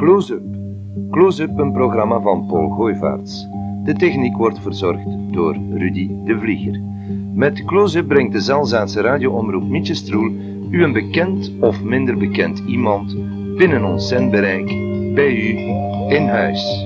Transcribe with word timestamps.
Close-up. 0.00 0.42
Close-up, 1.10 1.58
een 1.58 1.72
programma 1.72 2.20
van 2.20 2.46
Paul 2.46 2.68
Gooivaerts. 2.68 3.46
De 3.84 3.92
techniek 3.94 4.36
wordt 4.36 4.60
verzorgd 4.60 5.32
door 5.32 5.56
Rudy 5.70 6.10
de 6.24 6.38
Vlieger. 6.38 6.80
Met 7.34 7.64
Close-up 7.64 8.08
brengt 8.08 8.32
de 8.32 8.40
Zelzaatse 8.40 9.00
radioomroep 9.00 9.68
Mietje 9.68 9.94
Stroel 9.94 10.30
u 10.70 10.82
een 10.82 10.92
bekend 10.92 11.52
of 11.60 11.82
minder 11.82 12.16
bekend 12.16 12.58
iemand 12.58 13.16
binnen 13.56 13.84
ons 13.84 14.08
zendbereik 14.08 14.66
bij 15.14 15.34
u 15.34 15.48
in 16.14 16.28
huis. 16.28 16.84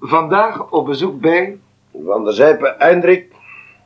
Vandaag 0.00 0.70
op 0.70 0.86
bezoek 0.86 1.20
bij 1.20 1.58
Van 2.04 2.24
der 2.24 2.34
Zijpe, 2.34 2.74
Hendrik, 2.78 3.32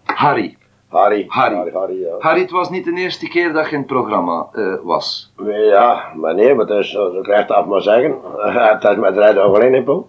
Harry. 0.05 0.56
Harry. 0.90 1.24
Harry. 1.28 1.54
Harry, 1.56 1.72
Harry, 1.72 2.00
ja. 2.00 2.14
Harry, 2.18 2.40
het 2.40 2.50
was 2.50 2.70
niet 2.70 2.84
de 2.84 2.92
eerste 2.92 3.28
keer 3.28 3.52
dat 3.52 3.66
je 3.66 3.72
in 3.72 3.78
het 3.78 3.86
programma 3.86 4.46
eh, 4.52 4.74
was. 4.82 5.32
Ja, 5.46 6.02
maar 6.14 6.34
nee, 6.34 6.54
maar 6.54 6.66
dat 6.66 6.78
is, 6.78 6.90
zo 6.90 7.20
krijgt 7.22 7.50
af 7.50 7.66
maar 7.66 7.82
zeggen. 7.82 8.16
Het 8.72 8.84
is 8.84 8.96
met 8.96 9.16
rijden 9.16 9.42
alleen 9.42 9.74
in. 9.74 10.05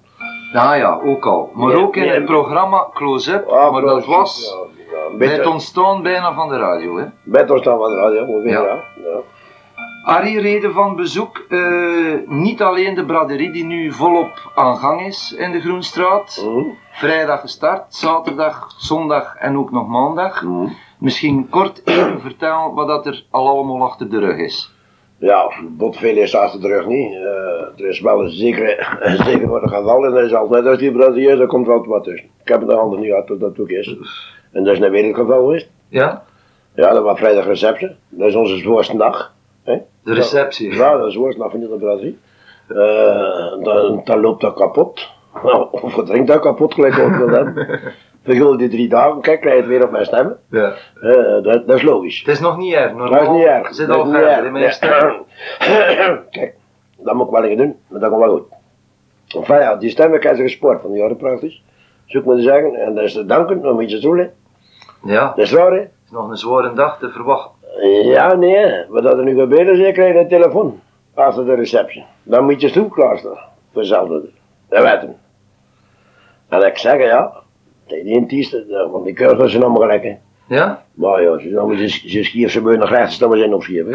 Nou 0.54 0.76
ja, 0.76 1.00
ook 1.04 1.26
al. 1.26 1.50
Maar 1.54 1.68
Nee, 1.68 1.84
ook 1.84 1.96
in 1.96 2.02
nee. 2.02 2.12
het 2.12 2.26
programma 2.26 2.88
Close-up, 2.94 3.48
Ah, 3.48 3.72
maar 3.72 3.82
dat 3.82 4.06
was 4.06 4.56
Ja, 5.20 5.28
het 5.28 5.46
ontstaan 5.46 6.02
bijna 6.04 6.34
van 6.34 6.50
de 6.50 6.58
radio. 6.58 6.98
Hè? 6.98 7.06
met 7.24 7.52
ons 7.52 7.64
dan 7.64 7.78
van 7.78 7.92
de 7.92 7.98
radio, 7.98 8.26
ongeveer, 8.26 8.52
Ja. 8.52 8.80
Harry 10.02 10.38
reden 10.38 10.74
van 10.74 10.96
bezoek, 10.96 11.46
eh, 11.50 12.14
niet 12.26 12.62
alleen 12.62 12.96
de 12.96 13.06
braderie 13.06 13.52
die 13.52 13.66
nu 13.66 13.92
volop 13.92 14.52
aan 14.56 14.78
gang 14.78 15.06
is 15.06 15.36
in 15.38 15.52
de 15.52 15.62
Groenstraat. 15.62 16.44
Mhm. 16.46 16.64
Vrijdag 16.92 17.42
gestart, 17.42 17.96
zaterdag, 17.96 18.74
zondag 18.78 19.36
en 19.36 19.58
ook 19.58 19.72
nog 19.72 19.88
maandag. 19.88 20.44
Mhm. 20.44 20.68
Misschien 21.00 21.50
kort 21.50 21.82
even 21.86 22.22
vertellen 22.22 22.74
wat 22.74 22.88
dat 22.88 23.06
er 23.06 23.26
al 23.30 23.48
allemaal 23.48 23.84
achter 23.84 24.10
de 24.10 24.20
rug 24.20 24.38
is. 24.38 24.74
Ja, 25.18 25.52
botveel 25.70 26.18
is 26.18 26.36
achter 26.36 26.62
de 26.62 26.68
rug 26.68 26.86
niet. 26.86 27.12
Eh, 27.14 27.80
er 27.84 27.88
is 27.88 28.00
wel 28.00 28.24
een 28.24 28.32
zekere, 28.32 28.98
een 29.00 29.26
zekere 29.26 29.48
wat 29.48 29.70
geval 29.70 30.06
en 30.06 30.12
dat 30.12 30.24
is 30.24 30.34
altijd 30.34 30.66
als 30.66 30.78
die 30.78 30.92
Braziliër, 30.92 31.38
daar 31.38 31.48
komt 31.48 31.68
wel 31.68 31.86
wat 31.86 32.04
tussen. 32.04 32.30
Ik 32.42 32.48
heb 32.48 32.62
het 32.62 32.72
handen 32.72 33.00
niet 33.00 33.10
gehad 33.10 33.28
dat 33.28 33.40
dat 33.40 33.60
ook 33.60 33.70
is. 33.70 33.96
En 34.52 34.64
dat 34.64 34.74
is 34.74 34.80
een 34.80 34.92
wereldgeval 34.92 35.40
geweest. 35.40 35.70
Ja? 35.88 36.24
Ja, 36.76 36.94
dat 36.94 37.04
was 37.04 37.20
vrijdag 37.20 37.46
receptie. 37.46 37.90
Dat 38.10 38.28
is 38.28 38.36
onze 38.36 38.58
zwaarste 38.58 38.98
dag. 38.98 39.34
De 40.04 40.14
receptie. 40.14 40.74
Ja, 40.76 40.98
dat 40.98 41.08
is 41.08 41.14
zwaarste 41.14 41.42
dag 41.42 41.52
van 41.52 41.60
heel 41.60 41.78
Brazilië. 41.78 42.20
Eh, 42.68 43.64
dan, 43.64 44.02
dan 44.04 44.20
loopt 44.20 44.42
dat 44.42 44.54
kapot. 44.54 45.10
Nou, 45.44 45.68
of 45.82 45.96
je 45.96 46.04
drinkt 46.04 46.28
dat 46.28 46.40
kapot 46.40 46.74
gelijk 46.74 47.00
ook 47.00 47.16
wil 47.16 47.30
hebben. 47.30 47.80
Vergul 48.24 48.58
die 48.58 48.70
drie 48.70 48.90
dagen, 48.90 49.22
kijk, 49.22 49.42
krijg 49.42 49.56
je 49.56 49.62
het 49.62 49.70
weer 49.70 49.84
op 49.84 49.92
mijn 49.92 50.06
stemmen. 50.06 50.38
Ja. 50.50 50.74
Eh, 51.02 51.44
dat, 51.44 51.68
dat 51.68 51.76
is 51.76 51.82
logisch. 51.82 52.20
Het 52.20 52.28
is 52.28 52.40
nog 52.40 52.58
niet 52.58 52.74
erg. 52.74 52.92
Normaal 52.94 53.10
Dat 53.12 53.22
is 53.22 53.28
niet 53.28 53.46
erg. 53.46 53.74
Zit 53.76 53.88
Dat 53.88 53.98
al 53.98 54.14
erg. 54.14 54.46
in 54.46 54.52
mijn. 54.52 54.74
Kijk, 56.32 56.56
dat 56.98 57.16
moet 57.16 57.26
ik 57.26 57.32
wel 57.32 57.56
doen, 57.56 57.76
maar 57.88 58.00
dat 58.00 58.10
komt 58.10 58.24
wel 58.24 58.32
goed. 58.32 58.48
Enfin 59.28 59.60
ja, 59.60 59.76
die 59.76 59.90
stemmen 59.90 60.20
krijgen 60.20 60.42
ze 60.42 60.48
gesport 60.50 60.82
van 60.82 60.92
die 60.92 61.00
jaren 61.02 61.18
praktisch. 61.18 61.64
Zoek 62.06 62.26
me 62.26 62.36
te 62.36 62.42
zeggen, 62.42 62.76
en 62.76 62.96
dat 62.96 63.04
is 63.04 63.14
te 63.14 63.26
danken 63.26 63.82
iets 63.82 63.94
te 63.94 64.00
doen. 64.00 64.18
hè. 64.18 64.28
Ja, 65.04 65.28
Dat 65.28 65.38
is 65.38 65.54
raar, 65.54 65.72
hè? 65.72 65.80
het 65.80 65.90
is 66.06 66.12
nog 66.12 66.30
een 66.30 66.38
zware 66.38 66.74
dag 66.74 67.00
te 67.00 67.10
verwachten. 67.10 67.61
Ja, 68.04 68.34
nee, 68.36 68.86
wat 68.90 69.04
dat 69.04 69.18
er 69.18 69.24
nu 69.24 69.40
gebeurt 69.40 69.68
is, 69.68 69.78
je 69.78 69.92
krijgt 69.92 70.18
een 70.18 70.28
telefoon 70.28 70.80
achter 71.14 71.46
de 71.46 71.54
receptie. 71.54 72.06
Dan 72.24 72.44
moet 72.46 72.62
je 72.62 72.68
stoel 72.68 72.88
klaarstaan, 72.88 73.38
voor 73.74 73.86
zelfde. 73.86 74.30
Dat 74.70 74.84
weten 74.84 75.08
we. 75.08 75.14
En 76.56 76.66
ik 76.68 76.78
zeg, 76.78 76.98
ja, 77.02 77.34
tegen 77.88 78.06
die 78.06 78.14
intieste, 78.16 78.88
want 78.92 79.06
die 79.06 79.14
keuken 79.14 79.50
zijn 79.50 79.64
allemaal 79.64 79.82
gelijk, 79.82 80.04
hè. 80.04 80.16
Ja? 80.48 80.84
Maar 80.94 81.22
ja, 81.24 81.40
ze 81.40 81.50
dan 81.50 81.78
ze 81.78 81.88
ze 81.88 82.24
schier 82.24 82.50
ze 82.50 82.62
naar 82.62 82.88
rechts, 82.90 83.18
dan 83.18 83.30
we 83.30 83.38
zijn 83.38 83.54
opschieten. 83.54 83.90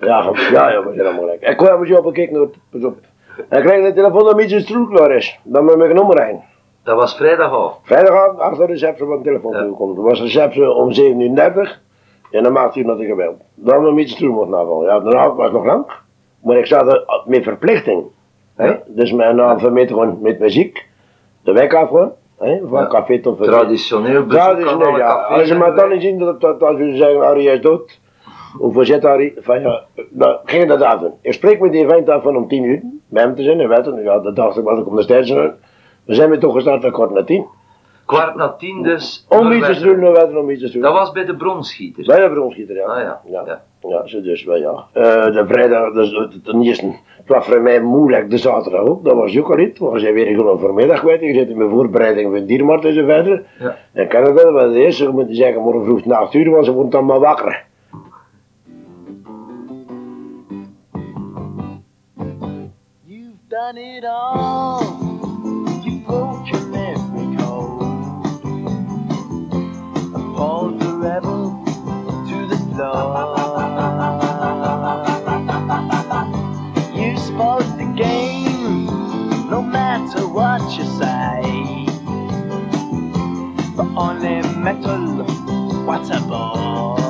ja, 0.00 0.30
ja, 0.50 0.70
ja, 0.70 0.84
we 0.84 0.92
zijn 0.94 1.06
allemaal 1.06 1.22
gelijk. 1.22 1.42
Ik 1.42 1.56
kwam 1.56 1.84
eens 1.84 1.98
op 1.98 2.06
en 2.06 2.12
kijk 2.12 2.30
pas 2.70 2.84
op. 2.84 2.98
En 3.48 3.58
ik 3.58 3.64
krijg 3.64 3.84
de 3.86 3.92
telefoon 3.92 4.24
dat 4.24 4.40
iets 4.40 4.64
stoel 4.64 4.86
klaar 4.86 5.10
is. 5.16 5.38
Dan 5.42 5.64
moet 5.64 5.74
ik 5.74 5.92
nummer 5.94 6.16
rijden. 6.16 6.42
Dat 6.84 6.96
was 6.96 7.16
vrijdagavond. 7.16 7.74
Vrijdagavond 7.82 8.38
achter 8.38 8.66
de 8.66 8.72
receptie 8.72 9.06
van 9.06 9.16
de 9.16 9.22
telefoon 9.24 9.52
Ja. 9.52 9.60
toegekomen. 9.60 9.94
Toen 9.94 10.04
was 10.04 10.20
receptie 10.20 10.70
om 10.72 10.92
7 10.92 11.20
uur 11.20 11.34
30 11.34 11.80
en 12.30 12.42
dan 12.42 12.52
maakte 12.52 12.78
hij 12.78 12.88
naar 12.88 12.96
de 12.96 13.04
gebeld. 13.04 13.40
Dan 13.54 13.82
moet 13.82 14.00
iets 14.00 14.12
stoel 14.12 14.32
moeten 14.32 14.50
navallen. 14.50 14.86
Ja, 14.86 15.00
de 15.00 15.16
avond 15.16 15.36
was 15.36 15.50
nog 15.50 15.64
lang, 15.64 15.84
maar 16.42 16.56
ik 16.56 16.66
zat 16.66 16.92
er 16.92 17.22
met 17.26 17.42
verplichting. 17.42 18.04
Hè? 18.54 18.66
Ja. 18.66 18.82
Dus 18.86 19.12
mijn 19.12 19.36
naam 19.36 19.72
met 19.72 19.88
gewoon 19.88 20.18
met 20.20 20.38
muziek, 20.38 20.86
de 21.42 21.52
weg 21.52 21.74
af 21.74 21.88
gewoon, 21.88 22.12
hè? 22.38 22.60
van 22.64 22.80
Ja. 22.80 22.86
café 22.86 23.20
tot 23.20 23.42
Traditioneel 23.42 24.26
bezoek 24.26 24.96
ja, 24.96 25.12
Als 25.12 25.48
je 25.48 25.54
maar 25.54 25.74
dan 25.74 25.88
niet 25.88 26.02
zien 26.02 26.18
dat, 26.18 26.40
dat 26.40 26.62
als 26.62 26.76
we 26.76 26.96
zeggen, 26.96 27.20
Harry 27.20 27.48
is 27.48 27.60
dood, 27.60 28.00
of 28.58 28.74
zitten 28.80 29.10
Harry, 29.10 29.34
van 29.36 29.60
ja, 29.60 29.84
dan 30.10 30.38
ging 30.44 30.68
dat 30.68 30.82
af. 30.82 31.02
Ik 31.20 31.32
spreek 31.32 31.60
met 31.60 31.72
die 31.72 31.88
vent 31.88 32.08
af 32.08 32.22
van 32.22 32.36
om 32.36 32.48
tien 32.48 32.64
uur, 32.64 32.80
bij 33.08 33.22
hem 33.22 33.34
te 33.34 33.42
zijn, 33.42 33.60
en 33.60 33.68
weet 33.68 33.84
je, 33.84 34.00
ja, 34.02 34.18
dat 34.18 34.36
dacht 34.36 34.56
ik, 34.56 34.64
was 34.64 34.78
ik 34.78 34.86
om 34.86 34.96
de 34.96 35.02
zijn. 35.02 35.54
We 36.04 36.14
zijn 36.14 36.30
weer 36.30 36.38
toch 36.38 36.54
gestart 36.54 36.82
van 36.82 36.90
kort 36.90 37.10
na 37.10 37.24
tien. 37.24 37.46
Kwart 38.10 38.34
na 38.34 38.48
tien 38.48 38.82
dus. 38.82 39.26
Om 39.28 39.48
naar 39.48 39.70
iets 39.70 39.78
te 39.78 39.84
doen, 39.84 40.00
we 40.00 40.38
om 40.38 40.50
iets 40.50 40.62
te 40.62 40.70
doen. 40.72 40.82
Dat 40.82 40.92
was 40.92 41.12
bij 41.12 41.24
de 41.24 41.36
bronschieter. 41.36 42.04
Bij 42.06 42.20
de 42.20 42.30
bronschieter, 42.30 42.76
ja. 42.76 42.84
Ah 42.84 43.02
ja. 43.02 43.20
Ja, 43.24 43.42
ja. 43.46 43.62
ja 43.88 44.06
zo 44.06 44.22
dus 44.22 44.44
wel, 44.44 44.56
ja. 44.56 44.86
Eh, 44.92 45.32
de 45.32 45.44
vrijdag, 45.46 45.92
dus, 45.92 46.10
de, 46.10 46.40
ten 46.44 46.62
eerste, 46.62 46.86
het 47.16 47.28
was 47.28 47.46
voor 47.46 47.60
mij 47.60 47.80
moeilijk, 47.80 48.30
de 48.30 48.38
zaterdag 48.38 48.80
ook, 48.80 49.04
dat 49.04 49.14
was 49.14 49.38
ook 49.38 49.50
al 49.50 49.56
niet. 49.56 49.78
We 49.78 49.98
zijn 49.98 50.14
weer 50.14 50.26
gewoon 50.26 50.60
vanmiddag 50.60 51.00
kwijt, 51.00 51.20
je 51.20 51.34
zit 51.34 51.48
in 51.48 51.56
mijn 51.56 51.70
voorbereiding 51.70 52.32
van 52.36 52.46
diermarkt 52.46 52.84
en 52.84 52.94
zo 52.94 53.04
verder. 53.04 53.46
Ja. 53.58 53.76
En 53.92 54.08
kan 54.08 54.22
het 54.22 54.42
wel, 54.42 54.52
want 54.52 54.72
de 54.72 54.84
eerste 54.84 55.10
moet 55.10 55.28
je 55.28 55.34
zeggen, 55.34 55.62
morgen 55.62 55.84
vroeg 55.84 56.04
na 56.04 56.16
acht 56.16 56.34
uur, 56.34 56.50
want 56.50 56.64
ze 56.64 56.72
worden 56.72 56.90
dan 56.90 57.04
maar 57.04 57.20
wakker. 57.20 57.64
You've 63.04 63.36
done 63.48 63.96
it 63.96 64.04
all. 64.04 65.09
You 76.94 77.16
spoke 77.18 77.64
the 77.78 77.92
game, 77.96 78.86
no 79.50 79.62
matter 79.62 80.26
what 80.28 80.62
you 80.76 80.84
say. 80.98 81.86
But 83.76 83.88
only 83.96 84.42
metal, 84.58 85.24
what 85.86 86.10
a 86.10 86.20
bore. 86.22 87.09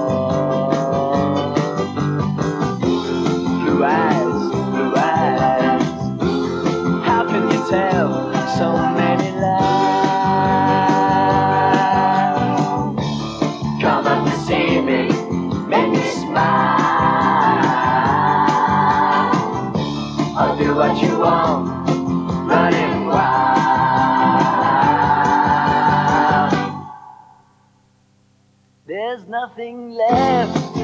Nothing 29.60 29.90
left, 29.90 30.76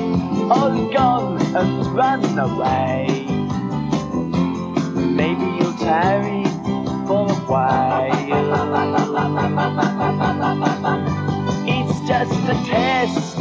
all 0.53 0.93
gone 0.93 1.41
and 1.57 1.87
run 1.95 2.39
away. 2.39 3.25
Maybe 4.95 5.45
you'll 5.57 5.73
tarry 5.79 6.45
for 7.07 7.27
a 7.27 7.35
while. 7.49 8.11
It's 11.67 12.01
just 12.07 12.33
a 12.51 12.57
test, 12.69 13.39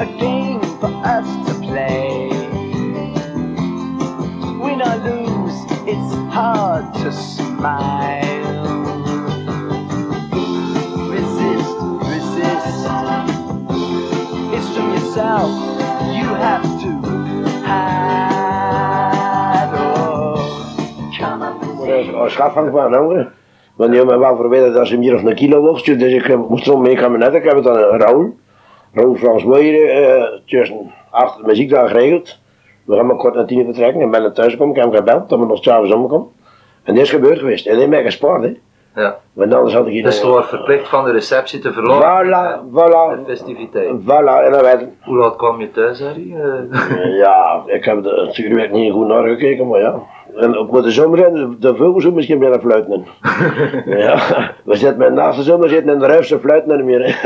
a 0.00 0.06
game 0.20 0.60
for 0.78 0.92
us 1.04 1.28
to 1.48 1.54
play. 1.54 2.28
Win 4.62 4.82
or 4.82 4.96
lose, 5.08 5.58
it's 5.88 6.14
hard 6.32 6.94
to 6.94 7.12
smile. 7.12 7.93
Afhang 22.24 22.70
van 22.70 22.94
andere. 22.94 23.28
Want 23.76 23.90
die 23.90 23.98
hebben 23.98 24.18
me 24.18 24.26
wel 24.26 24.36
verweten 24.36 24.72
dat 24.72 24.86
ze 24.86 24.98
meer 24.98 25.14
of 25.14 25.22
een 25.24 25.34
kilo 25.34 25.60
woog. 25.60 25.82
Dus 25.82 26.12
ik 26.12 26.24
heb- 26.24 26.48
moest 26.48 26.66
erom 26.66 26.82
mee 26.82 26.96
kabinet. 26.96 27.34
Ik 27.34 27.44
heb 27.44 27.54
het 27.54 27.64
dan 27.64 27.76
een 27.76 27.98
Raoul. 27.98 28.34
Raoul 28.92 29.14
Frans 29.14 29.44
Meijer, 29.44 29.88
eh 29.90 30.24
tussen 30.46 30.92
achter 31.10 31.40
de 31.42 31.46
muziek 31.48 31.70
daar 31.70 31.88
geregeld. 31.88 32.38
We 32.84 32.96
gaan 32.96 33.06
maar 33.06 33.16
kort 33.16 33.34
na 33.34 33.44
tien 33.44 33.64
vertrekken. 33.64 34.00
En 34.00 34.10
ben 34.10 34.22
naar 34.22 34.32
thuis 34.32 34.52
gekomen. 34.52 34.76
Ik 34.76 34.82
heb 34.82 34.92
hem 34.92 35.00
gebeld 35.00 35.28
dat 35.28 35.38
we 35.38 35.46
nog 35.46 35.62
s'avonds 35.62 35.92
omkomen. 35.92 36.28
En 36.82 36.94
dit 36.94 37.02
is 37.02 37.10
gebeurd 37.10 37.38
geweest. 37.38 37.64
En 37.66 37.70
die 37.70 37.80
heeft 37.80 37.92
mij 37.92 38.02
gespaard, 38.02 38.42
hè. 38.42 38.52
Ja. 39.02 39.16
Want 39.32 39.54
anders 39.54 39.74
had 39.74 39.86
ik 39.86 39.92
hier... 39.92 40.02
Dus 40.02 40.20
je 40.20 40.26
wordt 40.26 40.48
verplicht 40.48 40.88
van 40.88 41.04
de 41.04 41.10
receptie 41.10 41.58
te 41.60 41.72
verloren. 41.72 42.00
Voilà, 42.26 42.72
De 42.72 42.80
voilà. 42.80 43.26
festiviteit. 43.26 43.90
Voilà, 44.02 44.44
en 44.44 44.52
dan 44.52 44.64
ik. 44.80 44.88
Hoe 45.02 45.16
laat 45.16 45.36
kwam 45.36 45.60
je 45.60 45.70
thuis, 45.70 46.00
Harry? 46.02 46.34
Eh, 46.36 47.16
Ja, 47.18 47.62
ik 47.66 47.84
heb 47.84 48.02
natuurlijk 48.02 48.72
niet 48.72 48.92
goed 48.92 49.06
naar 49.06 49.28
gekeken, 49.28 49.68
maar 49.68 49.80
ja. 49.80 50.00
En 50.36 50.58
op 50.58 50.82
de 50.82 50.90
zomer 50.90 51.18
zijn 51.18 51.56
de, 51.60 51.78
ook 51.78 52.12
misschien 52.12 52.38
willen 52.38 52.60
fluiten. 52.60 53.06
ja, 54.06 54.18
we 54.64 54.76
zitten 54.76 54.98
met 54.98 55.12
naast 55.12 55.38
de 55.38 55.44
zomer 55.44 55.68
zitten 55.68 55.92
in 55.92 55.98
de 55.98 56.06
ruimste 56.06 56.38
fluiten 56.38 56.76
niet 56.76 56.84
meer. 56.84 57.18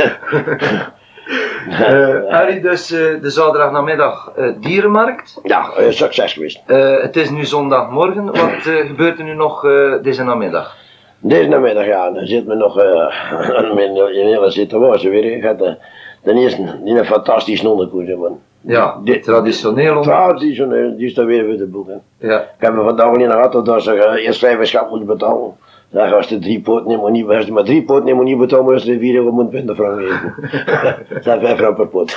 Harry, 2.28 2.60
dus 2.60 2.90
eh, 2.90 3.20
de 3.20 3.30
zaterdagnamiddag 3.30 4.32
eh 4.36 4.52
dierenmarkt. 4.60 5.40
ja, 5.42 5.70
succes 5.88 6.32
geweest. 6.32 6.60
Het 7.02 7.16
is 7.16 7.30
nu 7.30 7.44
zondagmorgen. 7.44 8.24
Wat 8.24 8.62
gebeurt 8.86 9.18
er 9.18 9.24
nu 9.24 9.34
nog 9.34 9.60
deze 10.02 10.24
namiddag? 10.24 10.76
Deze 11.20 11.48
namiddag, 11.48 11.86
ja, 11.86 12.10
dan 12.10 12.26
zit 12.26 12.46
me 12.46 12.54
nog 12.54 12.78
uh, 12.82 14.16
in 14.16 14.26
hele 14.26 14.50
situatie 14.50 15.10
weer. 15.10 15.24
Ik 15.24 15.44
had 15.44 15.58
de, 15.58 15.76
de 16.22 16.32
eerste, 16.32 16.80
die 16.84 16.98
een 16.98 17.04
fantastisch 17.04 17.64
onderkoers, 17.64 18.14
man. 18.16 18.40
Ja, 18.60 18.98
Dit- 19.04 19.22
traditioneel. 19.22 20.02
Traditioneel, 20.02 20.96
die 20.96 21.06
is 21.06 21.14
daar 21.14 21.26
weer 21.26 21.44
voor 21.46 21.56
de 21.56 21.66
boek, 21.66 21.86
hè. 21.88 22.28
Ja. 22.28 22.40
Ik 22.40 22.46
heb 22.58 22.74
me 22.74 22.82
vandaag 22.82 23.16
niet 23.16 23.30
gehad 23.30 23.64
dat 23.66 23.82
ze 23.82 23.94
uh, 23.94 24.26
eerst 24.26 24.38
vijf 24.38 24.66
schap 24.66 24.88
moeten 24.90 25.06
betalen. 25.06 25.56
Dan 25.90 26.10
was 26.10 26.28
de 26.28 26.38
drie 26.38 26.60
poten 26.60 26.88
niet, 26.88 27.02
maar 27.02 27.10
niet, 27.10 27.28
als 27.28 27.44
je 27.46 27.52
maar 27.52 27.64
drie 27.64 27.82
poten 27.84 28.04
niet, 28.04 28.14
moet 28.14 28.24
niet 28.24 28.38
betalen, 28.38 28.64
maar 28.64 28.74
als 28.74 28.84
de 28.84 28.98
vier 28.98 29.14
euro 29.14 29.30
moet 29.32 29.50
vinden 29.50 29.76
frank 29.76 30.00
geven. 30.00 30.34
Dat 31.14 31.22
zijn 31.24 31.40
vijf 31.40 31.58
frank 31.58 31.76
per 31.76 31.86
pot. 31.86 32.16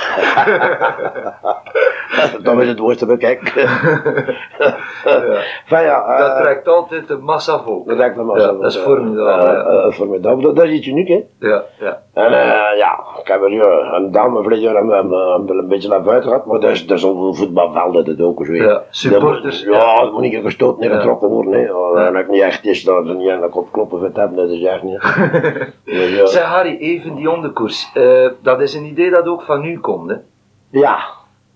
dat 2.42 2.60
is 2.60 2.68
het 2.68 2.78
woordste 2.78 3.06
bekijk. 3.06 3.40
Van 5.66 5.82
ja, 5.82 6.18
Dat 6.18 6.36
eh, 6.36 6.42
trekt 6.42 6.68
altijd 6.68 7.10
een 7.10 7.22
massa 7.22 7.62
volk. 7.62 7.88
dat 7.88 7.96
trekt 7.96 8.16
me 8.16 8.40
Ja, 8.40 8.52
dat 8.52 8.64
is 8.64 8.76
formidabel. 8.76 9.48
Uh, 9.48 9.52
ja. 9.52 9.86
uh, 9.86 9.92
formidabel. 9.92 10.54
Dat, 10.54 10.64
is 10.64 10.72
iets 10.72 10.86
uniek, 10.86 11.08
hè. 11.08 11.24
Ja, 11.38 11.62
ja. 11.78 12.02
En 12.14 12.32
eh, 12.32 12.78
ja, 12.78 12.98
ik 13.20 13.28
heb 13.28 13.42
er 13.42 13.52
ja, 13.52 13.92
een 13.94 14.12
dame 14.12 14.42
vorig 14.42 14.60
jaar 14.60 14.74
een, 14.76 15.68
beetje 15.68 15.88
naar 15.88 16.02
buiten 16.02 16.30
gehad, 16.30 16.46
maar 16.46 16.60
dat 16.60 16.70
is, 16.70 16.86
dat 16.86 16.98
is 16.98 17.04
op 17.04 17.20
een 17.20 17.34
voetbalveld 17.34 17.94
dat 17.94 18.06
het 18.06 18.20
ook 18.20 18.40
is 18.40 18.48
weer. 18.48 18.64
Ja, 18.64 18.82
supporters, 18.90 19.62
Ja, 19.62 20.00
dat 20.00 20.12
moet 20.12 20.20
niet 20.20 20.42
gestoten 20.42 20.82
en 20.82 20.90
Ja. 20.90 20.96
getrokken 20.96 21.28
worden. 21.28 21.52
Hè. 21.52 21.60
Ja. 21.60 22.06
En 22.06 22.12
dat 22.12 22.22
ik 22.22 22.28
niet 22.28 22.40
echt 22.42 22.64
is, 22.64 22.84
dat 22.84 23.06
ze 23.06 23.12
niet 23.12 23.30
aan 23.30 23.40
de 23.40 23.48
kop 23.48 23.72
kloppen 23.72 24.00
hebben, 24.14 24.36
dat 24.36 24.48
is 24.48 24.62
echt 24.62 24.82
niet. 24.82 25.00
Dus, 25.84 26.16
ja. 26.16 26.26
Zeg 26.26 26.42
Harry, 26.42 26.76
even 26.80 27.14
die 27.14 27.30
onderkoers. 27.30 27.90
Eh, 27.94 28.28
dat 28.42 28.60
is 28.60 28.74
een 28.74 28.84
idee 28.84 29.10
dat 29.10 29.26
ook 29.26 29.42
van 29.42 29.64
u 29.64 29.78
komt, 29.80 30.10
hè? 30.10 30.16
ja, 30.70 30.98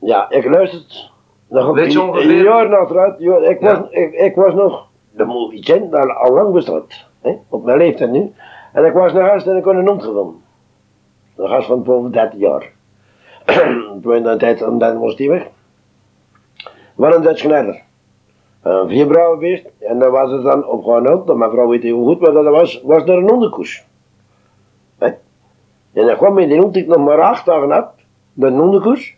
ja, 0.07 0.31
ik 0.31 0.45
luister 0.45 0.79
het. 0.79 1.11
Nog 1.49 1.75
Weet 1.75 1.93
je 1.93 1.99
een- 2.01 2.09
ongeveer- 2.09 2.31
Een 2.31 2.43
jaar 2.43 2.69
na 2.69 2.77
achteruit, 2.77 3.15
ja, 3.19 3.37
ik, 3.37 3.61
was, 3.61 3.79
ik, 3.91 4.13
ik 4.13 4.35
was 4.35 4.55
nog, 4.55 4.87
de 5.11 5.25
movie 5.25 5.89
dat 5.91 6.09
al 6.15 6.33
lang 6.33 6.53
bestaat. 6.53 7.07
Hè, 7.23 7.39
op 7.49 7.65
mijn 7.65 7.79
leeftijd 7.79 8.11
nu. 8.11 8.33
En 8.73 8.85
ik 8.85 8.93
was 8.93 9.13
naar 9.13 9.29
huis 9.29 9.47
en 9.47 9.57
ik 9.57 9.65
had 9.65 9.75
een 9.75 9.89
hond 9.89 10.03
gevonden. 10.05 10.43
Een 11.37 11.49
gast 11.49 11.67
van 11.67 11.83
boven 11.83 12.11
30 12.13 12.41
jaar. 12.41 12.71
Toen 14.03 14.15
in 14.15 14.23
de 14.23 14.37
tijd, 14.37 14.63
om 14.67 14.79
dan 14.79 14.99
was 14.99 15.17
die 15.17 15.29
weg. 15.31 15.47
Wat 16.95 17.15
een 17.15 17.23
Dutch 17.23 17.43
knarder. 17.43 17.83
Een 18.63 18.89
vierbrouw 18.89 19.33
geweest. 19.33 19.67
En 19.79 19.99
dan 19.99 20.11
was 20.11 20.31
het 20.31 20.43
dan 20.43 20.67
op 20.67 20.83
gewoon 20.83 21.09
uit. 21.09 21.35
Mijn 21.37 21.51
vrouw 21.51 21.69
weet 21.69 21.83
heel 21.83 22.05
goed 22.05 22.19
wat 22.21 22.35
dat 22.35 22.45
was. 22.45 22.83
Was 22.85 23.03
er 23.03 23.09
een 23.09 23.29
hondenkoers. 23.31 23.85
Hè? 24.99 25.07
En 25.93 26.07
dan 26.07 26.17
kwam 26.17 26.39
in 26.39 26.49
die 26.49 26.61
hond 26.61 26.77
ik 26.77 26.87
nog 26.87 26.99
maar 26.99 27.21
acht 27.21 27.47
dagen 27.47 27.71
had. 27.71 27.89
De 28.33 28.51
hondenkoers. 28.51 29.16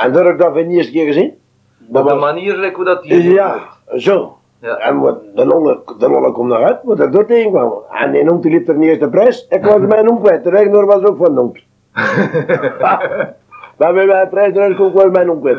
En 0.00 0.12
dat 0.12 0.24
heb 0.24 0.32
ik 0.32 0.38
dat 0.38 0.52
voor 0.52 0.62
de 0.62 0.68
eerste 0.68 0.92
keer 0.92 1.06
gezien. 1.06 1.34
Dat 1.78 2.02
Op 2.02 2.08
de 2.08 2.14
was, 2.14 2.22
manier 2.22 2.72
hoe 2.74 2.84
dat 2.84 3.02
hier 3.02 3.22
ja, 3.32 3.58
zo. 3.96 4.36
Ja. 4.60 4.76
En 4.76 5.00
wat, 5.00 5.18
de 5.34 5.44
longen, 5.46 5.78
de 5.98 6.08
longen 6.08 6.32
komt 6.32 6.48
naar 6.48 6.64
uit, 6.64 6.78
wat 6.82 7.00
ik 7.00 7.12
door 7.12 7.26
tegenkwam. 7.26 7.72
En 7.90 8.12
die 8.12 8.40
die 8.40 8.50
liep 8.50 8.68
er 8.68 8.76
niet 8.76 8.88
eens 8.88 8.98
de 8.98 9.08
prijs. 9.08 9.46
Ik 9.48 9.64
was 9.64 9.78
mijn 9.78 10.06
hond 10.06 10.22
kwijt. 10.22 10.44
De 10.44 10.50
eigenaar 10.50 10.86
was 10.86 11.02
ook 11.02 11.16
van 11.16 11.36
hond. 11.36 11.58
Maar 13.76 13.92
bij 13.92 14.06
mijn 14.06 14.28
prijs 14.28 14.54
eruit 14.54 14.76
komt 14.76 14.92
was 14.94 15.10
mijn 15.10 15.40
kwijt. 15.40 15.58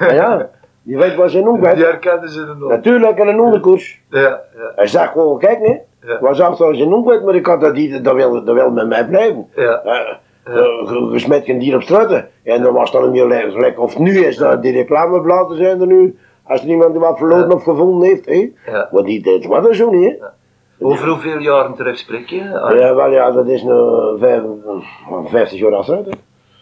En 0.00 0.14
ja, 0.14 0.48
die 0.82 0.96
weet 0.96 1.14
was 1.14 1.32
zijn 1.32 1.44
hond 1.44 1.60
Die 1.62 1.70
kwijt. 1.70 1.86
herkenden 1.86 2.28
ze 2.30 2.40
er 2.40 2.56
nog. 2.56 2.68
Natuurlijk 2.70 3.18
in 3.18 3.28
een 3.28 3.38
hondenkoers. 3.38 4.00
Ja, 4.10 4.20
ja, 4.20 4.40
Hij 4.76 4.86
zag 4.86 5.12
gewoon, 5.12 5.38
kijk 5.38 5.60
nee. 5.60 5.80
Ja. 6.06 6.18
Was 6.20 6.40
achter 6.40 6.76
zijn 6.76 6.88
hond 6.90 7.04
kwijt, 7.06 7.24
maar 7.24 7.34
ik 7.34 7.46
had 7.46 7.60
dat 7.60 7.72
niet, 7.74 8.04
dat 8.04 8.14
wil, 8.14 8.44
dat 8.44 8.54
wil 8.54 8.70
met 8.70 8.86
mij 8.88 9.06
blijven. 9.06 9.48
ja. 9.56 10.20
Uh, 10.48 11.10
gesmet 11.10 11.44
geen 11.44 11.58
dier 11.58 11.74
op 11.74 11.82
straten. 11.82 12.28
En 12.44 12.62
dan 12.62 12.74
was 12.74 12.92
dan 12.92 13.10
niet 13.10 13.26
meer 13.26 13.50
gelijk. 13.50 13.80
Of 13.80 13.98
nu 13.98 14.24
is 14.24 14.36
dat, 14.36 14.62
die 14.62 14.72
reclamebladen 14.72 15.56
zijn 15.56 15.80
er 15.80 15.86
nu. 15.86 16.18
Als 16.46 16.62
er 16.62 16.68
iemand 16.68 16.90
die 16.92 17.00
wat 17.00 17.18
verloren 17.18 17.52
of 17.52 17.62
gevonden 17.62 18.08
heeft, 18.08 18.26
hè. 18.26 18.52
Want 18.90 19.06
die 19.06 19.46
was 19.48 19.64
dat 19.64 19.74
zo 19.74 19.90
niet, 19.90 20.10
hè. 20.10 20.26
Over 20.86 21.08
hoeveel 21.08 21.38
jaren 21.38 21.74
terug 21.74 21.98
spreek 21.98 22.28
je? 22.28 22.42
Harry? 22.42 22.78
Ja, 22.80 22.94
wel 22.94 23.10
ja, 23.10 23.30
dat 23.30 23.48
is 23.48 23.62
nu 23.62 23.72
vijf, 24.18 24.42
uh, 24.42 25.24
50 25.24 25.58
jaar 25.58 25.74
achteruit, 25.74 26.06
hè. 26.06 26.12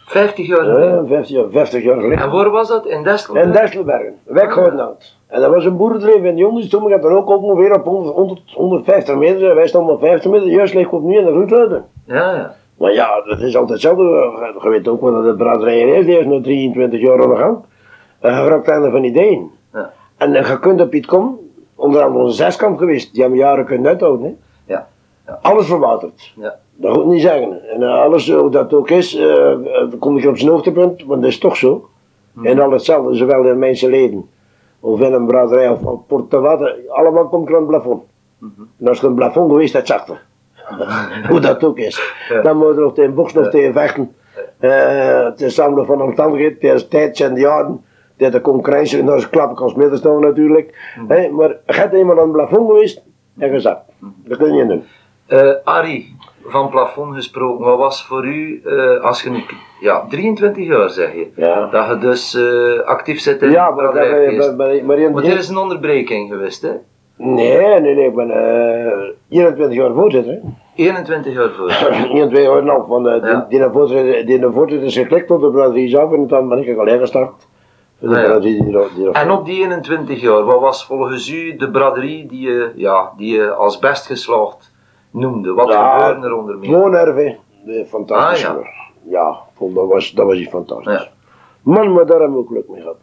50 0.05 0.47
jaar 0.47 0.65
Ja, 0.65 0.73
geleden. 0.73 1.07
50 1.07 1.35
jaar, 1.35 1.49
50 1.49 1.83
jaar 1.83 1.95
geleden. 1.95 2.17
En 2.17 2.31
waar 2.31 2.49
was 2.49 2.67
dat? 2.67 2.85
In 2.85 3.03
Destel? 3.03 3.35
In 3.35 3.51
Destelbergen, 3.51 4.15
Weghoudnaald. 4.23 5.15
En 5.27 5.41
dat 5.41 5.53
was 5.53 5.65
een 5.65 5.77
boerendrijf 5.77 6.15
en 6.15 6.35
die 6.35 6.43
jongens 6.43 6.65
stonden 6.65 6.91
er 6.91 7.11
ook 7.11 7.27
ongeveer 7.29 7.73
op 7.73 7.85
100, 7.85 8.15
100, 8.15 8.41
150 8.53 9.15
meter. 9.15 9.55
Wij 9.55 9.67
stonden 9.67 9.93
op 9.93 9.99
50 9.99 10.31
meter, 10.31 10.47
juist 10.47 10.73
ligt 10.73 10.91
op 10.91 11.03
nu 11.03 11.17
in 11.17 11.25
de 11.25 11.31
route. 11.31 11.81
Ja, 12.05 12.35
ja. 12.35 12.55
Maar 12.81 12.93
ja, 12.93 13.21
dat 13.21 13.39
is 13.39 13.55
altijd 13.55 13.69
hetzelfde. 13.69 14.03
Je 14.61 14.69
weet 14.69 14.87
ook 14.87 15.01
wel 15.01 15.13
dat 15.13 15.23
het 15.23 15.37
braderij 15.37 15.81
is, 15.81 16.05
die 16.05 16.17
is 16.17 16.25
nu 16.25 16.41
23 16.41 17.01
jaar 17.01 17.23
aan 17.23 17.29
de 17.29 17.35
gang. 17.35 17.57
En 18.19 18.43
je 18.43 18.49
raakt 18.49 18.67
einde 18.67 18.91
van 18.91 19.03
ideeën. 19.03 19.51
Ja. 19.73 19.93
En 20.17 20.35
eh, 20.35 20.49
je 20.49 20.59
kunt 20.59 20.81
op 20.81 20.93
iets 20.93 21.07
komen, 21.07 21.37
onder 21.75 22.01
andere 22.01 22.23
onze 22.23 22.35
zeskamp 22.35 22.77
geweest, 22.77 23.13
die 23.13 23.21
hebben 23.21 23.39
jaren 23.39 23.65
kunnen 23.65 23.87
uithouden. 23.87 24.25
Hè. 24.25 24.33
Ja. 24.73 24.87
Ja. 25.25 25.39
Alles 25.41 25.67
verwaterd. 25.67 26.33
Ja. 26.35 26.55
Dat 26.75 26.93
moet 26.93 27.03
ik 27.03 27.09
niet 27.09 27.21
zeggen. 27.21 27.69
En 27.69 27.83
eh, 27.83 28.01
alles 28.01 28.31
hoe 28.31 28.49
dat 28.49 28.73
ook 28.73 28.89
is, 28.89 29.15
eh, 29.15 29.51
eh, 29.51 29.89
dan 29.89 29.97
kom 29.99 30.17
ik 30.17 30.25
op 30.25 30.37
zijn 30.37 30.51
hoogtepunt, 30.51 31.03
want 31.03 31.21
dat 31.21 31.31
is 31.31 31.39
toch 31.39 31.55
zo. 31.55 31.89
Mhm. 32.33 32.45
En 32.45 32.59
al 32.59 32.71
hetzelfde, 32.71 33.15
zowel 33.15 33.43
in 33.43 33.59
mensenleden, 33.59 34.29
of 34.79 34.99
in 34.99 35.13
een 35.13 35.25
braderij 35.25 35.69
of 35.69 35.83
op 35.83 36.07
Portavatte, 36.07 36.77
allemaal 36.87 37.27
komt 37.27 37.49
er 37.49 37.55
een 37.55 37.65
plafond. 37.65 38.03
Mhm. 38.37 38.61
En 38.79 38.87
als 38.87 39.01
er 39.01 39.07
een 39.07 39.15
plafond 39.15 39.51
geweest, 39.51 39.73
dat 39.73 39.87
zachte. 39.87 40.17
Hoe 41.29 41.39
dat 41.39 41.63
ook 41.63 41.77
is. 41.77 42.13
Ja. 42.29 42.41
Dan 42.41 42.57
moet 42.57 42.75
je 42.75 42.81
nog 42.81 42.93
tegen 42.93 43.17
of 43.17 43.33
Ja. 43.33 43.47
tegen 43.49 43.73
vechten. 43.73 44.15
Eh, 44.59 45.23
het 45.23 45.41
is 45.41 45.53
samen 45.53 45.85
van 45.85 46.01
omstandigheden, 46.01 46.73
is 46.73 46.87
tijd 46.87 47.19
en 47.19 47.35
jaren. 47.35 47.83
Het 48.17 48.27
is 48.27 48.31
de 48.31 48.41
concurrentie, 48.41 48.99
en 48.99 49.05
dat 49.05 49.17
is 49.17 49.29
klap 49.29 49.51
ik 49.51 49.61
als 49.61 49.73
middenstander 49.73 50.29
natuurlijk. 50.29 50.95
Hè, 51.07 51.29
maar 51.29 51.55
gaat 51.65 51.93
eenmaal 51.93 52.15
aan 52.17 52.23
het 52.23 52.31
plafond 52.31 52.67
geweest, 52.69 53.01
en 53.37 53.49
gezakt. 53.49 53.81
Mhm. 53.99 54.11
Dat 54.25 54.37
kun 54.37 54.53
je 54.53 54.65
doen. 54.67 54.83
Eh 55.27 55.51
Arie, 55.63 56.15
van 56.45 56.69
plafond 56.69 57.15
gesproken, 57.15 57.65
wat 57.65 57.77
was 57.77 58.05
voor 58.05 58.25
u, 58.25 58.61
eh, 58.65 59.01
als 59.03 59.23
je 59.23 59.29
nu, 59.29 59.43
ja, 59.79 60.05
23 60.09 60.65
jaar 60.67 60.89
zeg 60.89 61.13
je, 61.13 61.27
Ja. 61.35 61.67
dat 61.67 61.87
je 61.87 61.97
dus 61.97 62.37
actief 62.85 63.19
zit 63.19 63.41
in 63.41 63.51
Ja, 63.51 63.69
maar, 63.69 63.83
dat, 63.83 63.93
braderijfeest. 63.93 64.47
maar, 64.55 64.67
maar, 64.67 64.85
maar 64.85 64.97
in 64.97 65.15
er 65.15 65.37
is 65.37 65.49
een 65.49 65.57
onderbreking 65.57 66.29
geweest, 66.31 66.61
hè? 66.61 66.71
Nee, 67.23 67.79
nee, 67.79 67.95
nee, 67.95 68.05
ik 68.07 68.15
ben 68.15 68.31
eh 68.31 69.09
21 69.29 69.77
jaar 69.77 69.93
voorzitter. 69.93 70.33
hè. 70.33 70.39
21 70.75 71.33
jaar 71.33 71.49
voor. 71.49 71.69
21 71.69 72.39
jaar 72.47 72.63
nog, 72.63 72.87
want 72.87 73.07
eh, 73.07 73.15
Ja. 73.21 73.45
die, 73.49 73.59
die, 73.59 73.69
voorzitter, 73.71 74.25
die 74.25 74.47
voorzitter 74.51 74.87
is 74.87 74.97
geklikt 74.97 75.27
tot 75.27 75.41
de 75.41 75.51
braderie 75.51 75.89
zelf 75.89 76.11
en 76.13 76.27
dan 76.27 76.49
ben 76.49 76.67
ik 76.67 76.77
alleen 76.77 76.99
gestart. 76.99 77.47
Ah, 78.03 78.09
ja. 78.11 78.23
braderie 78.23 78.63
die, 78.63 78.77
die 78.95 79.11
En 79.11 79.31
op 79.31 79.45
die 79.45 79.61
21 79.61 80.21
jaar, 80.21 80.43
wat 80.43 80.59
was 80.59 80.85
volgens 80.85 81.29
u 81.29 81.55
de 81.55 81.71
braderie 81.71 82.25
die 82.27 82.41
je, 82.47 82.71
ja, 82.75 83.11
die 83.17 83.35
je 83.35 83.51
als 83.53 83.79
best 83.79 84.05
geslaagd 84.05 84.73
noemde? 85.11 85.53
Wat 85.53 85.69
Ja, 85.69 85.97
gebeurde 85.99 86.27
er 86.27 86.35
onder 86.35 86.57
meer? 86.57 86.69
Woonnerven, 86.69 87.37
de 87.65 87.85
fantastisch. 87.87 88.45
Ah, 88.45 88.55
ja. 88.55 88.69
ja, 89.19 89.39
dat 89.73 89.87
was, 89.87 90.11
dat 90.11 90.25
was 90.25 90.37
iets 90.37 90.49
fantastisch. 90.49 91.11
Man, 91.61 91.93
maar 91.93 92.05
daar 92.05 92.19
hebben 92.19 92.37
we 92.37 92.43
ook 92.43 92.47
geluk 92.47 92.69
mee 92.69 92.81
gehad. 92.81 92.97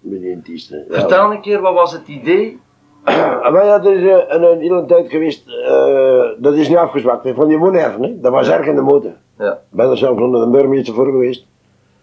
Met 0.00 0.44
die. 0.44 0.84
Vertel 0.88 1.30
een 1.30 1.40
keer, 1.40 1.60
wat 1.60 1.74
was 1.74 1.92
het 1.92 2.08
idee? 2.08 2.60
Maar 3.04 3.64
ja, 3.64 3.84
er 3.84 3.92
is 3.92 4.10
eh, 4.10 4.16
een, 4.28 4.42
een 4.42 4.60
hele 4.60 4.84
tijd 4.84 5.10
geweest, 5.10 5.48
eh, 5.66 6.22
dat 6.38 6.54
is 6.54 6.68
niet 6.68 6.76
afgezwakt, 6.76 7.28
van 7.34 7.48
die. 7.48 7.58
Hè. 7.58 8.20
Dat 8.20 8.32
was 8.32 8.48
erg 8.50 8.66
in 8.66 8.74
de 8.74 8.80
motor. 8.80 9.10
Ja. 9.38 9.52
Ik 9.52 9.58
ben 9.70 9.90
er 9.90 9.96
zelf 9.96 10.18
onder 10.20 10.40
de 10.40 10.50
burgemeester 10.50 10.94
voor 10.94 11.04
geweest. 11.04 11.46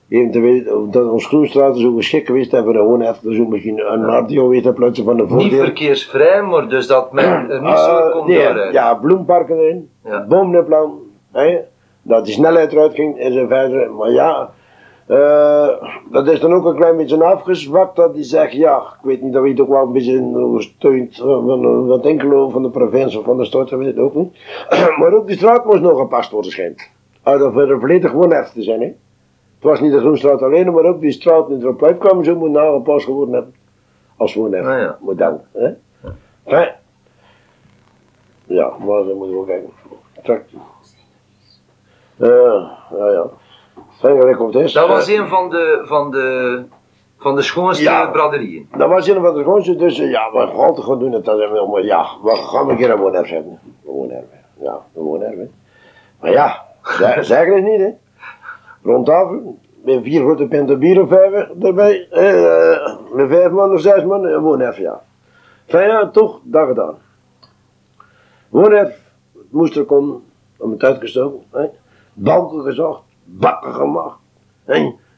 Even 0.10 0.32
te 0.32 0.39
weten 0.39 0.91
dat 0.91 1.12
ons 1.12 1.25
Groenstraat 1.27 1.77
zo 1.77 1.96
geschikt 1.96 2.25
geweest 2.27 2.51
hebben, 2.51 2.84
woonerf, 2.84 3.20
dus 3.20 3.39
ook 3.39 3.48
misschien 3.48 3.91
een 3.94 4.06
radio 4.06 4.50
weet 4.50 4.63
te 4.63 4.74
plaatsen 4.74 5.06
van 5.06 5.18
de 5.18 5.24
Niet 5.24 5.32
voordeel. 5.32 5.63
verkeersvrij, 5.63 6.41
maar 6.41 6.68
dus 6.70 6.88
dat 6.88 7.12
men 7.12 7.50
er 7.50 7.62
niet 7.62 7.77
zo 7.77 7.98
Eh, 7.98 8.12
kon 8.12 8.27
nee, 8.27 8.38
doorrijden. 8.38 8.74
ja, 8.74 8.94
bloemparken 8.94 9.58
erin, 9.58 9.89
Ja. 10.06 10.25
bomen 10.29 10.60
in 10.60 10.65
plan, 10.65 11.00
hè, 11.32 11.58
dat 12.01 12.25
die 12.25 12.34
snelheid 12.34 12.72
eruit 12.72 12.94
ging 12.94 13.20
en 13.20 13.34
zo 13.34 13.48
verder. 13.48 13.91
Maar 13.91 14.12
ja, 14.12 14.50
Eh, 15.10 15.70
dat 16.12 16.28
is 16.28 16.39
dan 16.39 16.54
ook 16.54 16.66
een 16.66 16.75
klein 16.75 16.98
beetje 16.98 17.24
afgezwakt 17.24 17.96
dat 17.96 18.13
die 18.13 18.24
zegt, 18.24 18.54
ja, 18.54 18.78
ik 18.78 19.00
weet 19.01 19.22
niet, 19.22 19.34
dat 19.34 19.42
weet 19.42 19.60
ook 19.60 19.68
wel 19.68 19.82
een 19.86 19.92
beetje 19.92 20.51
gesteund 20.56 21.16
van 21.16 21.88
wat 21.88 22.06
enkele 22.06 22.50
van 22.50 22.62
de 22.62 22.70
provincie 22.70 23.20
of 23.20 23.25
van 23.25 23.38
de 23.38 23.46
stad, 23.46 23.70
dat 23.70 23.80
weet 23.80 23.96
ik 23.96 24.00
ook 24.00 24.16
niet. 24.16 24.38
maar 25.00 25.13
ook 25.13 25.28
die 25.28 25.36
straat 25.36 25.66
moest 25.66 25.82
nog 25.82 26.00
gepast 26.00 26.32
worden 26.32 26.51
schijnt. 26.51 26.89
Uit 27.24 27.42
of 27.42 27.56
er 27.56 27.80
volledig 27.80 28.12
woonerf 28.12 28.50
te 28.50 28.63
zijn, 28.63 28.82
hè. 28.82 28.86
Het 28.86 29.63
was 29.63 29.80
niet 29.80 29.92
de 29.92 30.00
Groenstraat 30.00 30.42
alleen, 30.42 30.74
maar 30.74 30.84
ook 30.84 31.01
die 31.01 31.12
straat 31.12 31.48
die 31.48 31.58
erop 31.58 31.84
uitkwam, 31.84 32.24
zo 32.24 32.36
moet 32.36 32.51
nagepast 32.51 33.06
geworden 33.06 33.34
hebben. 33.34 33.54
Als. 34.18 34.38
Ah, 34.38 34.51
ja. 34.51 34.98
Moet 35.01 35.18
dan, 35.18 35.42
hè. 35.51 35.70
Hè? 36.44 36.68
Ja, 38.46 38.74
maar 38.86 39.04
dan 39.04 39.18
moeten 39.18 39.30
we 39.30 39.34
wel 39.34 39.44
kijken. 39.44 39.70
Trek. 40.24 40.44
Ja, 42.16 42.78
ja, 42.98 43.12
ja. 43.12 43.30
Zijn 44.00 44.63
is. 44.63 44.74
Dat 44.74 44.88
was 44.88 45.08
een 45.08 45.27
van 45.27 45.50
de, 45.50 45.82
van 45.84 46.12
de, 46.12 46.63
van 47.18 47.36
de 47.36 47.41
schoonste 47.41 47.84
Ja. 47.84 48.08
braderieën. 48.10 48.70
Dat 48.77 48.89
was 48.89 49.08
een 49.08 49.22
van 49.22 49.36
de 49.36 49.41
grootste, 49.41 49.75
dus 49.75 50.00
eh, 50.00 50.10
ja, 50.12 50.32
we 50.32 50.38
gaan 50.58 50.75
toch 50.75 50.86
gaan 50.86 51.00
doen 51.00 51.12
het, 51.12 51.25
dat 51.25 51.39
is 51.39 51.50
wel, 51.50 51.68
maar 51.68 51.84
ja, 51.84 52.06
we 52.24 52.36
gaan 52.36 52.70
een 52.70 52.77
keer 52.77 52.89
een 52.89 53.00
woonerf 53.00 53.27
zetten. 53.27 53.60
Een 53.86 54.24
ja, 54.62 54.79
een 54.96 55.03
woonerf. 55.03 55.36
hè. 55.36 55.48
Maar 56.20 56.32
ja, 56.32 56.65
zeg, 56.84 57.25
zeg 57.25 57.53
het 57.53 57.63
niet, 57.63 57.79
hè. 57.79 57.89
Rond 58.84 59.06
tafel, 59.06 59.58
met 59.84 60.03
vier 60.03 60.22
grote 60.22 60.48
pinten 60.48 60.79
bier 60.79 61.01
of 61.01 61.10
vijf 61.10 61.48
erbij, 61.62 62.08
eh, 62.10 62.96
met 63.13 63.27
vijf 63.29 63.51
man 63.51 63.74
of 63.74 63.79
zes 63.79 64.03
man, 64.03 64.24
een 64.25 64.41
woonerf, 64.41 64.77
ja. 64.77 65.01
Fijn, 65.65 65.89
ja, 65.89 66.10
toch, 66.10 66.39
dat 66.44 66.68
gedaan. 66.68 66.98
Woonerf, 68.50 68.88
het 69.34 69.51
moest 69.51 69.75
er 69.75 69.86
komen, 69.86 70.24
om 70.58 70.72
het 70.72 70.84
uitgestoken, 70.84 71.44
hè. 71.51 71.65
Balken 72.13 72.63
gezocht, 72.63 73.01
bakken 73.38 73.74
gemaakt. 73.74 74.15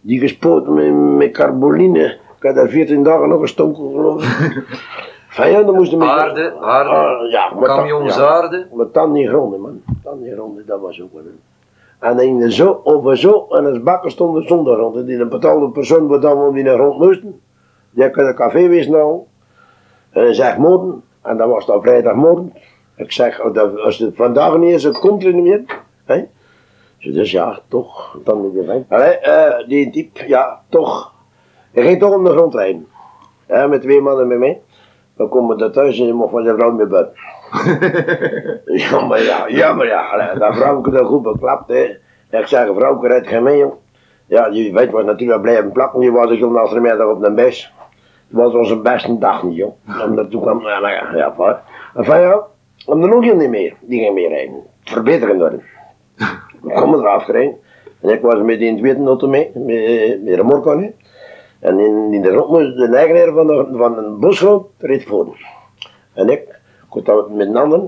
Die 0.01 0.19
gespoten 0.19 0.73
met, 0.73 1.17
met 1.17 1.31
carboline. 1.31 2.03
Ik 2.37 2.47
had 2.47 2.55
daar 2.55 2.67
14 2.69 3.03
dagen 3.03 3.29
nog 3.29 3.41
gestonken 3.41 3.89
geloof 3.91 4.23
ik. 4.39 4.63
Ja, 5.35 5.63
dan 5.63 5.75
moesten 5.75 5.97
we... 5.99 6.05
Aarde, 6.05 6.53
aarde, 6.59 6.89
Ah, 6.89 7.29
ja, 7.31 7.53
maar 7.53 7.67
dan- 7.67 7.77
camions 7.77 8.15
ja. 8.15 8.27
aarde. 8.27 8.67
Maar 8.73 8.85
dan 8.91 9.11
niet 9.11 9.27
gronden, 9.27 9.61
man. 9.61 9.81
Dan 10.03 10.21
niet 10.21 10.33
gronden, 10.33 10.65
dat 10.65 10.79
was 10.81 11.01
ook 11.01 11.13
wel. 11.13 11.21
een- 11.21 11.39
En 11.99 12.15
dan 12.17 12.25
ging 12.25 12.43
er 12.43 12.51
zo 12.51 12.81
over 12.83 13.17
zo, 13.17 13.47
en 13.49 13.65
als 13.65 13.83
bakken 13.83 14.11
stonden 14.11 14.47
zonder 14.47 14.75
grond. 14.75 15.05
Die 15.05 15.19
een 15.19 15.29
betaalde 15.29 15.69
persoon 15.69 16.07
wat 16.07 16.21
dan 16.21 16.37
wel 16.37 16.51
die 16.53 16.63
naar 16.63 16.75
grond 16.77 16.99
moesten. 16.99 17.41
Die 17.91 18.11
kon 18.11 18.25
een 18.25 18.35
café 18.35 18.67
wezen 18.67 18.91
nou. 18.91 19.19
En 20.09 20.23
dan 20.23 20.33
zeg 20.33 20.57
morgen, 20.57 21.03
en 21.21 21.37
dat 21.37 21.49
was 21.49 21.65
dan 21.65 21.81
vrijdagmorgen. 21.81 22.53
Ik 22.95 23.11
zeg, 23.11 23.41
oh, 23.43 23.83
als 23.85 23.97
het 23.97 24.15
vandaag 24.15 24.57
niet 24.57 24.73
is, 24.73 24.83
het 24.83 24.99
komt 24.99 25.23
er 25.23 25.33
niet 25.33 25.43
meer. 25.43 25.63
Hè? 26.05 26.23
Dus 27.01 27.31
ja, 27.31 27.59
toch, 27.67 28.17
dan 28.23 28.41
moet 28.41 28.53
je 28.53 28.63
fijn. 28.63 28.85
Allee, 28.89 29.17
eh, 29.17 29.67
die 29.67 29.89
type, 29.89 30.27
ja, 30.27 30.61
toch. 30.69 31.13
Hij 31.71 31.83
ging 31.83 31.99
toch 31.99 32.15
om 32.15 32.23
de 32.23 32.29
grond 32.29 32.55
rijden. 32.55 32.87
Ja, 33.47 33.67
met 33.67 33.81
twee 33.81 34.01
mannen 34.01 34.27
met 34.27 34.39
mij. 34.39 34.61
Dan 35.15 35.29
komen 35.29 35.57
we 35.57 35.69
thuis 35.69 35.99
en 35.99 36.05
je 36.05 36.13
mag 36.13 36.29
van 36.29 36.43
je 36.43 36.53
vrouw 36.53 36.71
mee 36.71 36.85
buiten. 36.85 37.13
Ja, 38.89 39.05
maar 39.05 39.23
ja, 39.23 39.47
ja, 39.47 39.73
maar 39.73 39.87
ja, 39.87 40.33
dat 40.33 40.55
vrouwke 40.55 40.91
dat 40.91 41.05
goed 41.05 41.21
beklapt, 41.21 41.69
hè. 41.69 41.97
Ik 42.29 42.47
zeg, 42.47 42.67
vrouwke 42.75 43.07
rijdt 43.07 43.27
geen 43.27 43.43
mee, 43.43 43.57
joh. 43.57 43.73
Ja, 44.25 44.49
die 44.49 44.73
weet 44.73 44.91
was 44.91 45.03
natuurlijk 45.03 45.41
blijven 45.41 45.71
plakken, 45.71 45.99
die 45.99 46.11
was 46.11 46.31
ik 46.31 46.49
naast 46.49 46.73
de 46.73 46.79
middag 46.79 47.07
op 47.07 47.23
de 47.23 47.31
bes. 47.31 47.73
Het 48.27 48.39
was 48.39 48.53
onze 48.53 48.77
beste 48.77 49.17
dag 49.17 49.43
niet, 49.43 49.55
joh. 49.55 49.73
Omdat 50.07 50.31
toen 50.31 50.41
kwam, 50.41 50.61
ja, 50.61 50.79
nou 50.79 50.93
ja, 50.93 51.15
ja, 51.15 51.33
fijn. 51.33 51.55
Enfin 51.95 52.19
ja, 52.19 52.41
om 52.85 53.03
er 53.03 53.09
nog 53.09 53.21
niet 53.21 53.49
meer, 53.49 53.73
die 53.79 53.99
ging 53.99 54.13
mee 54.13 54.27
rijden. 54.27 54.63
Verbeteren. 54.83 55.37
We 55.37 55.59
komen 56.67 56.99
eraf 56.99 57.23
gereden. 57.23 57.57
En 58.01 58.09
ik 58.09 58.21
was 58.21 58.41
met 58.41 58.59
die 58.59 58.77
tweede 58.77 59.03
auto 59.03 59.27
mee, 59.27 59.51
met, 59.53 60.23
met 60.23 60.39
een 60.39 60.79
hè. 60.79 60.93
En 61.59 61.79
in, 61.79 62.21
de 62.21 62.29
rond 62.29 62.77
de 62.77 62.89
eigenaar 62.95 63.33
van, 63.33 63.47
de, 63.47 63.67
van 63.71 63.97
een 63.97 64.65
reed 64.77 65.05
voor. 65.05 65.37
En 66.13 66.29
ik, 66.29 66.59
ik 66.95 67.05
dat 67.05 67.29
met 67.29 67.47
een 67.47 67.57
ander, 67.57 67.81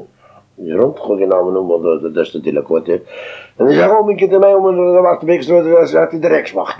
die 0.55 0.73
rond, 0.73 0.97
ik 0.97 1.03
geen 1.03 1.27
namen 1.27 1.53
noemen, 1.53 1.81
want 1.81 2.13
dat, 2.13 2.25
is 2.25 2.33
natuurlijk 2.33 2.67
wat. 2.67 2.87
En 2.87 3.65
die 3.65 3.73
zei, 3.73 3.91
oh, 3.91 4.09
ik 4.09 4.19
het 4.19 4.39
mij 4.39 4.53
om 4.53 4.65
een 4.65 5.01
wachtweekstraat, 5.01 5.63
daar 5.63 5.87
staat 5.87 6.11
hij 6.11 6.19
de 6.19 6.27
rekswacht. 6.27 6.79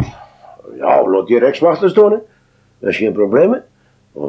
Ja, 0.76 1.08
laat 1.08 1.28
die 1.28 1.40
rekswacht 1.40 1.90
staan. 1.90 2.22
Dat 2.80 2.90
is 2.90 2.98
geen 2.98 3.14
probleem. 3.14 3.62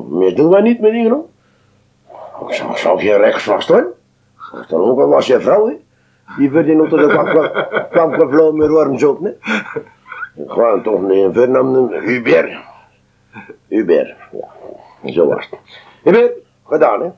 Meer 0.09 0.35
doen 0.37 0.51
wij 0.51 0.61
niet 0.61 0.81
met 0.81 0.93
die 0.93 1.07
grond. 1.07 1.27
Ik 2.49 2.55
zou, 2.55 2.71
ik 2.71 2.77
zou 2.77 3.01
geen 3.01 3.17
rekswacht 3.17 3.63
staan. 3.63 3.87
Ik 4.63 4.69
dan 4.69 4.81
ook 4.81 5.01
al 5.01 5.09
was 5.09 5.27
je 5.27 5.41
vrouw, 5.41 5.67
hè. 5.67 5.75
Die 6.39 6.51
die 6.51 6.77
auto 6.79 6.97
kwam, 7.91 8.13
gevlogen 8.13 8.57
met 8.57 8.69
warm 8.71 8.99
zout, 8.99 9.19
hè. 9.23 9.31
Gewoon 10.47 10.83
toch 10.83 11.03
een 11.03 11.33
vernaam, 11.33 11.93
Hubert. 11.93 12.53
Hubert, 13.69 14.15
ja. 14.33 15.11
Zo 15.13 15.27
was 15.27 15.49
het. 15.51 15.59
Hubert, 16.03 16.33
gedaan, 16.67 17.01
hè. 17.03 17.09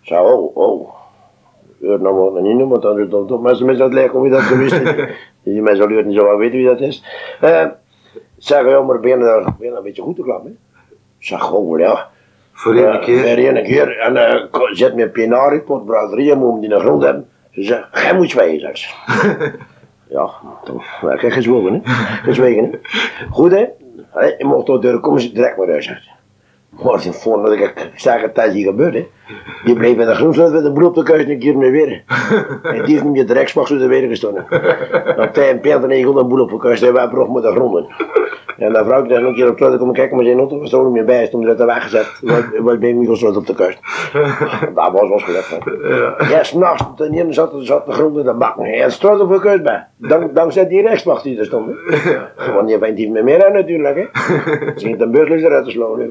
Zo, 0.00 0.14
oh, 0.22 0.56
oh. 0.56 0.88
Heur 1.80 2.00
nou 2.00 2.32
maar 2.32 2.42
niet 2.42 2.56
noemen, 2.56 2.68
want 2.68 2.82
dan 2.82 2.98
is 2.98 3.12
het 3.12 3.28
toch 3.28 3.42
mensen 3.42 3.66
met 3.66 3.78
dat 3.78 3.92
lijken 3.92 4.20
wie 4.20 4.30
dat 4.30 4.40
geweest 4.40 4.80
is. 4.80 4.94
Die 5.42 5.62
mensen 5.62 5.88
zullen 5.88 6.06
niet 6.06 6.16
zo 6.18 6.24
wel 6.24 6.36
weten 6.36 6.56
wie 6.58 6.66
dat 6.66 6.80
is. 6.80 7.04
Eh, 7.40 7.66
zeg, 8.38 8.68
ja, 8.68 8.80
maar 8.82 9.00
ben 9.00 9.10
je 9.10 9.24
daar 9.24 9.54
je 9.58 9.70
een 9.76 9.82
beetje 9.82 10.02
goed 10.02 10.16
te 10.16 10.22
klappen? 10.22 10.58
Zeg, 11.18 11.40
gewoon, 11.40 11.78
ja. 11.78 12.08
Voor 12.52 12.74
één 12.74 13.00
keer. 13.00 13.18
Voor 13.18 13.26
één 13.54 13.64
keer. 13.64 13.98
En 13.98 14.16
eh, 14.16 14.44
ko- 14.50 14.74
zet 14.74 14.94
me 14.94 15.02
een 15.02 15.10
penarie, 15.10 15.60
pot 15.60 15.84
braderie, 15.84 16.34
moet 16.36 16.50
hem 16.50 16.60
die 16.60 16.68
naar 16.68 16.80
grond 16.80 17.02
hebben. 17.02 17.28
Ze 17.54 17.62
zegt, 17.62 17.88
jij 17.92 18.14
moet 18.14 18.30
zwijgen, 18.30 18.78
ze. 18.78 18.88
ja, 20.16 20.30
toch. 20.64 21.02
Ik 21.12 21.20
heb 21.20 21.32
gezwogen, 21.32 21.72
hè. 21.74 21.80
Gezwegen, 22.22 22.64
hè. 22.64 22.70
Goed, 23.30 23.50
hè. 23.50 23.64
Hey, 24.10 24.34
je 24.38 24.44
mocht 24.44 24.66
door 24.66 24.80
de 24.80 24.86
deur 24.86 25.00
komen, 25.00 25.20
ze 25.20 25.32
direct 25.32 25.56
maar 25.56 25.70
uit, 25.70 25.84
zegt 25.84 26.04
ze. 26.04 26.10
Maar 26.82 27.00
ze 27.00 27.12
vonden 27.12 27.44
dat 27.44 27.68
ik, 27.68 27.90
ik 27.94 28.20
het 28.20 28.34
tijdens 28.34 28.56
hier 28.56 28.66
gebeurd, 28.66 28.94
hè. 28.94 29.06
Die 29.64 29.74
bleef 29.74 29.98
in 29.98 30.06
de 30.06 30.14
groenstraat 30.14 30.52
met 30.52 30.64
een 30.64 30.72
broer 30.72 30.88
op 30.88 30.94
de 30.94 31.02
kuis 31.02 31.24
een 31.24 31.38
keer 31.38 31.56
mee 31.56 31.70
weer. 31.70 32.02
En 32.62 32.84
die 32.84 32.96
is 32.96 33.02
niet 33.02 33.28
de 33.28 33.34
reksmacht 33.34 33.68
zo 33.68 33.78
de 33.78 33.86
weer 33.86 34.08
gestonden. 34.08 34.46
Dan 35.16 35.32
tijd 35.32 35.50
een 35.50 35.60
peert 35.60 35.82
en 35.82 35.90
een 35.90 36.16
een 36.16 36.28
boel 36.28 36.40
op 36.40 36.50
de 36.50 36.56
kuis, 36.56 36.82
en 36.82 36.92
wij 36.92 37.08
broeg 37.08 37.32
met 37.32 37.42
de 37.42 37.50
gronden. 37.50 37.86
En 38.58 38.72
dat 38.72 38.86
vrouw 38.86 39.04
is 39.04 39.08
nog 39.08 39.20
een 39.20 39.34
keer 39.34 39.48
op 39.48 39.56
terug 39.56 39.78
komen 39.78 39.94
kijken, 39.94 40.16
maar 40.16 40.24
zijn 40.24 40.38
auto 40.38 40.58
was 40.58 40.72
er 40.72 40.78
ook 40.78 40.84
niet 40.84 40.94
meer 40.94 41.04
bij, 41.04 41.26
stond 41.26 41.44
er 41.46 41.66
weggezet. 41.66 42.20
Wat 42.22 42.44
wat 42.58 42.78
ben 42.78 42.88
ik 42.88 42.94
niet 42.96 43.24
op 43.36 43.46
de 43.46 43.54
kust. 43.54 43.78
Dat 44.74 44.92
was 44.92 45.08
was 45.08 45.22
gelukt. 45.22 45.48
hè. 45.48 46.28
Ja, 46.30 46.42
s'nachts, 46.42 46.84
zat, 47.28 47.52
zat 47.58 47.86
de 47.86 47.92
grond 47.92 48.18
in 48.18 48.24
de 48.24 48.34
bak. 48.34 48.58
En 48.58 48.92
straat 48.92 49.20
op 49.20 49.32
de 49.32 49.40
kust 49.40 49.62
bij. 49.62 49.86
Dank, 49.96 50.34
dankzij 50.34 50.68
die 50.68 50.82
rechtsmacht 50.82 51.22
die 51.22 51.38
er 51.38 51.44
stond. 51.44 51.66
hè. 52.36 52.52
Want 52.52 52.70
je 52.70 52.78
bent 52.78 52.96
niet 52.96 53.10
meer 53.10 53.24
meer 53.24 53.46
aan 53.46 53.52
natuurlijk. 53.52 53.96
Hè. 53.96 54.06
Ze 54.76 54.86
ging 54.86 54.98
de 54.98 55.08
beurs 55.08 55.42
eruit 55.42 55.64
te 55.64 55.70
slaan. 55.70 56.10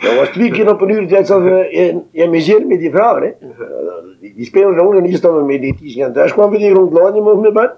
Dat 0.00 0.14
was 0.14 0.28
twee 0.28 0.50
keer 0.50 0.70
op 0.70 0.80
een 0.80 0.88
uur 0.88 1.08
tijd 1.08 1.26
zat 1.26 1.42
we 1.42 1.70
in, 1.70 2.06
in 2.10 2.30
museum 2.30 2.66
met 2.66 2.78
die 2.78 2.90
vragen. 2.90 3.22
Hè. 3.22 3.30
Die, 4.20 4.34
die 4.34 4.44
spelen 4.44 4.76
rond 4.76 4.96
en 4.96 5.04
hier 5.04 5.16
stonden 5.16 5.46
met 5.46 5.60
die 5.60 5.76
die 5.80 5.92
gaan 5.92 6.12
thuis 6.12 6.32
kwamen 6.32 6.58
die 6.58 6.72
rond 6.72 6.92
Laan, 6.92 7.12
die 7.12 7.22
mocht 7.22 7.36
mee 7.36 7.52
bij. 7.52 7.70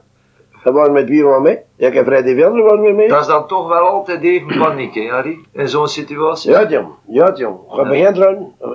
Was 0.63 0.89
met 0.89 1.09
wie 1.09 1.23
van 1.23 1.43
mij. 1.43 1.65
Ja, 1.77 1.87
ik 1.89 1.95
heb 1.95 2.05
Freddy 2.07 2.35
was 2.43 2.79
met 2.79 2.97
mij. 2.97 3.09
Dat 3.09 3.21
is 3.21 3.27
dan 3.27 3.47
toch 3.47 3.69
wel 3.69 3.79
altijd 3.87 4.23
even 4.23 4.59
paniek, 4.59 4.95
hè, 4.95 5.09
Harry? 5.09 5.39
In 5.53 5.69
zo'n 5.69 5.87
situatie. 5.89 6.51
Ja, 6.51 6.69
jong. 6.69 6.87
Ja, 7.07 7.33
jong. 7.35 7.57
Je 7.77 7.83
begint. 7.83 8.17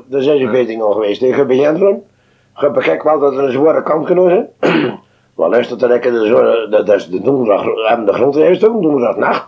Daar 0.06 0.22
zijn 0.22 0.40
ze 0.40 0.48
veertien 0.50 0.82
al 0.82 0.92
geweest. 0.92 1.22
Je 1.22 1.46
begint 1.46 1.82
erin. 1.82 2.04
Je 2.56 2.72
begrijpt 2.72 3.04
wel 3.04 3.20
dat 3.20 3.34
er 3.34 3.44
een 3.44 3.52
zware 3.52 3.84
kant 3.84 4.06
genoeg 4.06 4.30
is. 4.30 4.44
Maar 5.36 5.50
luister 5.50 5.78
te 5.78 5.88
lekker, 5.88 6.12
de 6.12 6.68
dat 6.70 6.90
is 6.96 7.10
de 7.10 7.22
donderdag, 7.22 7.64
hebben 7.88 8.06
de 8.06 8.14
grond 8.14 8.36
eerst 8.36 8.68
ook, 8.68 8.82
donderdagnacht. 8.82 9.48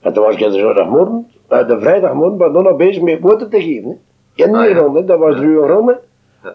En 0.00 0.12
toen 0.12 0.24
was 0.24 0.34
ik 0.34 0.38
de 0.52 0.58
zondagmorgen, 0.58 1.30
eh, 1.48 1.68
de 1.68 1.80
vrijdagmorgen, 1.80 2.36
maar 2.36 2.52
dan 2.52 2.62
nog 2.62 2.76
bezig 2.76 3.02
met 3.02 3.18
water 3.20 3.48
te 3.48 3.62
geven. 3.62 4.00
Hè. 4.36 4.44
In 4.44 4.54
Ah, 4.54 4.60
die 4.62 4.70
ja. 4.70 4.76
ronde, 4.80 5.04
dat 5.04 5.18
was 5.18 5.34
drie 5.34 5.48
uur 5.48 5.66
ronde. 5.66 6.00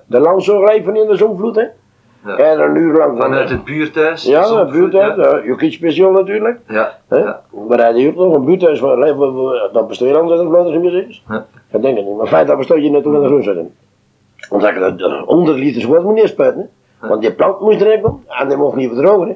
De 0.05 0.19
lang 0.19 0.43
zo 0.43 0.59
rijven 0.59 0.95
in 0.95 1.07
de 1.07 1.15
zonvloed, 1.15 1.55
hè. 1.55 1.63
Ja. 2.25 2.53
Een 2.57 2.75
uur 2.75 2.97
lang. 2.97 3.17
Vanuit 3.21 3.49
het 3.49 3.63
buurthuis. 3.63 4.23
Ja, 4.23 4.45
een 4.47 4.69
buurthuis, 4.71 5.15
ja. 5.15 5.41
je 5.45 5.55
kiest 5.55 5.73
speciaal 5.77 6.11
natuurlijk. 6.11 6.59
Ja. 6.67 6.97
Ja. 7.09 7.41
Maar 7.67 7.77
hij 7.79 7.93
heeft 7.93 8.15
nog 8.15 8.35
een 8.35 8.45
buurthuis 8.45 8.79
van 8.79 8.99
dat 9.73 9.87
bestaat 9.87 10.07
hier 10.07 10.17
anders 10.17 10.39
dan 10.39 10.49
Vlaanderen 10.49 10.81
museums. 10.81 11.23
Ja. 11.29 11.45
Ik 11.71 11.81
denk 11.81 11.97
het 11.97 12.05
niet, 12.05 12.17
maar 12.17 12.27
feit 12.27 12.47
dat 12.47 12.57
bestaat 12.57 12.77
hier 12.77 12.91
naartoe 12.91 13.15
in 13.15 13.41
de. 13.43 13.65
Dan 14.49 14.61
zeg 14.61 14.73
ik 14.73 14.79
dat 14.79 14.97
de 14.97 15.23
100 15.25 15.57
liters 15.57 15.85
water 15.85 16.03
moet 16.03 16.13
niet 16.13 16.27
spuiten. 16.27 16.69
Hè? 16.99 17.07
Want 17.07 17.21
die 17.21 17.33
plant 17.33 17.59
moest 17.59 17.81
erin 17.81 18.01
komen 18.01 18.23
en 18.27 18.47
die 18.47 18.57
mocht 18.57 18.75
niet 18.75 18.89
verdrogen. 18.93 19.27
Hè? 19.27 19.35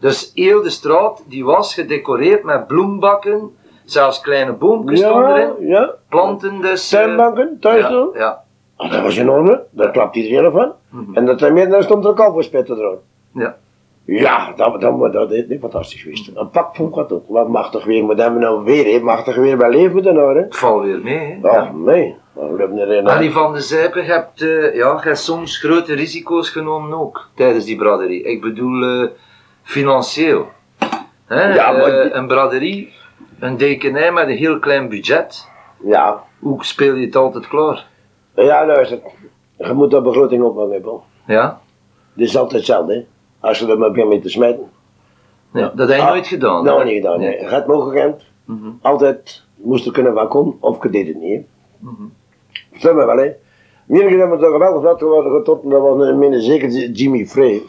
Dus 0.00 0.30
heel 0.34 0.62
de 0.62 0.70
straat 0.70 1.22
die 1.28 1.44
was 1.44 1.74
gedecoreerd 1.74 2.44
met 2.44 2.66
bloembakken, 2.66 3.56
zelfs 3.84 4.20
kleine 4.20 4.52
boompjes 4.52 5.00
Ja, 5.00 5.34
erin, 5.36 5.66
ja. 5.68 5.90
planten 6.08 6.60
dus. 6.60 6.92
eh, 6.92 7.00
Tuinbanken, 7.00 7.56
thuis 7.60 7.88
ja, 8.14 8.42
Ah, 8.82 8.90
Dat 8.92 9.02
was 9.02 9.16
in 9.16 9.30
orde, 9.30 9.64
daar 9.70 9.90
klapt 9.90 10.16
iedereen 10.16 10.52
van. 10.52 10.72
Mhm. 10.90 11.14
En 11.14 11.26
dat 11.26 11.42
er 11.42 11.68
daar 11.70 11.82
stond 11.82 12.04
er 12.04 12.10
een 12.10 12.16
kalverspitten 12.16 12.78
eraan. 12.78 12.98
ja. 13.34 13.56
Ja, 14.04 14.52
dat, 14.56 14.80
dat, 14.80 15.12
dat, 15.12 15.30
is 15.30 15.44
fantastisch 15.60 16.02
geweest. 16.02 16.30
Een 16.34 16.50
pak 16.50 16.76
vond 16.76 16.88
ik 16.88 16.94
dat 16.94 17.12
ook. 17.12 17.24
Wat 17.28 17.48
machtig 17.48 17.84
weer, 17.84 18.04
maar 18.04 18.16
dan 18.16 18.38
nou 18.38 18.64
weer, 18.64 18.92
hè. 18.92 19.00
machtig 19.04 19.36
weer 19.36 19.56
bij 19.56 19.70
leven 19.70 19.92
moeten 19.92 20.16
houden. 20.16 20.42
Het 20.42 20.56
valt 20.56 20.84
weer 20.84 20.98
mee. 21.02 21.38
Hè? 21.42 21.48
Oh, 21.48 21.52
Ja. 21.52 21.70
nee. 21.74 22.14
We 22.32 22.54
hebben. 22.58 23.06
Harry 23.06 23.30
van 23.30 23.52
de 23.52 23.60
Zijpen, 23.60 24.04
je 24.04 24.10
hebt, 24.10 24.42
eh, 24.42 24.74
ja, 24.74 24.92
je 24.92 24.98
hebt 25.02 25.18
soms 25.18 25.58
grote 25.58 25.94
risico's 25.94 26.50
genomen 26.50 26.98
ook 26.98 27.28
tijdens 27.34 27.64
die 27.64 27.76
braderie. 27.76 28.22
Ik 28.22 28.40
bedoel, 28.40 28.82
eh, 28.82 29.08
financieel. 29.62 30.48
Hè? 31.26 31.54
Ja, 31.54 31.72
maar 31.72 31.82
Eh, 31.98 32.14
een 32.14 32.26
braderie, 32.26 32.92
een 33.38 33.56
dekenij 33.56 34.12
met 34.12 34.28
een 34.28 34.36
heel 34.36 34.58
klein 34.58 34.88
budget. 34.88 35.48
Ja. 35.84 36.22
Hoe 36.38 36.64
speel 36.64 36.94
je 36.94 37.06
het 37.06 37.16
altijd 37.16 37.48
klaar? 37.48 37.86
Ja, 38.34 38.66
luister. 38.66 38.98
Je 39.56 39.72
moet 39.72 39.90
dat 39.90 40.02
begroting 40.02 40.42
ophangen, 40.42 40.80
Paul. 40.80 41.04
Ja? 41.26 41.60
Dit 42.14 42.28
is 42.28 42.36
altijd 42.36 42.56
hetzelfde, 42.56 42.94
hè. 42.94 43.04
Als 43.48 43.58
je 43.58 43.66
er 43.66 43.78
maar 43.78 43.90
begint 43.90 44.08
mee 44.08 44.20
te 44.20 44.28
smijten. 44.28 44.70
Nee, 45.50 45.70
dat 45.74 45.88
heb 45.88 45.96
je 45.96 46.02
Ah, 46.02 46.08
nooit 46.08 46.26
gedaan. 46.26 46.64
Nou, 46.64 46.84
niet 46.84 46.94
gedaan, 46.94 47.18
nee. 47.20 47.40
Je 47.40 47.46
gaat 47.46 47.66
mogen 47.66 47.90
gekend. 47.92 48.22
Mhm. 48.44 48.70
Altijd 48.82 49.42
moest 49.54 49.86
er 49.86 49.92
kunnen 49.92 50.14
van 50.14 50.28
komen, 50.28 50.56
of 50.60 50.82
je 50.82 50.90
deed 50.90 51.06
het 51.06 51.16
niet, 51.16 51.32
hè. 51.34 51.44
Mhm. 51.78 52.02
Zeg 52.72 52.94
maar 52.94 53.06
wel, 53.06 53.16
hè. 53.16 53.30
Meer 53.84 54.10
hebben 54.18 54.30
we 54.38 54.44
toch 54.44 54.52
geweldig 54.52 54.82
dat 54.82 54.98
geworden 54.98 55.32
getot, 55.32 55.70
dat 55.70 55.80
was 55.80 56.06
een 56.06 56.18
minder 56.18 56.40
zeker 56.42 56.68
Jimmy 56.90 57.26
Frey. 57.26 57.62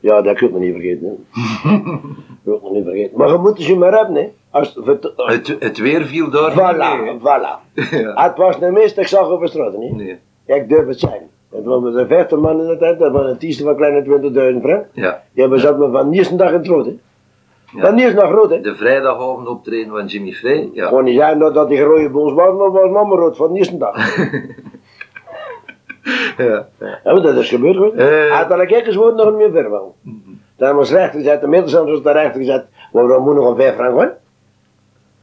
Ja, 0.00 0.22
dat 0.22 0.36
kun 0.36 0.46
je 0.46 0.52
nog 0.52 0.62
niet 0.62 0.72
vergeten, 0.72 1.06
hè. 1.06 1.70
Dat 2.44 2.62
nog 2.62 2.72
niet 2.72 2.84
vergeten. 2.84 3.18
Maar 3.18 3.28
je 3.28 3.38
moet 3.38 3.66
je 3.66 3.76
maar 3.76 3.92
hebben, 3.92 4.14
hè. 4.14 4.28
Als, 4.50 4.78
het, 4.84 5.12
Het, 5.16 5.56
het 5.58 5.78
weer 5.78 6.02
viel 6.04 6.30
daar 6.30 6.52
voilà, 6.52 7.02
mee, 7.02 7.18
voilà. 7.18 7.74
ja. 8.04 8.26
Het 8.26 8.36
was 8.36 8.58
de 8.58 8.70
meeste 8.70 9.00
ik 9.00 9.06
zag 9.06 9.38
de 9.38 9.48
straat, 9.48 9.78
niet? 9.78 9.96
Nee. 9.96 10.18
Ik 10.46 10.68
durf 10.68 10.86
het 10.86 11.00
zijn. 11.00 11.28
Het 11.50 11.64
waren 11.64 11.96
er 11.96 12.06
50 12.06 12.38
man 12.38 12.60
in 12.60 12.66
de 12.66 12.76
tijd, 12.76 12.98
dat 12.98 13.12
was 13.12 13.30
een 13.30 13.38
tieste 13.38 13.64
van 13.64 13.76
kleine 13.76 14.02
20.000 14.54 14.62
frank. 14.62 14.86
Ja. 14.92 15.22
We 15.32 15.58
zaten 15.58 15.78
me 15.78 15.90
van 15.90 16.10
de 16.10 16.16
eerste 16.16 16.36
dag 16.36 16.48
in 16.48 16.58
het 16.58 16.66
rood, 16.66 16.86
hè. 16.86 16.98
Ja. 17.74 17.80
Van 17.80 17.96
de 17.96 18.02
eerste 18.02 18.16
dag 18.16 18.30
rood, 18.30 18.50
hè. 18.50 18.60
De 18.60 18.74
vrijdagavond 18.74 19.48
optreden 19.48 19.90
van 19.90 20.06
Jimmy 20.06 20.32
Frey. 20.32 20.70
Ja. 20.72 20.88
Gewoon 20.88 21.04
niet 21.04 21.16
zijn 21.16 21.38
dat, 21.38 21.54
dat 21.54 21.68
die 21.68 21.80
rode 21.80 22.10
bons 22.10 22.32
was, 22.32 22.56
maar 22.56 22.70
was 22.70 22.90
mama 22.90 23.14
rood 23.14 23.36
van 23.36 23.52
de 23.52 23.58
eerste 23.58 23.76
dag. 23.76 23.96
ja. 26.36 26.66
Ja, 26.78 26.98
maar 27.04 27.22
dat 27.22 27.36
is 27.36 27.48
gebeurd, 27.48 27.76
hoor. 27.76 27.94
Eh. 27.94 28.30
Had 28.36 28.48
dat 28.48 28.60
ik 28.60 28.70
eens 28.70 28.96
woord 28.96 29.14
nog 29.14 29.26
niet 29.26 29.36
meer 29.36 29.50
ver 29.50 29.70
wel. 29.70 29.96
Dan 30.56 30.76
was 30.76 30.90
rechter 30.90 31.20
gezet, 31.20 31.40
de 31.40 31.46
middelstand 31.48 31.88
was 31.88 32.02
daar 32.02 32.14
rechter 32.14 32.40
gezet, 32.40 32.66
waarom 32.92 33.24
moet 33.24 33.34
nog 33.34 33.48
een 33.50 33.56
5 33.56 33.74
frank 33.74 33.92
hoor? 33.92 34.12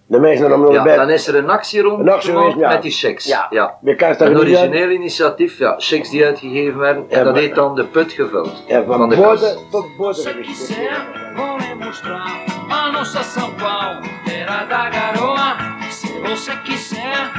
De 0.09 0.19
mensen 0.19 0.41
hebben 0.49 0.61
nog 0.65 0.73
Ja, 0.73 0.83
bij. 0.83 0.95
dan 0.95 1.09
is 1.09 1.27
er 1.27 1.35
een 1.35 1.49
actie 1.49 1.81
rond 1.81 1.99
Een 1.99 2.09
actie 2.09 2.31
geweest, 2.31 2.57
ja. 2.57 2.69
met 2.69 2.81
die 2.81 2.91
checks. 2.91 3.25
Ja. 3.25 3.47
ja. 3.49 3.77
Een 4.17 4.37
origineel 4.37 4.89
initiatief, 4.89 5.57
ja, 5.59 5.75
checks 5.77 6.09
die 6.09 6.25
uitgegeven 6.25 6.79
werden, 6.79 7.05
en 7.09 7.23
dat 7.23 7.35
heet 7.37 7.55
dan 7.55 7.75
de 7.75 7.83
put 7.85 8.11
gevuld 8.11 8.63
Ja, 8.67 8.83
van, 8.83 8.97
van 8.97 9.09
de 9.09 9.15
boorden 9.15 9.39
kas. 9.39 9.57
tot 9.71 9.85
boorden 9.97 10.15
Se 10.21 10.29
geweest. 10.29 10.49
quiser, 10.67 11.05
vou 11.35 11.57
lhe 11.57 11.85
mostrar 11.85 12.27
a 12.69 12.91
nossa 12.91 13.21
São 13.21 13.49
Paulo, 13.57 13.99
terra 14.25 14.65
da 14.69 14.89
garoa. 14.91 15.55
Se 15.89 16.07
você 16.23 16.51
quiser, 16.63 17.31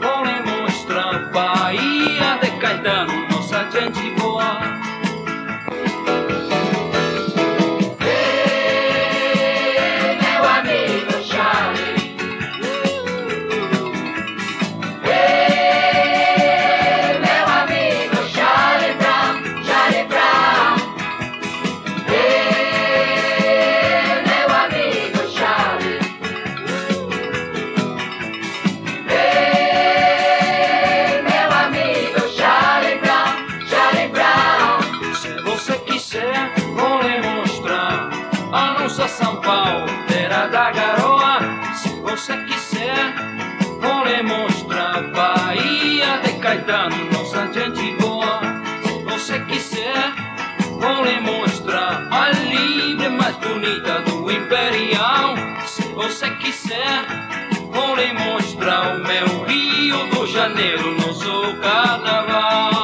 vou 0.00 0.24
lhe 0.24 0.62
mostrar 0.62 1.30
Bahia 1.32 2.38
de 2.40 2.47
Caetano, 2.58 3.28
nossa 3.30 3.70
gente 3.70 4.17
Caetano, 46.48 47.12
nossa 47.12 47.52
gente 47.52 47.94
boa. 47.96 48.40
Se 48.82 49.02
você 49.02 49.38
quiser, 49.40 50.14
vou 50.80 51.04
lhe 51.04 51.20
mostrar 51.20 52.08
a 52.10 52.30
livre 52.30 53.10
mais 53.10 53.36
bonita 53.36 54.00
do 54.00 54.32
Imperial. 54.32 55.34
Se 55.66 55.82
você 55.88 56.30
quiser, 56.36 57.04
vou 57.70 57.94
lhe 57.96 58.14
mostrar 58.14 58.96
o 58.96 59.00
meu 59.00 59.44
Rio 59.44 60.06
do 60.06 60.26
Janeiro, 60.26 60.96
nosso 60.96 61.54
carnaval. 61.60 62.77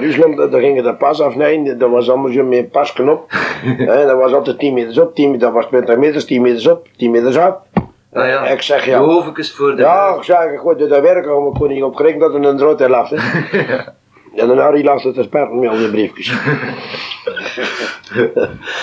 Rusland 0.00 0.36
daar 0.36 0.50
daar 0.50 0.60
gingen 0.60 0.82
de 0.82 0.94
pas 0.94 1.20
afsnijden, 1.20 1.78
dat 1.78 1.90
was 1.90 2.10
allemaal 2.10 2.32
zo 2.32 2.44
met 2.44 2.58
een 2.58 2.68
pasknop. 2.68 3.24
Hè, 3.92 4.06
dat 4.06 4.16
was 4.16 4.32
altijd 4.32 4.58
10 4.58 4.74
meters 4.74 4.98
op, 4.98 5.14
10 5.14 5.30
meter, 5.30 5.40
dat 5.40 5.52
was 5.52 5.66
20 5.66 5.96
meters, 5.96 6.24
10 6.24 6.42
meters 6.42 6.66
op, 6.66 6.86
10 6.96 7.10
meters 7.10 7.36
af. 7.36 7.56
Ah, 8.12 8.26
ja. 8.26 8.46
Ik 8.46 8.62
zeg 8.62 8.84
De 8.84 8.90
ja. 8.90 8.98
hoofdjes 8.98 9.52
voor 9.52 9.76
de... 9.76 9.82
Ja, 9.82 10.14
ik 10.16 10.22
zeg, 10.22 10.52
ik 10.52 10.58
gooi 10.58 10.76
dat 10.76 11.00
werken, 11.00 11.38
maar 11.38 11.48
ik 11.48 11.58
kon 11.58 11.68
niet 11.68 11.82
op 11.82 11.94
gerekend 11.94 12.20
dat 12.20 12.34
er 12.34 12.44
een 12.44 12.56
drood 12.56 12.80
in 12.80 12.90
lag. 12.90 13.10
En 14.38 14.46
daarna 14.46 14.70
die 14.70 14.84
lag 14.84 15.02
het 15.02 15.14
te 15.14 15.22
sperren 15.22 15.58
met 15.58 15.68
al 15.68 15.76
die 15.76 15.90
briefjes. 15.90 16.32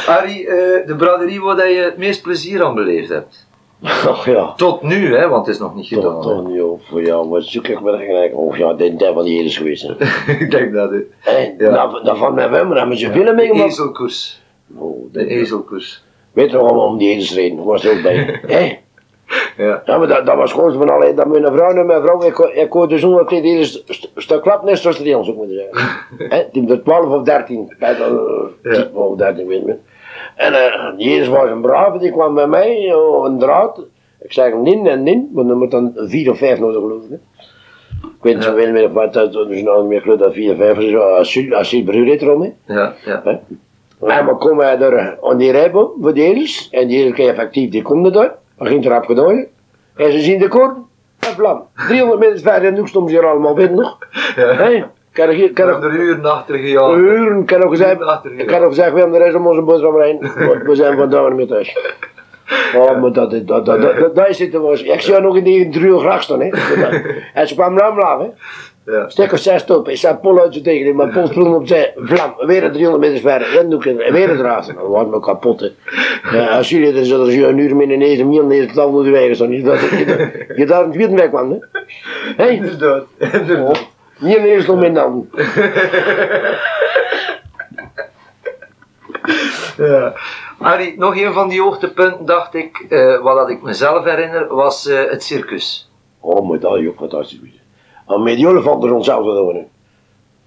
Harry, 0.05 0.45
eh, 0.45 0.87
de 0.87 0.95
braderie 0.97 1.41
waar 1.41 1.69
je 1.69 1.81
het 1.81 1.97
meest 1.97 2.21
plezier 2.21 2.63
aan 2.63 2.75
beleefd 2.75 3.09
hebt. 3.09 3.44
Och 4.09 4.25
ja. 4.25 4.53
Tot 4.55 4.81
nu, 4.81 5.15
hè, 5.15 5.27
want 5.27 5.45
het 5.45 5.55
is 5.55 5.61
nog 5.61 5.75
niet 5.75 5.87
gedaan. 5.87 6.21
Toch, 6.21 6.23
toch 6.23 6.47
niet 6.47 6.61
op. 6.61 6.81
Ja, 6.93 7.25
wat 7.27 7.43
zoek 7.43 7.67
ik 7.67 7.81
met 7.81 7.95
gelijk. 7.99 8.37
Oh 8.37 8.57
ja, 8.57 8.73
dit 8.73 9.01
is 9.01 9.13
van 9.13 9.23
die 9.23 9.43
is 9.43 9.57
geweest. 9.57 9.83
Ik 10.39 10.51
denk 10.51 10.73
dat 10.73 10.91
het. 10.91 11.03
Hé, 11.19 11.53
Ja. 11.57 11.87
dat, 11.87 12.05
dat 12.05 12.17
van 12.17 12.33
mijn 12.33 12.51
wemmer 12.51 12.77
hebben 12.77 12.97
ze 12.97 13.11
veel 13.11 13.25
De 13.25 13.33
meegemaakt. 13.33 13.69
ezelkoers. 13.69 14.41
Oh, 14.77 15.13
De 15.13 15.27
ezelkoers. 15.27 16.03
Weet 16.33 16.51
je 16.51 16.57
nog 16.57 16.65
allemaal 16.67 16.87
om 16.87 16.97
die 16.97 17.09
ezels 17.15 17.35
reden? 17.35 17.63
Was 17.63 17.85
er 17.85 17.91
ook 17.97 18.01
bij. 18.01 18.39
Hé? 18.47 18.77
Ja. 19.57 19.81
Ja, 19.85 19.97
maar 19.97 20.07
dat, 20.07 20.25
dat 20.25 20.35
was 20.35 20.51
gewoon 20.51 20.73
van 20.73 20.89
alle, 20.89 21.13
dat 21.13 21.27
mijn 21.27 21.53
vrouw 21.53 21.69
en 21.69 21.85
mijn 21.85 22.01
vrouw, 22.01 22.23
ik, 22.23 22.37
ik 22.37 22.71
hoorde 22.71 22.97
zo'n 22.97 23.17
dat 23.17 23.65
st 23.65 23.83
st 23.87 24.11
stuk 24.15 24.41
klapnest 24.41 24.81
zoals 24.81 24.97
het 24.97 25.15
ons 25.15 25.29
ook 25.29 25.35
moeten 25.35 25.55
zeggen. 25.55 25.89
Hè, 26.29 26.43
die 26.51 26.65
de 26.65 26.81
12 26.83 27.05
of 27.05 27.23
13, 27.23 27.75
bij 27.79 27.95
de, 27.95 28.47
Ja. 28.63 28.71
10 28.73 28.93
of 28.95 29.17
13 29.17 29.47
weet 29.47 29.65
niet. 29.65 29.75
En 30.35 30.53
eh, 30.53 30.97
die 30.97 31.09
eerste 31.09 31.31
was 31.31 31.49
een 31.49 31.61
brave, 31.61 31.97
die 31.97 32.11
kwam 32.11 32.33
bij 32.35 32.47
mij, 32.47 32.93
oh, 32.93 33.25
een 33.25 33.39
draad. 33.39 33.81
Ik 34.19 34.33
zeg 34.33 34.53
nin 34.53 34.87
en 34.87 35.03
nin, 35.03 35.29
want 35.33 35.49
er 35.49 35.57
moet 35.57 35.71
dan 35.71 35.91
vier 35.95 36.31
of 36.31 36.37
vijf 36.37 36.59
nodig 36.59 36.81
geloof 36.81 37.03
ik. 37.03 37.09
hè. 37.09 37.15
Ik 38.01 38.21
weet 38.21 38.33
niet 38.35 38.43
zo 38.43 38.55
veel 38.55 38.71
meer 38.71 38.91
wat 38.93 39.13
dat 39.13 39.35
is 39.49 39.61
nou 39.63 39.79
niet 39.79 39.89
meer 39.89 40.01
geloof 40.01 40.19
dat 40.19 40.33
vier, 40.33 40.55
vijf 40.55 40.77
is. 40.77 40.95
Asiel, 40.95 41.55
asielberuur 41.55 42.05
heet 42.05 42.21
erom, 42.21 42.41
hè. 42.41 42.73
Ja, 42.73 42.93
ja. 43.05 43.21
Hè? 43.23 43.31
En 44.07 44.25
we 44.25 44.35
komen 44.35 44.65
er 44.81 44.93
eh, 44.93 45.07
aan 45.29 45.37
die 45.37 45.51
rijboom 45.51 45.91
voor 46.01 46.13
de 46.13 46.21
eens. 46.21 46.69
En 46.71 46.87
die 46.87 47.05
is 47.05 47.27
effectief, 47.27 47.69
die 47.71 47.81
komt 47.81 48.05
er 48.05 48.11
daar. 48.11 48.35
We 48.57 48.65
ging 48.65 48.85
erop 48.85 49.05
gedooien. 49.05 49.47
En 49.95 50.11
ze 50.11 50.19
zien 50.19 50.39
de 50.39 50.47
koorden. 50.47 50.85
En 51.19 51.33
vlam. 51.33 51.63
300 51.87 52.19
meter 52.19 52.39
verder 52.39 52.69
en 52.69 52.73
nu 52.73 52.87
stonden 52.87 53.11
ze 53.11 53.17
hier 53.19 53.27
allemaal 53.27 53.53
binnen 53.53 53.75
nog. 53.75 53.97
Hé, 54.35 54.83
kan 55.15 55.29
Ik 55.29 55.53
kan 55.53 55.67
heb 55.67 55.77
ik... 55.77 55.83
er 55.83 55.91
uren 55.93 56.25
achter 56.25 56.55
gejaagd. 56.55 56.95
Uren, 56.97 57.45
kan 57.45 57.63
ook 57.63 57.69
gezegd, 57.69 57.97
ik 58.37 58.47
kan 58.47 58.61
ook 58.61 58.67
gezegd, 58.69 58.93
we 58.93 58.99
hebben 58.99 59.17
de 59.19 59.23
rest 59.25 59.35
om 59.35 59.47
onze 59.47 59.61
boterham 59.61 60.01
heen. 60.01 60.19
We- 60.19 60.61
We 60.65 60.75
zijn 60.75 60.97
vandaag 60.97 61.27
niet 61.27 61.35
meer 61.37 61.47
thuis. 61.47 61.77
Oh, 62.75 63.01
maar 63.01 63.11
dat, 63.11 63.33
is- 63.33 63.43
dat, 63.43 63.65
dat, 63.65 63.81
dat, 63.81 64.15
dat, 64.15 64.35
zit 64.35 64.53
er 64.53 64.61
was. 64.61 64.83
Ik 64.83 65.01
zie 65.01 65.19
nog 65.19 65.37
in 65.37 65.43
die 65.43 65.69
drie 65.69 65.99
graag 65.99 66.23
staan, 66.23 66.41
hè. 66.41 66.49
En 67.33 67.47
ze 67.47 67.53
kwam 67.55 67.77
af, 67.77 68.19
hè. 68.19 68.27
Ja. 68.91 69.09
Stek 69.09 69.31
of 69.31 69.39
zes 69.39 69.65
top. 69.65 69.89
Ik 69.89 69.97
zei 69.97 70.15
pol 70.15 70.39
uit 70.39 70.51
zijn 70.51 70.63
tegen, 70.63 70.95
maar 70.95 71.07
pol 71.09 71.27
sprong 71.27 71.55
op 71.55 71.67
zijn 71.67 71.87
vlam. 71.95 72.33
Weer 72.37 72.63
een 72.63 72.71
300 72.71 73.03
meter 73.03 73.29
verder. 73.29 73.59
En 73.59 73.71
het. 73.71 74.11
Weer 74.11 74.29
het 74.29 74.39
razen. 74.39 74.75
Dat 74.75 74.87
was 74.87 75.07
me 75.07 75.19
kapot. 75.19 75.59
hè. 75.59 75.69
Ja, 76.37 76.47
als 76.57 76.69
jullie 76.69 76.93
er 76.99 77.05
zullen 77.05 77.49
een 77.49 77.57
uur 77.57 77.75
minder 77.75 77.99
deze 77.99 78.25
mil 78.25 78.47
deze 78.47 78.73
tal 78.73 78.91
moeten 78.91 79.11
wegen. 79.11 79.35
Zo 79.35 79.45
niet 79.45 79.65
dat 79.65 79.79
je, 80.55 80.65
daar 80.65 80.83
een 80.83 80.91
tweede 80.91 81.15
weg 81.15 81.29
kwam. 81.29 81.51
hè. 81.51 81.57
Hé, 82.43 82.47
Inderdaad. 82.59 83.03
Inderdaad. 83.17 83.87
Om 84.69 84.83
in 84.83 84.93
de 84.93 84.99
handen. 84.99 85.29
Ja. 89.77 90.13
Arie, 90.59 90.97
nog 90.97 91.17
een 91.17 91.33
van 91.33 91.49
die 91.49 91.61
hoogtepunten 91.61 92.25
dacht 92.25 92.53
ik, 92.55 92.85
eh, 92.89 93.21
wat 93.21 93.35
dat 93.35 93.49
ik 93.49 93.61
mezelf 93.61 94.03
herinner, 94.03 94.55
was 94.55 94.87
eh, 94.87 95.03
het 95.09 95.23
circus. 95.23 95.89
Oh, 96.19 96.49
maar 96.49 96.59
dat 96.59 96.77
is 96.77 96.87
ook 96.87 96.97
fantastisch. 96.97 97.39
En 98.07 98.23
met 98.23 98.35
die 98.35 98.47
olifanten 98.47 98.89
rond 98.89 99.05
zelf 99.05 99.23
doen. 99.25 99.55
hè. 99.55 99.61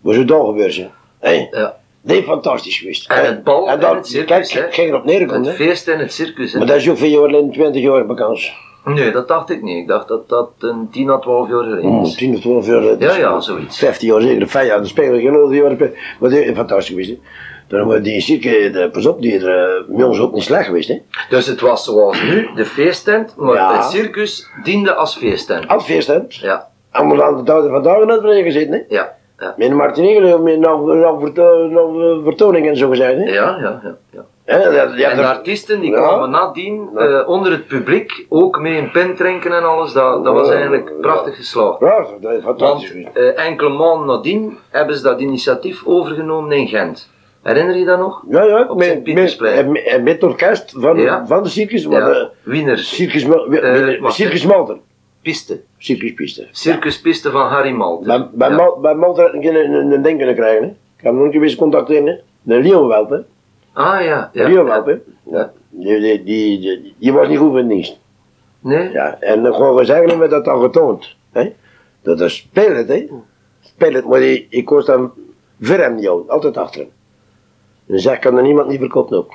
Wat 0.01 0.15
is 0.15 0.21
er 0.21 0.27
dan 0.27 0.47
gebeurd, 0.47 0.77
hè? 0.77 0.89
Hé, 1.19 1.49
Ja. 1.51 1.77
dat 2.01 2.17
is 2.17 2.25
fantastisch 2.25 2.79
geweest. 2.79 3.11
En 3.11 3.25
het 3.27 3.45
bal 3.45 3.69
en 3.69 3.81
dan, 3.81 3.97
het 3.97 4.07
circus, 4.07 4.51
kijk, 4.53 4.65
hè. 4.67 4.73
Ging 4.73 4.89
erop 4.89 5.05
neerkomen, 5.05 5.37
Het 5.49 5.59
hè. 5.59 5.65
feest 5.65 5.89
en 5.89 5.99
het 5.99 6.13
circus. 6.13 6.53
Hè. 6.53 6.59
Maar 6.59 6.67
dat 6.67 6.77
is 6.77 6.89
ook 6.89 6.99
veel 6.99 7.09
jaar 7.21 7.29
geleden, 7.29 7.51
20 7.53 7.83
jaar 7.83 8.07
bekend. 8.07 8.51
Nee, 8.85 9.11
dat 9.13 9.29
dacht 9.29 9.51
ik 9.51 9.63
niet. 9.63 9.77
Ik 9.77 9.87
dacht 9.89 10.09
dat 10.09 10.29
dat 10.29 10.51
een 10.59 10.89
10 10.91 11.11
à 11.11 11.19
12 11.19 11.49
jaar 11.49 11.63
geleden 11.63 11.91
Mm, 11.91 12.03
is. 12.05 12.15
10 12.15 12.35
of 12.35 12.41
12 12.41 12.67
jaar. 12.67 12.81
dat 12.83 13.01
Ja, 13.01 13.17
ja, 13.17 13.41
zoiets. 13.41 13.79
15 13.79 14.09
jaar 14.09 14.21
zeker, 14.21 14.49
5 14.49 14.67
jaar, 14.67 14.77
dan 14.77 14.87
spelen 14.87 15.13
we. 15.79 15.93
Maar 16.21 16.31
dat 16.31 16.39
is 16.39 16.55
fantastisch 16.55 16.89
geweest. 16.89 17.09
Hè. 17.11 17.19
Dan 17.69 17.85
wordt 17.85 18.05
die 18.05 18.21
zieke, 18.21 18.71
de, 18.73 18.89
pas 18.93 19.07
op, 19.07 19.21
die 19.21 19.47
er 19.47 19.85
bij 19.89 20.05
ons 20.05 20.21
ook 20.21 20.33
niet 20.33 20.43
slecht 20.43 20.67
geweest. 20.67 20.89
Hè. 20.89 21.01
Dus 21.29 21.47
het 21.47 21.61
was 21.61 21.85
zoals 21.85 22.23
nu, 22.23 22.49
de 22.55 22.65
feesttent, 22.65 23.35
maar 23.37 23.55
Ja. 23.55 23.77
het 23.77 23.85
circus 23.85 24.51
diende 24.63 24.95
als 24.95 25.17
feesttent. 25.17 25.69
Als 25.69 25.85
feest, 25.85 26.07
hè. 26.07 26.19
Ja, 26.29 26.69
Allemaal 26.91 27.23
aan 27.23 27.37
de 27.37 27.43
dagen 27.43 27.71
vandaag 27.71 28.05
net 28.05 28.21
weer 28.21 28.43
gezeten. 28.43 28.73
Hè. 28.73 28.81
ja, 28.89 29.17
ja. 29.39 29.55
Met 29.57 29.71
Martinegel, 29.73 30.43
met 30.43 30.59
nog, 30.59 30.87
nog, 30.87 31.33
nog 31.71 32.01
eh, 32.01 32.25
vertoningen 32.25 32.71
en 32.71 32.77
zo 32.77 32.89
gezegd. 32.89 33.17
Hè. 33.17 33.23
Ja, 33.25 33.59
ja, 33.61 33.81
ja. 33.83 33.97
ja. 34.11 34.25
Dat- 34.49 34.95
En 34.95 35.17
de 35.17 35.27
artiesten 35.27 35.81
die 35.81 35.91
Ja. 35.91 35.97
kwamen 35.97 36.31
nadien 36.31 36.89
eh, 36.97 37.29
onder 37.29 37.53
het 37.53 37.67
publiek, 37.67 38.27
ook 38.29 38.61
mee 38.61 38.79
een 38.79 38.91
pen 38.91 39.15
drinken 39.15 39.53
en 39.53 39.65
alles, 39.65 39.93
dat, 39.93 40.25
dat 40.25 40.35
was 40.35 40.51
eigenlijk 40.51 40.89
ja. 40.89 40.95
prachtig 41.01 41.37
geslaagd. 41.37 41.81
Ja, 41.81 42.07
dat 42.21 42.33
is 42.33 42.43
fantastisch 42.43 42.93
Want 42.93 43.17
eh, 43.17 43.47
enkele 43.47 43.69
maanden 43.71 44.07
nadien 44.07 44.59
hebben 44.71 44.97
ze 44.97 45.03
dat 45.03 45.21
initiatief 45.21 45.83
overgenomen 45.87 46.53
in 46.53 46.69
Gent. 46.69 47.11
Herinner 47.43 47.77
je 47.77 47.85
dat 47.85 47.99
nog? 47.99 48.23
Ja, 48.29 48.43
ja, 48.45 48.67
op 48.69 48.79
met, 48.79 49.07
met, 49.15 49.41
met, 49.41 50.03
met 50.03 50.23
orkest 50.23 50.75
van, 50.77 51.27
van 51.27 51.43
de 51.43 51.49
circus, 51.49 51.83
Ja, 51.83 52.31
Wiener 52.43 52.79
circus, 52.79 53.23
Eh, 53.25 54.11
circus 54.11 54.43
hè. 54.43 54.49
Malten, 54.49 54.81
Piste. 55.23 55.61
circuspiste. 55.79 56.47
Circuspiste 56.51 57.31
van 57.31 57.47
Harry 57.49 57.71
Malten. 57.73 58.07
Bij, 58.07 58.29
bij, 58.33 58.49
Ja. 58.49 58.55
Mal, 58.57 58.79
bij 58.81 58.95
Malta 58.95 59.23
had 59.23 59.35
ik 59.35 59.45
een, 59.45 59.55
een, 59.75 59.93
een 59.93 60.03
ding 60.03 60.17
kunnen 60.17 60.35
krijgen. 60.35 60.63
Hè. 60.63 60.69
Ik 60.69 61.05
heb 61.05 61.13
nog 61.13 61.25
een 61.25 61.31
keer 61.31 61.43
eens 61.43 61.57
contact 61.57 61.91
in. 61.91 62.07
Hè. 62.07 62.15
De 62.43 62.55
hè. 63.09 63.19
Ah 63.73 64.03
ja, 64.05 64.31
ja. 64.33 64.49
Hè. 64.85 64.99
ja. 65.23 65.53
Die, 65.71 66.01
die, 66.01 66.23
die, 66.25 66.61
die, 66.61 66.95
die 66.99 67.13
was 67.13 67.29
niet 67.29 67.39
goed 67.39 67.57
in 67.59 67.69
dienst. 67.69 67.99
Nee? 68.61 68.91
Ja. 68.91 69.17
En 69.21 69.43
dan 69.43 69.55
gewoon 69.55 69.75
we 69.75 69.85
zeggen 69.85 70.09
hebben 70.09 70.29
we 70.29 70.35
dat 70.35 70.49
al 70.49 70.61
getoond. 70.61 71.17
Hè. 71.33 71.53
Dat 72.03 72.21
is 72.21 72.37
speel 72.37 72.75
het, 72.75 72.89
hè. 72.89 73.09
Speel 73.61 73.93
het, 73.93 74.05
maar 74.07 74.21
ik, 74.23 74.47
ik 74.51 74.65
koos 74.65 74.85
dan 74.85 75.13
voor 75.61 75.77
hem 75.77 75.99
jou, 75.99 76.29
altijd 76.29 76.57
achter 76.57 76.81
hem. 76.81 76.91
En 77.87 77.95
dan 77.95 77.99
zeg 77.99 78.19
kan 78.19 78.37
er 78.37 78.43
niemand 78.43 78.69
niet 78.69 78.79
verkopen 78.79 79.17
ook. 79.17 79.33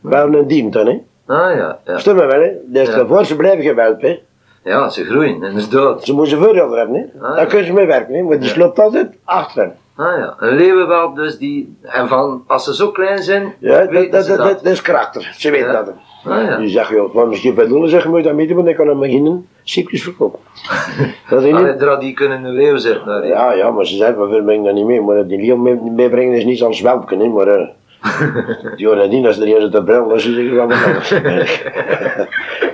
We 0.00 0.16
hebben 0.16 0.38
een 0.40 0.48
team 0.48 0.70
dan, 0.70 0.86
hè. 0.86 1.02
Ah 1.26 1.56
ja, 1.56 1.78
ja. 1.84 2.00
Me 2.04 2.14
wel, 2.14 2.40
hè. 2.40 2.50
Dus 2.66 2.88
Ja. 2.88 2.94
daarvoor 2.96 3.24
ze 3.24 3.36
blijven 3.36 3.62
gewelp, 3.64 4.00
hè. 4.00 4.20
Ja, 4.64 4.88
ze 4.88 5.04
groeien, 5.04 5.42
inderdaad. 5.42 6.04
Ze 6.04 6.12
moeten 6.14 6.38
voordeel 6.38 6.70
hebben, 6.72 6.96
hè. 6.96 7.26
Ah, 7.26 7.30
Daar 7.30 7.40
ja. 7.40 7.44
kunnen 7.46 7.66
ze 7.66 7.72
mee 7.72 7.86
werken, 7.86 8.14
hè. 8.14 8.22
Maar 8.22 8.38
die 8.38 8.48
Ja. 8.48 8.54
sloopt 8.54 8.78
altijd 8.78 9.16
achter 9.24 9.62
hem. 9.62 9.72
Ah 9.96 10.18
ja, 10.18 10.34
een 10.38 10.56
leeuwenwelp 10.56 11.16
dus 11.16 11.38
die... 11.38 11.76
En 11.82 12.08
van, 12.08 12.44
als 12.46 12.64
ze 12.64 12.74
zo 12.74 12.90
klein 12.90 13.22
zijn, 13.22 13.54
Ja, 13.58 13.78
dat, 13.78 13.92
dat, 13.92 14.12
dat, 14.12 14.26
dat. 14.26 14.38
dat, 14.38 14.62
dat 14.62 14.72
is 14.72 14.82
karakter. 14.82 15.34
Ze 15.36 15.50
weten 15.50 15.72
dat. 15.72 15.92
Ah 16.24 16.42
ja. 16.44 16.56
Die 16.56 16.68
zeggen, 16.68 16.96
joh, 16.96 17.14
wat 17.14 17.28
misschien 17.28 17.54
bij 17.54 17.66
Doelen 17.66 17.90
zeggen, 17.90 18.10
moet 18.10 18.18
je 18.18 18.24
dat 18.26 18.34
meten, 18.34 18.56
want 18.56 18.68
ik 18.68 18.76
kan 18.76 18.88
hem 18.88 18.98
beginnen 18.98 19.48
ziekjes 19.62 20.02
verkopen. 20.02 20.38
dat 21.30 21.42
is 21.42 21.52
niet... 21.52 22.00
die 22.00 22.14
kunnen 22.14 22.44
een 22.44 22.54
leeuw 22.54 22.76
zetten. 22.76 23.06
daar. 23.06 23.26
Ja, 23.26 23.52
ja, 23.52 23.70
maar 23.70 23.86
ze 23.86 23.96
zeggen, 23.96 24.16
waarom 24.16 24.44
breng 24.44 24.58
ik 24.58 24.64
dat 24.64 24.74
niet 24.74 24.86
mee? 24.86 25.00
Maar 25.00 25.26
die 25.26 25.40
leeuw 25.40 25.56
mee- 25.56 25.90
meebrengen 25.94 26.34
is 26.34 26.44
niet 26.44 26.62
als 26.62 26.80
welpken, 26.80 27.18
hè, 27.18 27.28
maar... 27.28 27.46
eh 27.46 27.68
die 28.76 28.86
horen 28.86 29.02
nadien, 29.02 29.26
als 29.26 29.38
er 29.38 29.60
zit 29.60 29.72
te 29.72 29.82
brengen, 29.82 30.08
dan 30.08 30.20
zie 30.20 30.46
ik 30.46 30.52
wel 30.52 30.66
wat 30.66 30.84
anders. 30.84 31.08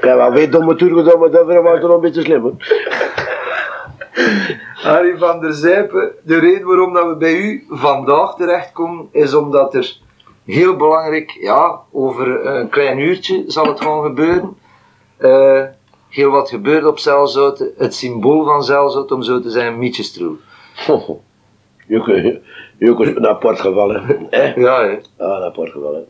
ja, 0.02 0.16
wel 0.16 0.32
weet 0.32 0.52
domme 0.52 0.74
toer 0.74 1.18
maar 1.18 1.30
dat 1.30 1.62
was 1.62 1.80
toch 1.80 1.94
een 1.94 2.00
beetje 2.00 2.22
slim, 2.22 2.40
hoor. 2.42 2.52
Harry 4.76 5.18
van 5.18 5.40
der 5.40 5.52
Zijpen, 5.52 6.12
de 6.22 6.38
reden 6.38 6.66
waarom 6.66 6.92
dat 6.92 7.06
we 7.08 7.16
bij 7.16 7.34
u 7.36 7.64
vandaag 7.68 8.34
terechtkomen, 8.34 9.08
is 9.12 9.34
omdat 9.34 9.74
er 9.74 9.98
heel 10.44 10.76
belangrijk, 10.76 11.30
ja, 11.40 11.80
over 11.92 12.46
een 12.46 12.68
klein 12.68 12.98
uurtje 12.98 13.44
zal 13.46 13.66
het 13.66 13.80
gewoon 13.80 14.04
gebeuren. 14.04 14.56
eh, 15.16 15.62
heel 16.08 16.30
wat 16.30 16.48
gebeurt 16.50 16.84
op 16.84 16.98
Zelzout, 16.98 17.64
het 17.76 17.94
symbool 17.94 18.44
van 18.44 18.64
Zelzout, 18.64 19.12
om 19.12 19.22
zo 19.22 19.40
te 19.40 19.50
zijn, 19.50 19.78
Mietjestroel. 19.78 20.36
Joke, 22.78 23.04
is 23.04 23.16
een 23.16 23.26
apart 23.26 23.60
gevallen. 23.60 24.26
hè? 24.30 24.54
Ja, 24.54 24.80
hè. 24.82 24.90
Ja, 24.90 25.00
een 25.36 25.42
apart 25.42 25.70
gevallen. 25.70 26.06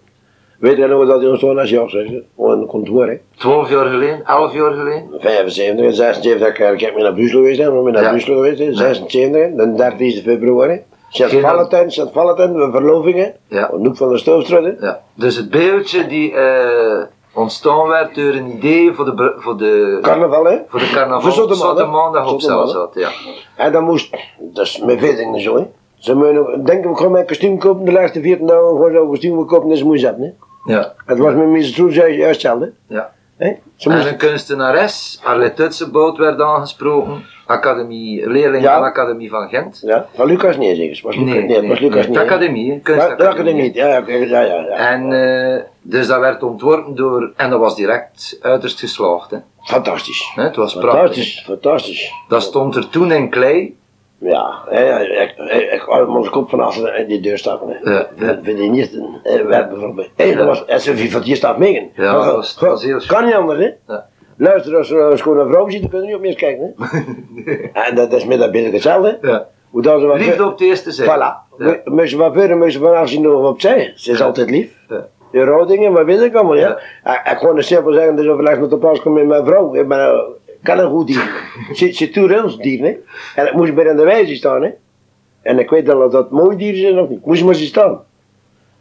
Weet 0.58 0.76
je 0.76 0.86
nog 0.86 1.06
dat 1.06 1.20
hij 1.20 1.30
ons 1.30 1.42
naar 1.42 1.66
jou 1.66 1.88
zegt? 1.88 2.10
Op 2.34 2.48
een 2.48 2.66
kantoor, 2.66 3.06
hè? 3.06 3.16
12 3.36 3.70
jaar 3.70 3.86
geleden, 3.86 4.24
11 4.24 4.52
jaar 4.54 4.72
geleden. 4.72 5.08
75 5.18 5.84
en 5.86 5.94
76, 5.94 6.48
ik, 6.48 6.58
ik 6.58 6.80
heb 6.80 6.94
mee 6.94 7.02
naar 7.02 7.12
Brussel 7.12 7.38
geweest, 7.38 7.58
hè, 7.58 7.64
zijn 7.64 7.84
naar 7.92 8.02
Ja. 8.02 8.10
Brussel 8.10 8.34
geweest, 8.34 8.58
hè, 8.58 8.72
26, 8.74 9.50
de 9.56 9.72
13 9.76 10.22
februari. 10.22 10.80
Sint 11.10 11.30
Geen- 11.30 11.40
Valentijn, 11.40 11.90
Sint 11.90 12.10
Valentijn, 12.12 12.54
we 12.54 12.70
verlovingen, 12.70 13.34
Ja. 13.48 13.70
Noek 13.78 13.96
van 13.96 14.08
de 14.08 14.18
Stoofstraat. 14.18 14.64
hè. 14.64 14.72
Ja. 14.80 15.00
Dus 15.14 15.36
het 15.36 15.50
beeldje 15.50 16.06
die 16.06 16.32
eh, 16.34 17.02
ontstaan 17.34 17.88
werd 17.88 18.14
door 18.14 18.32
een 18.34 18.56
idee 18.56 18.92
voor 18.92 19.04
de, 19.04 19.32
voor 19.36 19.56
de, 19.56 19.98
Carnaval, 20.02 20.44
hè? 20.44 20.56
voor 20.68 20.80
de 20.80 20.90
carnaval, 20.92 21.20
Voor 21.20 21.32
Zotte 21.32 21.54
Zotte 21.54 21.84
Maandag. 21.84 22.32
op. 22.32 22.90
Ja. 22.94 23.08
En 23.56 23.72
dan 23.72 23.84
moest, 23.84 24.16
dat 24.38 24.64
is 24.64 24.78
met 24.84 24.98
veel 24.98 25.16
dingen 25.16 25.40
zo, 25.40 25.56
hè. 25.56 25.62
Ze 26.06 26.14
moeten 26.14 26.64
denken 26.64 26.90
we 26.90 26.96
gewoon 26.96 27.12
mijn 27.12 27.26
kostuum 27.26 27.58
kopen, 27.58 27.84
de 27.84 27.92
laatste 27.92 28.20
14 28.20 28.46
dagen 28.46 28.66
gewoon 28.66 28.92
zo'n 28.92 29.08
kostuum 29.08 29.46
kopen, 29.46 29.68
dat 29.68 29.76
is 29.76 29.82
moeilijk, 29.84 30.16
hè. 30.18 30.30
Ja. 30.72 30.94
Het 31.06 31.18
was 31.18 31.34
met 31.34 31.46
Mrs. 31.48 31.72
Troes 31.72 31.94
juist 31.94 32.18
hetzelfde. 32.20 32.72
Ja. 32.88 33.12
Hè? 33.36 33.52
Ze 33.76 33.90
En 33.90 33.96
moest, 33.96 34.08
een 34.08 34.16
kunstenares, 34.16 35.20
Arlette 35.24 35.62
Tutseboot, 35.62 36.16
werd 36.16 36.40
aangesproken. 36.40 37.24
Academie, 37.46 38.28
leerling 38.30 38.62
Ja. 38.62 38.72
van 38.72 38.82
de 38.82 38.88
Academie 38.88 39.30
van 39.30 39.48
Gent. 39.48 39.80
ja, 39.84 40.06
van 40.14 40.26
Lucas 40.26 40.56
niet 40.56 40.78
het 40.78 41.00
was 41.00 41.16
Lucas, 41.16 41.32
nee, 41.32 41.56
het 41.56 41.66
was 41.66 41.80
Lucas 41.80 42.02
de 42.02 42.08
niet. 42.08 42.16
hè. 42.18 42.24
academie, 42.24 42.80
kunstacademie. 42.80 43.18
de 43.18 43.28
academie, 43.28 43.74
ja, 43.74 43.86
ja, 43.88 44.40
ja, 44.40 44.40
ja. 44.40 44.66
En 44.66 45.12
eh, 45.56 45.62
dus 45.82 46.06
dat 46.06 46.20
werd 46.20 46.42
ontworpen 46.42 46.94
door, 46.94 47.32
en 47.36 47.50
dat 47.50 47.60
was 47.60 47.76
direct 47.76 48.38
uiterst 48.42 48.78
geslaagd. 48.80 49.30
Hè. 49.30 49.38
Fantastisch. 49.62 50.32
Hè, 50.34 50.42
Het 50.42 50.56
was 50.56 50.72
prachtig. 50.74 50.98
Fantastisch, 51.00 51.42
fantastisch. 51.46 52.12
Dat 52.28 52.42
stond 52.42 52.76
er 52.76 52.88
toen 52.88 53.12
in 53.12 53.30
klei. 53.30 53.76
Ja, 54.18 54.54
ik, 54.70 55.82
hou 55.86 56.12
mijn 56.12 56.30
kop 56.30 56.48
van 56.50 56.60
achter 56.60 56.94
in 56.98 57.06
die 57.06 57.20
deur. 57.20 57.40
Hè. 57.44 57.90
Ja, 57.92 58.06
ja. 58.16 58.26
Dat 58.26 58.38
vind 58.42 58.58
ik 58.58 58.70
niet 58.70 59.00
een 59.22 59.46
werk 59.46 59.68
bijvoorbeeld. 59.70 60.08
Hé, 60.16 60.34
dat 60.34 60.46
was 60.66 60.84
je 60.84 61.10
van 61.10 61.20
die 61.22 61.34
staat 61.34 61.58
meegen. 61.58 61.90
Ja, 61.94 62.12
dat 62.12 62.34
was- 62.34 62.58
dat 62.58 62.68
was 62.68 62.84
heel 62.84 63.00
Kan 63.06 63.24
niet 63.24 63.34
anders, 63.34 63.58
hè? 63.58 63.70
Ja. 63.86 64.06
Luister, 64.38 64.76
als 64.76 64.90
er 64.90 65.00
een 65.10 65.18
schone 65.18 65.46
vrouw 65.50 65.68
ziet, 65.68 65.80
dan 65.80 65.90
kun 65.90 66.00
je 66.00 66.06
niet 66.06 66.14
op 66.14 66.20
meer 66.20 66.34
kijken, 66.36 66.74
hè? 66.78 67.52
En 67.88 67.94
dat 67.94 68.12
is 68.12 68.24
met 68.24 68.38
dat 68.38 68.50
beeld 68.52 68.72
hetzelfde. 68.72 69.18
hè. 69.20 69.28
Ja. 69.28 69.46
Hoe 69.70 69.82
dat 69.82 70.00
ze 70.00 70.06
wat 70.06 70.18
Liefde 70.18 70.44
op 70.44 70.50
het 70.50 70.60
eerste 70.60 70.90
zicht. 70.90 71.08
Voilà. 71.08 71.58
Ja. 71.58 71.76
Moest 71.84 72.10
je 72.10 72.16
wat 72.16 72.32
verder, 72.32 72.56
moest 72.56 72.72
je 72.72 72.78
van 72.78 72.96
afzien 72.96 73.22
nog 73.22 73.48
opzij. 73.48 73.92
Ze 73.94 74.10
is 74.10 74.18
Ja. 74.18 74.24
altijd 74.24 74.50
lief. 74.50 74.76
Ja. 74.88 75.06
De 75.32 75.44
rouwdingen, 75.44 75.92
wat 75.92 76.04
weet 76.04 76.20
ik 76.20 76.34
allemaal, 76.34 76.56
ja. 76.56 76.78
Ik, 77.04 77.32
ik 77.32 77.38
gewoon 77.38 77.62
simpel 77.62 77.92
zeggen, 77.92 78.16
dus 78.16 78.26
overleg 78.28 78.58
met 78.60 78.70
de 78.70 78.76
pas 78.78 79.00
komen 79.02 79.18
met 79.26 79.28
mijn 79.28 79.46
vrouw. 79.46 79.74
Ik 79.74 79.88
ben, 79.88 80.24
kan 80.66 80.78
een 80.78 80.90
goed 80.90 81.06
dier. 81.06 81.30
Ze 81.76 81.92
ze 81.92 82.10
doet 82.10 82.42
ons 82.42 82.56
dier, 82.58 82.80
hè. 82.84 82.96
En 83.34 83.46
ik 83.46 83.52
moest 83.52 83.74
bij 83.74 83.90
aan 83.90 83.96
de 83.96 84.04
wijze 84.04 84.34
staan, 84.34 84.62
hè. 84.62 84.70
En 85.42 85.58
ik 85.58 85.70
weet 85.70 85.88
al 85.90 86.02
of 86.02 86.12
dat 86.12 86.30
mooi 86.30 86.56
dier 86.56 86.90
is 86.90 86.98
of 87.00 87.08
niet. 87.08 87.24
Moest 87.26 87.44
maar 87.44 87.54
zien 87.54 87.66
staan. 87.66 88.00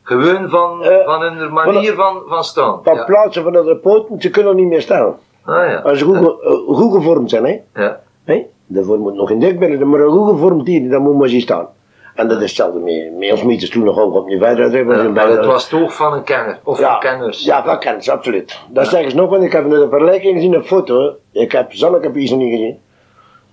Gewoon 0.04 0.50
van, 0.50 0.84
Eh, 0.84 1.06
van 1.06 1.22
hun 1.22 1.54
manier 1.54 1.94
van, 1.94 2.22
van 2.28 2.44
staan. 2.44 2.80
Van 2.84 2.96
Ja. 2.96 3.04
plaatsen 3.04 3.44
van 3.44 3.52
de 3.52 3.76
poten, 3.82 4.22
ze 4.22 4.30
kunnen 4.30 4.56
niet 4.56 4.68
meer 4.68 4.82
staan. 4.82 5.16
Ah 5.44 5.70
ja. 5.70 5.76
Als 5.80 6.00
ze 6.00 6.06
goed, 6.06 6.36
goed 6.78 6.94
gevormd 6.94 7.30
zijn, 7.30 7.46
hè. 7.46 7.82
ja. 7.82 8.02
hè? 8.24 8.46
Daarvoor 8.68 9.00
moet 9.00 9.14
nog 9.14 9.28
geen 9.28 9.40
dik 9.40 9.60
billen, 9.60 9.90
maar 9.90 10.00
een 10.00 10.10
goed 10.12 10.30
gevormd 10.30 10.66
dier, 10.66 10.90
dan 10.90 11.02
moet 11.02 11.18
maar 11.18 11.28
zien 11.30 11.42
staan. 11.42 11.68
En 12.16 12.28
dat 12.28 12.38
is 12.38 12.44
hetzelfde 12.44 12.80
mee, 12.80 13.12
met 13.12 13.32
ons 13.32 13.44
meters 13.44 13.70
toen 13.70 13.84
nog 13.84 14.00
ook 14.00 14.16
op 14.16 14.30
je 14.30 14.38
verder. 14.38 14.78
Ja, 14.78 15.10
maar 15.10 15.30
het 15.30 15.46
was 15.46 15.70
toch 15.70 15.96
van 15.96 16.14
een 16.14 16.24
kenner, 16.24 16.60
of 16.64 16.80
van 16.80 17.00
kenners. 17.00 17.44
Ja, 17.44 17.64
van 17.64 17.80
kenners, 17.80 18.10
absoluut. 18.10 18.60
Dat 18.70 18.88
zeggen 18.88 19.12
ze 19.12 19.16
nog, 19.16 19.30
want 19.30 19.44
ik 19.44 19.52
heb 19.52 19.66
net 19.66 19.82
een 19.82 19.90
vergelijking 19.90 20.36
gezien, 20.36 20.54
een 20.54 20.64
foto. 20.64 21.16
Ik 21.32 21.52
heb 21.52 21.74
Zanneke 21.74 22.12
Pies 22.12 22.32
niet 22.32 22.52
gezien. 22.52 22.80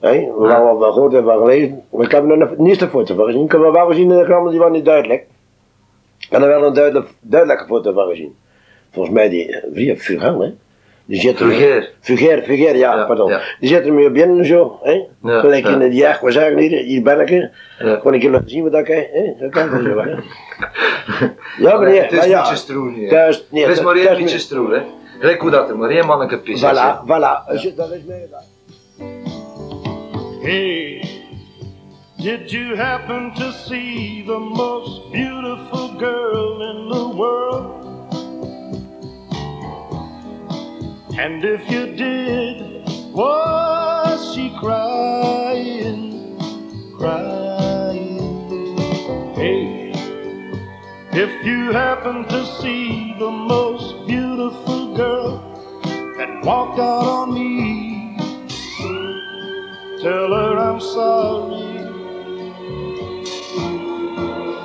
Hé, 0.01 0.11
we 0.11 0.49
hebben 0.49 0.79
wel 0.79 0.93
gehoord 0.93 1.15
en 1.15 1.25
wel 1.25 1.39
gelezen. 1.39 1.83
Maar 1.91 2.05
ik 2.05 2.11
heb 2.11 2.31
er 2.31 2.39
nog 2.39 2.57
niet 2.57 2.79
de 2.79 2.89
foto 2.89 3.15
van 3.15 3.25
gezien. 3.25 3.45
Ik 3.45 3.53
heb 3.53 3.61
wel 3.61 3.87
gezien 3.87 4.11
in 4.11 4.19
de 4.19 4.25
kranten, 4.25 4.51
die 4.51 4.59
waren 4.59 4.75
niet 4.75 4.85
duidelijk. 4.85 5.27
En 6.31 6.43
er 6.43 6.49
wel 6.49 6.65
een 6.65 6.75
duidelijk, 6.75 7.09
duidelijke 7.21 7.67
foto 7.67 7.93
van 7.93 8.09
gezien. 8.09 8.37
Volgens 8.91 9.15
mij 9.15 9.29
die, 9.29 9.61
eh, 9.61 9.73
wie, 9.73 9.97
Fugel, 9.97 10.41
hè? 10.41 10.53
Die 11.05 11.21
zit 11.21 11.41
er 11.41 11.47
Vulgair. 11.47 11.91
Fuger, 12.01 12.43
Fuger, 12.43 12.77
ja, 12.77 12.97
Ja, 12.97 13.05
pardon. 13.07 13.31
ja. 13.31 13.41
Die 13.61 13.69
zit 13.69 13.87
er 13.87 13.93
mee 13.93 14.07
op 14.07 14.13
binnen 14.13 14.45
zo, 14.47 14.79
hè? 14.83 14.93
Ja, 15.23 15.41
Gelijk 15.41 15.65
ja. 15.67 15.71
in 15.73 15.79
die 15.79 15.93
jacht, 16.01 16.21
wat 16.21 16.33
zeggen 16.33 16.59
hier, 16.59 16.79
hier 16.83 17.03
ben 17.03 17.21
ik, 17.21 17.29
hè? 17.29 17.99
Keer 18.19 18.31
laten 18.31 18.51
zien 18.51 18.63
wat 18.71 18.75
ik, 18.81 18.87
hè? 18.87 19.07
Zo 19.41 19.49
kan 19.49 19.69
zo, 19.71 19.99
hè? 20.01 20.11
Ja, 21.65 21.77
maar 21.79 21.89
nee, 21.89 22.01
het 22.01 22.13
is 22.13 22.25
ja. 22.25 22.39
mietjes 22.41 22.59
stroen 22.59 22.95
hier. 22.95 23.09
Thuis, 23.09 23.45
nee, 23.51 23.63
het 23.67 23.73
is 23.79 23.83
maar 23.85 23.97
één 23.97 24.29
stroen, 24.41 24.71
hè. 24.73 24.81
Gelijk 25.19 25.41
hoe 25.41 25.51
dat 25.51 25.69
er 25.69 25.77
maar 25.79 25.91
één 25.91 26.07
manneke 26.07 26.39
pis 26.39 26.55
is, 26.55 26.61
hè. 26.61 26.69
Voilà, 26.69 27.05
voilà. 27.07 27.47
Als 27.49 27.63
je- 27.63 27.75
Dat 27.75 27.93
is 27.93 28.01
mij 28.07 28.21
gedaan. 28.21 28.43
Hey, 30.43 31.01
did 32.17 32.51
you 32.51 32.77
happen 32.77 33.33
to 33.35 33.51
see 33.51 34.23
the 34.27 34.39
most 34.39 35.11
beautiful 35.13 35.89
girl 35.99 36.61
in 36.63 36.89
the 36.91 37.13
world? 37.17 37.87
And 41.19 41.45
if 41.45 41.71
you 41.71 41.95
did, 41.97 42.89
was 43.13 44.35
she 44.35 44.55
crying, 44.59 46.39
crying? 46.99 48.77
Hey, 49.35 49.93
if 51.13 51.47
you 51.47 51.73
happen 51.73 52.25
to 52.29 52.47
see 52.61 53.15
the 53.19 53.31
most 53.31 54.07
beautiful 54.07 54.97
girl 54.97 55.39
that 56.17 56.45
walked 56.45 56.79
out 56.79 57.05
on 57.05 57.35
me, 57.35 58.17
Tell 60.03 60.33
her 60.35 60.59
I'm 60.59 60.81
sorry. 60.81 61.79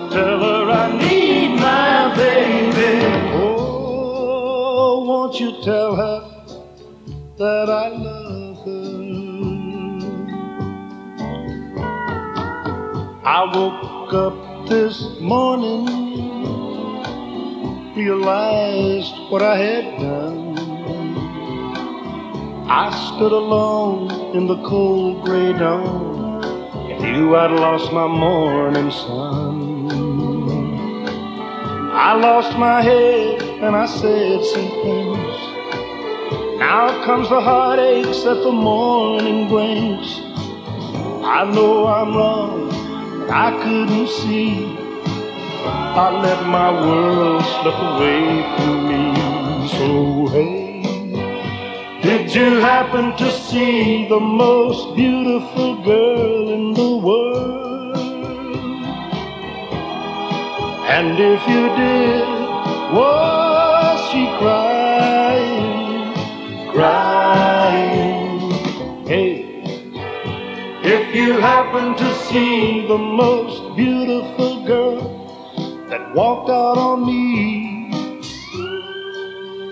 Tell 0.09 0.39
her 0.39 0.71
I 0.71 0.97
need 0.97 1.59
my 1.59 2.15
baby. 2.15 3.05
Oh, 3.35 5.05
won't 5.05 5.39
you 5.39 5.61
tell 5.61 5.95
her 5.95 6.26
I 13.29 13.43
woke 13.43 14.13
up 14.13 14.69
this 14.69 15.19
morning, 15.19 15.83
realized 17.93 19.15
what 19.29 19.41
I 19.41 19.57
had 19.57 19.99
done. 19.99 20.57
I 22.69 22.89
stood 23.07 23.33
alone 23.33 24.33
in 24.33 24.47
the 24.47 24.63
cold 24.63 25.25
gray 25.25 25.51
dawn 25.51 26.41
and 26.89 27.01
knew 27.01 27.35
I'd 27.35 27.51
lost 27.51 27.91
my 27.91 28.07
morning 28.07 28.89
sun. 28.91 29.99
I 31.91 32.15
lost 32.15 32.57
my 32.57 32.81
head 32.81 33.41
and 33.41 33.75
I 33.75 33.87
said 33.87 34.41
some 34.45 34.69
things. 34.85 35.37
Now 36.59 37.03
comes 37.03 37.27
the 37.27 37.41
heartaches 37.41 38.23
that 38.23 38.41
the 38.41 38.53
morning 38.53 39.49
brings. 39.49 40.21
I 41.27 41.43
know 41.53 41.87
I'm 41.87 42.15
wrong, 42.15 42.66
I 43.29 43.51
couldn't 43.61 44.07
see. 44.07 44.65
I 45.65 46.09
let 46.21 46.47
my 46.47 46.71
world 46.71 47.43
slip 47.43 47.75
away 47.75 48.41
from 48.55 48.87
me. 48.87 49.67
So 49.67 50.27
hey. 50.27 50.67
Did 52.01 52.33
you 52.33 52.59
happen 52.61 53.17
to 53.17 53.31
see 53.31 54.07
the 54.07 54.19
most 54.19 54.95
beautiful 54.95 55.83
girl 55.83 56.49
in 56.49 56.73
the 56.73 56.97
world? 56.97 57.97
And 60.87 61.19
if 61.19 61.47
you 61.49 61.67
did, 61.75 62.27
was 62.95 64.09
she 64.09 64.25
crying, 64.39 66.13
crying? 66.71 67.46
You 71.27 71.33
happen 71.41 71.93
to 71.93 72.15
see 72.27 72.87
the 72.87 72.97
most 72.97 73.75
beautiful 73.75 74.65
girl 74.65 75.01
that 75.89 76.15
walked 76.15 76.49
out 76.49 76.77
on 76.77 77.05
me, 77.05 77.91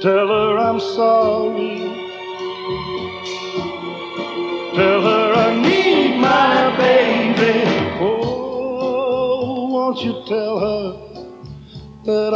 tell 0.01 0.27
her 0.27 0.57
I'm 0.57 0.81
sorry. 0.81 1.79
Tell 4.75 5.01
her 5.09 5.33
I 5.33 5.55
need 5.61 6.19
my 6.19 6.75
baby. 6.75 7.63
Oh, 8.01 9.69
won't 9.71 9.99
you 10.03 10.11
tell 10.27 10.59
her 10.59 10.87
that 12.03 12.33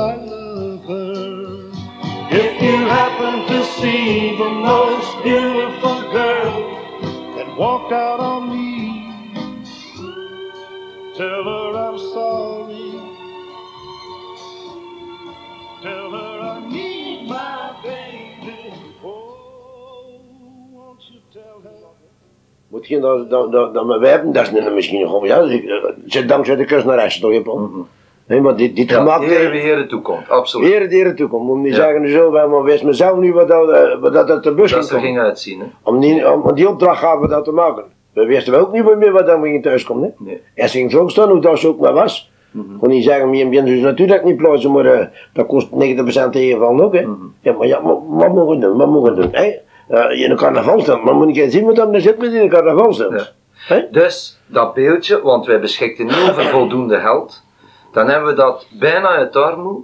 Je 22.89 22.99
dat, 22.99 23.29
dat, 23.29 23.51
dat, 23.51 23.73
dat 23.73 23.99
we 23.99 24.07
hebben, 24.07 24.31
dat 24.31 24.43
is 24.43 24.51
niet 24.51 24.73
misschien 24.73 25.01
nog 25.01 25.25
ja, 25.25 25.37
ik, 25.39 25.63
eh, 25.63 25.83
zit 26.05 26.27
dankzij 26.27 26.55
de 26.55 26.65
kunstenares 26.65 27.19
toch, 27.19 27.33
Japan? 27.33 27.87
Nee, 28.27 28.41
maar 28.41 28.55
dit, 28.55 28.75
dit. 28.75 28.89
Ja, 28.89 28.97
gemaakt 28.97 29.25
hier 29.25 29.51
wie 29.51 29.61
hier 29.61 29.87
toekomt, 29.87 30.29
absoluut. 30.29 30.67
Heren, 30.67 30.89
heren 30.89 31.15
toekomt. 31.15 31.45
Moet 31.45 31.57
niet 31.57 31.75
Ja. 31.75 31.83
zeggen 31.83 32.09
zo, 32.11 32.31
maar 32.31 32.63
wist 32.63 32.83
mezelf 32.83 33.17
niet 33.17 33.33
wat 33.33 33.47
dat, 33.47 33.69
eh, 33.69 33.99
wat 33.99 34.13
dat 34.13 34.29
uit 34.29 34.43
de 34.43 34.53
bus 34.53 34.71
Dat 34.71 34.79
ging 34.79 34.89
ze 34.89 34.95
er 34.95 35.01
ging 35.01 35.19
uitzien, 35.19 35.59
hè. 35.59 35.65
Om 35.83 35.99
die, 35.99 36.31
om, 36.31 36.41
om 36.41 36.55
die 36.55 36.69
opdracht 36.69 36.99
gaven 36.99 37.21
we 37.21 37.27
dat 37.27 37.45
te 37.45 37.51
maken. 37.51 37.83
We 38.13 38.25
wisten 38.25 38.59
ook 38.59 38.71
niet 38.71 38.95
meer 38.97 39.11
wat 39.11 39.25
dan 39.25 39.41
we 39.41 39.47
gingen 39.47 39.61
thuiskomen. 39.61 40.03
Hè? 40.03 40.23
Nee. 40.25 40.41
Eerst 40.55 40.73
ging 40.73 40.91
het 40.91 41.01
ook 41.01 41.11
staan 41.11 41.29
hoe 41.29 41.41
dat 41.41 41.59
zo 41.59 41.67
ook 41.67 41.79
maar 41.79 41.93
was. 41.93 42.31
Mhm. 42.51 42.77
Kon 42.79 42.89
niet 42.89 43.03
zeggen, 43.03 43.29
meer 43.29 43.49
bien 43.49 43.65
dus 43.65 43.79
natuurlijk 43.81 44.23
niet 44.23 44.37
plaatsen, 44.37 44.71
maar 44.71 44.85
eh, 44.85 45.07
dat 45.33 45.45
kost 45.45 45.67
90% 45.71 46.31
tegenvallen 46.31 46.85
ook. 46.85 46.93
Hè? 46.93 47.01
Mhm. 47.01 47.13
Ja, 47.41 47.53
maar 47.53 47.67
ja, 47.67 47.79
maar, 47.79 47.95
wat 48.07 48.33
mogen 48.33 48.55
we 48.55 48.65
doen? 48.65 48.77
Wat 48.77 48.89
mogen 48.89 49.15
we 49.15 49.21
doen? 49.21 49.29
Hè? 49.31 49.53
Eh, 49.89 50.21
in 50.23 50.31
een 50.31 50.37
carnavalstent, 50.37 51.03
maar 51.03 51.13
moet 51.13 51.35
je 51.35 51.49
zien 51.49 51.65
wat 51.65 51.75
dan 51.75 51.93
er 51.93 52.01
zit 52.01 52.17
met 52.17 52.33
in 52.33 52.41
een 52.41 52.49
carnavalstent. 52.49 53.33
Hè? 53.53 53.81
Dus 53.91 54.39
dat 54.45 54.73
beeldje, 54.73 55.21
want 55.21 55.45
wij 55.45 55.59
beschikten 55.59 56.05
niet 56.05 56.29
over 56.29 56.43
voldoende 56.55 56.99
geld, 56.99 57.43
dan 57.91 58.07
hebben 58.09 58.29
we 58.29 58.35
dat 58.35 58.67
bijna 58.79 59.07
uit 59.07 59.35
armoe 59.35 59.81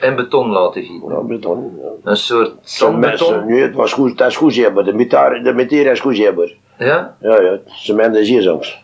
in 0.00 0.16
beton 0.16 0.50
laten 0.50 0.82
gieten. 0.82 1.08
Ja, 1.08 1.20
beton. 1.20 1.78
Ja. 1.82 2.10
Een 2.10 2.16
soort 2.16 2.52
zandbeton. 2.62 3.46
nu, 3.46 3.62
het 3.62 3.74
was 3.74 3.92
goed, 3.92 4.18
dat 4.18 4.28
is 4.28 4.36
goed 4.36 4.56
hebben. 4.56 4.84
De 4.84 4.92
metaar, 4.92 5.42
de 5.42 5.64
is 5.90 6.00
goed 6.00 6.18
hebben. 6.18 6.52
Ja, 6.78 7.16
Ja, 7.20 7.40
ja, 7.40 7.58
cement 7.66 8.16
is 8.16 8.28
hier 8.28 8.42
soms. 8.42 8.82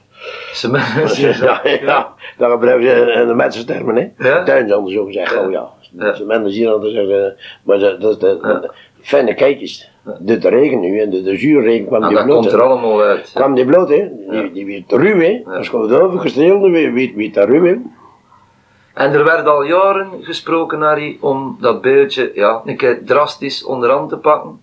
cement. 0.52 1.16
Ja, 1.16 1.60
ja, 1.64 2.14
daar 2.38 2.50
gebruiken 2.50 2.88
ze 2.88 3.12
in 3.12 3.26
de 3.26 3.34
mensentermen, 3.34 3.96
hè. 3.96 4.30
Ja? 4.44 4.86
Zo 4.86 5.04
gezegd, 5.04 5.32
Ja. 5.32 5.44
oh 5.44 5.50
ja. 5.50 5.68
Ja. 5.98 6.14
Cement 6.14 6.46
is 6.46 6.54
hier 6.56 6.78
zeggen, 6.82 7.36
maar 7.62 7.78
dat, 7.78 8.00
dat, 8.00 8.20
dat, 8.20 8.38
Ja. 8.42 8.70
Fijne 9.00 9.34
kijkjes. 9.34 9.90
De 10.20 10.38
regen 10.48 10.80
nu, 10.80 11.00
en 11.00 11.10
de, 11.10 11.22
de 11.22 11.36
zuurregen 11.36 11.86
kwam 11.86 12.02
En 12.02 12.08
die 12.08 12.16
dat 12.16 12.26
bloot. 12.26 12.38
komt 12.40 12.52
er 12.52 12.62
allemaal 12.62 13.02
uit. 13.02 13.30
kwam 13.34 13.54
die 13.54 13.64
bloot, 13.64 13.88
hè. 13.88 14.08
Die, 14.30 14.52
die 14.52 14.66
werd 14.66 15.02
ruw, 15.02 15.20
hè. 15.20 15.42
Als 15.56 15.68
je 15.68 16.70
wie, 16.70 16.90
wie, 16.90 17.12
wie 17.16 17.32
dat 17.32 17.48
ruw, 17.48 17.64
hè. 17.64 17.76
En 18.94 19.12
er 19.12 19.24
werd 19.24 19.46
al 19.46 19.62
jaren 19.62 20.08
gesproken, 20.20 20.80
Harry, 20.80 21.16
om 21.20 21.56
dat 21.60 21.80
beeldje 21.80 22.30
ja, 22.34 22.62
een 22.64 22.76
keer 22.76 23.04
drastisch 23.04 23.64
onderhand 23.64 24.08
te 24.08 24.16
pakken. 24.16 24.60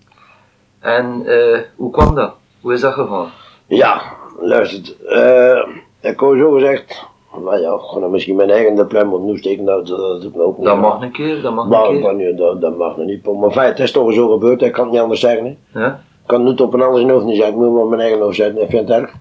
En 0.80 1.21
eh, 1.26 1.60
hoe 1.76 1.91
kwam 1.91 2.15
dat? 2.15 2.34
Hoe 2.62 2.73
is 2.73 2.82
dat 2.82 2.93
gegaan? 2.93 3.32
Ja, 3.67 4.02
luister, 4.39 4.95
eh 5.08 5.67
ik 6.02 6.19
had 6.19 6.38
zo 6.38 6.52
gezegd, 6.52 7.06
nou 7.43 7.62
ja, 7.62 8.00
nou 8.00 8.12
misschien 8.12 8.36
mijn 8.36 8.50
eigen 8.50 8.76
de 8.76 8.86
pluim 8.86 9.13
op 9.13 9.21
nu 9.21 9.38
steken, 9.38 9.65
dat, 9.65 9.88
dat 9.88 10.21
doet 10.21 10.36
me 10.36 10.43
ook 10.43 10.58
niet. 10.58 10.67
Dat 10.67 10.78
mag 10.78 11.02
een 11.02 11.12
keer, 11.12 11.41
dat 11.41 11.54
mag 11.54 11.67
Maar 11.67 11.86
een 11.89 11.93
keer. 11.93 12.02
dat, 12.02 12.15
niet, 12.15 12.38
dat, 12.38 12.62
dat 12.62 12.78
mag 12.78 12.97
nog 12.97 13.06
niet. 13.06 13.34
Maar 13.39 13.52
feit, 13.52 13.69
het 13.69 13.80
is 13.80 13.91
toch 13.91 14.13
zo 14.13 14.28
gebeurd, 14.28 14.62
ik 14.62 14.71
kan 14.71 14.84
het 14.84 14.93
niet 14.93 15.02
anders 15.02 15.19
zeggen. 15.19 15.58
Hè. 15.71 15.80
Ja? 15.80 15.88
Ik 16.21 16.28
kan 16.34 16.39
het 16.39 16.50
niet 16.50 16.62
op 16.62 16.73
een 16.73 16.82
ander 16.82 17.12
hoofd 17.12 17.26
niet 17.26 17.36
zeggen, 17.36 17.54
ik 17.54 17.60
moet 17.60 17.73
maar 17.73 17.84
op 17.84 17.89
mijn 17.89 18.02
eigen 18.02 18.19
hoofd 18.19 18.36
zetten, 18.36 18.62
ik 18.62 18.69
vind 18.69 18.88
het 18.88 18.97
erg. 19.02 19.13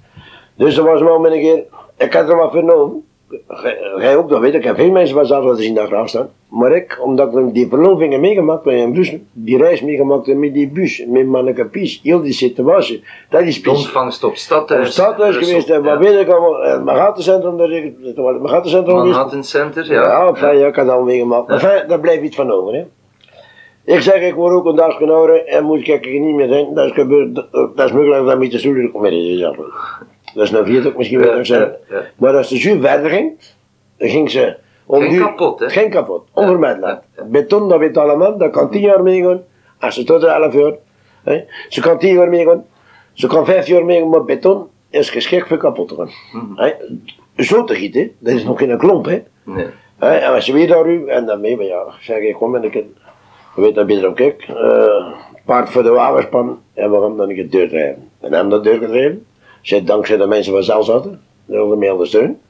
Dus 0.55 0.75
dat 0.75 0.85
was 0.85 1.01
wel 1.01 1.27
een 1.27 1.33
keer, 1.33 1.65
ik 1.97 2.13
had 2.13 2.29
er 2.29 2.37
wat 2.37 2.51
vernomen. 2.53 2.93
Gij 2.93 3.06
gij 3.97 4.17
ook, 4.17 4.29
dat 4.29 4.41
weet 4.41 4.53
ik. 4.55 4.59
Ik 4.59 4.65
heb 4.65 4.77
veel 4.77 4.91
mensen 4.91 5.17
van 5.17 5.27
zaterdag 5.27 5.59
zien 5.59 5.75
daar 5.75 5.87
graag 5.87 6.09
staan. 6.09 6.29
Maar 6.49 6.73
ik, 6.77 6.99
omdat 7.03 7.37
ik 7.37 7.55
die 7.55 7.69
verlovingen 7.69 8.21
meegemaakt 8.21 8.65
heb 8.65 8.75
in 8.75 8.93
Brussel, 8.93 9.19
die 9.33 9.59
reis 9.59 9.81
meegemaakt 9.83 10.27
heb 10.27 10.37
met 10.37 10.55
die 10.55 10.69
bus, 10.69 11.05
met 11.09 11.27
Manneke 11.27 11.65
Pies, 11.67 12.01
heel 12.03 12.23
die 12.23 12.33
situatie, 12.33 13.05
dat 13.31 13.43
is 13.43 13.63
De 13.63 13.71
ontvangst 13.71 14.25
op 14.25 14.31
Op 14.31 14.37
stadhuis. 14.37 14.93
stadhuis 14.93 15.35
Brussel, 15.35 15.61
geweest, 15.61 15.71
en 15.71 15.83
wat 15.83 15.93
ja. 15.93 15.99
weet 16.11 16.21
ik 16.21 16.29
allemaal, 16.29 16.65
en 16.65 16.87
het 16.89 17.19
is- 17.19 17.27
het 17.27 17.43
was 18.17 18.33
het 18.33 18.43
Manhattan-centrum 18.43 18.97
geweest. 18.97 19.17
Manhattan 19.17 19.45
Center, 19.45 19.85
Ja, 19.93 20.03
ja. 20.03 20.27
enfin, 20.29 20.59
ja, 20.59 20.67
ik 20.67 20.75
had 20.77 20.89
al 20.89 21.03
meegemaakt. 21.03 21.49
Maar 21.49 21.63
enfin, 21.65 21.89
daar 21.89 22.01
blijft 22.01 22.23
iets 22.23 22.37
van 22.37 22.51
over, 22.53 22.75
hè. 22.75 22.85
Ik 23.95 24.01
zeg, 24.01 24.21
ik 24.23 24.35
word 24.35 24.55
ook 24.55 24.65
een 24.67 24.77
dag 24.77 25.03
ouder 25.03 25.45
en 25.47 25.65
moet 25.65 25.89
ik 25.89 26.05
er 26.07 26.21
niet 26.21 26.35
meer 26.35 26.49
zijn. 26.49 26.75
Dat 26.75 26.85
is 26.87 26.93
gebeurd, 26.93 27.35
dat 27.75 27.87
is 27.87 27.93
mogelijk 27.93 28.27
dat 28.27 28.39
met 28.39 28.51
de 28.51 28.59
stoel 28.59 28.89
ook 28.93 29.01
mee 29.03 29.33
is. 29.33 29.47
Dat 30.37 30.45
is 30.45 30.51
nou 30.51 30.67
vier 30.67 30.87
ook 30.87 30.97
misschien 30.97 31.21
wel 31.21 31.45
Ja. 31.45 31.77
Maar 32.17 32.37
als 32.37 32.49
de 32.49 32.59
juif 32.59 32.81
verder 32.81 33.11
ging, 33.11 33.33
dan 33.99 34.09
ging 34.09 34.31
ze... 34.31 34.57
om 34.87 35.03
Geen 35.03 35.19
kapot, 35.19 35.61
hè? 35.61 35.71
Geen 35.71 35.91
kapot, 35.91 36.29
onvermijdelijk. 36.33 37.03
Beton, 37.27 37.69
dat 37.69 37.79
weet 37.79 37.97
allemaal, 37.97 38.39
dat 38.39 38.51
kan 38.51 38.71
tien 38.71 38.81
jaar 38.81 39.03
meegaan. 39.03 39.43
Als 39.81 39.95
ze 39.95 40.05
tot 40.05 40.21
de 40.21 40.27
elf 40.27 40.53
jaar, 40.53 40.73
hè. 41.23 41.45
Ze 41.69 41.81
kan 41.81 41.99
tien 41.99 42.15
jaar 42.15 42.29
meegaan, 42.29 42.65
ze 43.13 43.27
kan 43.27 43.45
vijf 43.45 43.67
jaar 43.67 43.85
meegaan, 43.85 44.09
maar 44.09 44.25
beton 44.25 44.67
is 44.91 45.11
geschikt 45.11 45.49
voor 45.49 45.57
kapot 45.57 45.89
te 45.89 45.95
gaan. 45.95 46.11
Mhm. 46.33 46.71
Zo 47.37 47.65
te 47.65 47.75
gieten, 47.75 48.13
dat 48.19 48.35
is 48.35 48.45
nog 48.45 48.59
geen 48.59 48.79
klomp, 48.79 49.05
hè. 49.05 49.23
Nee. 49.43 49.67
En 49.99 50.33
als 50.33 50.47
je 50.47 50.53
weer 50.53 50.69
daar 50.69 50.87
u, 50.87 51.07
en 51.07 51.27
dan 51.27 51.41
mee, 51.41 51.57
maar 51.57 51.67
ja, 51.67 51.85
zeg 52.01 52.19
ik, 52.19 52.35
kom 52.35 52.55
en 52.57 52.65
ik, 52.65 52.75
je 52.75 52.85
weet 53.55 53.75
dat 53.75 53.87
beter 53.87 54.09
ook 54.09 54.21
ik, 54.21 54.47
paard 55.45 55.71
voor 55.71 55.83
de 55.83 55.91
wagenspan 55.91 56.61
en 56.75 56.91
we 56.91 57.01
gaan 57.01 57.17
dan 57.17 57.29
een 57.29 57.35
keer 57.35 57.51
deur 57.51 57.69
rijden. 57.69 58.11
En 58.21 58.33
hebben 58.33 58.51
dat 58.51 58.65
deur 58.65 58.79
gedreven, 58.79 59.27
zit 59.67 59.87
dankzij 59.87 60.17
de 60.17 60.27
mensen 60.27 60.53
van 60.53 60.63
zelf 60.63 60.85
zaten, 60.85 61.11
dat 61.45 61.57
wilden 61.57 61.79
mij 61.79 61.91
ondersteunen. 61.91 62.41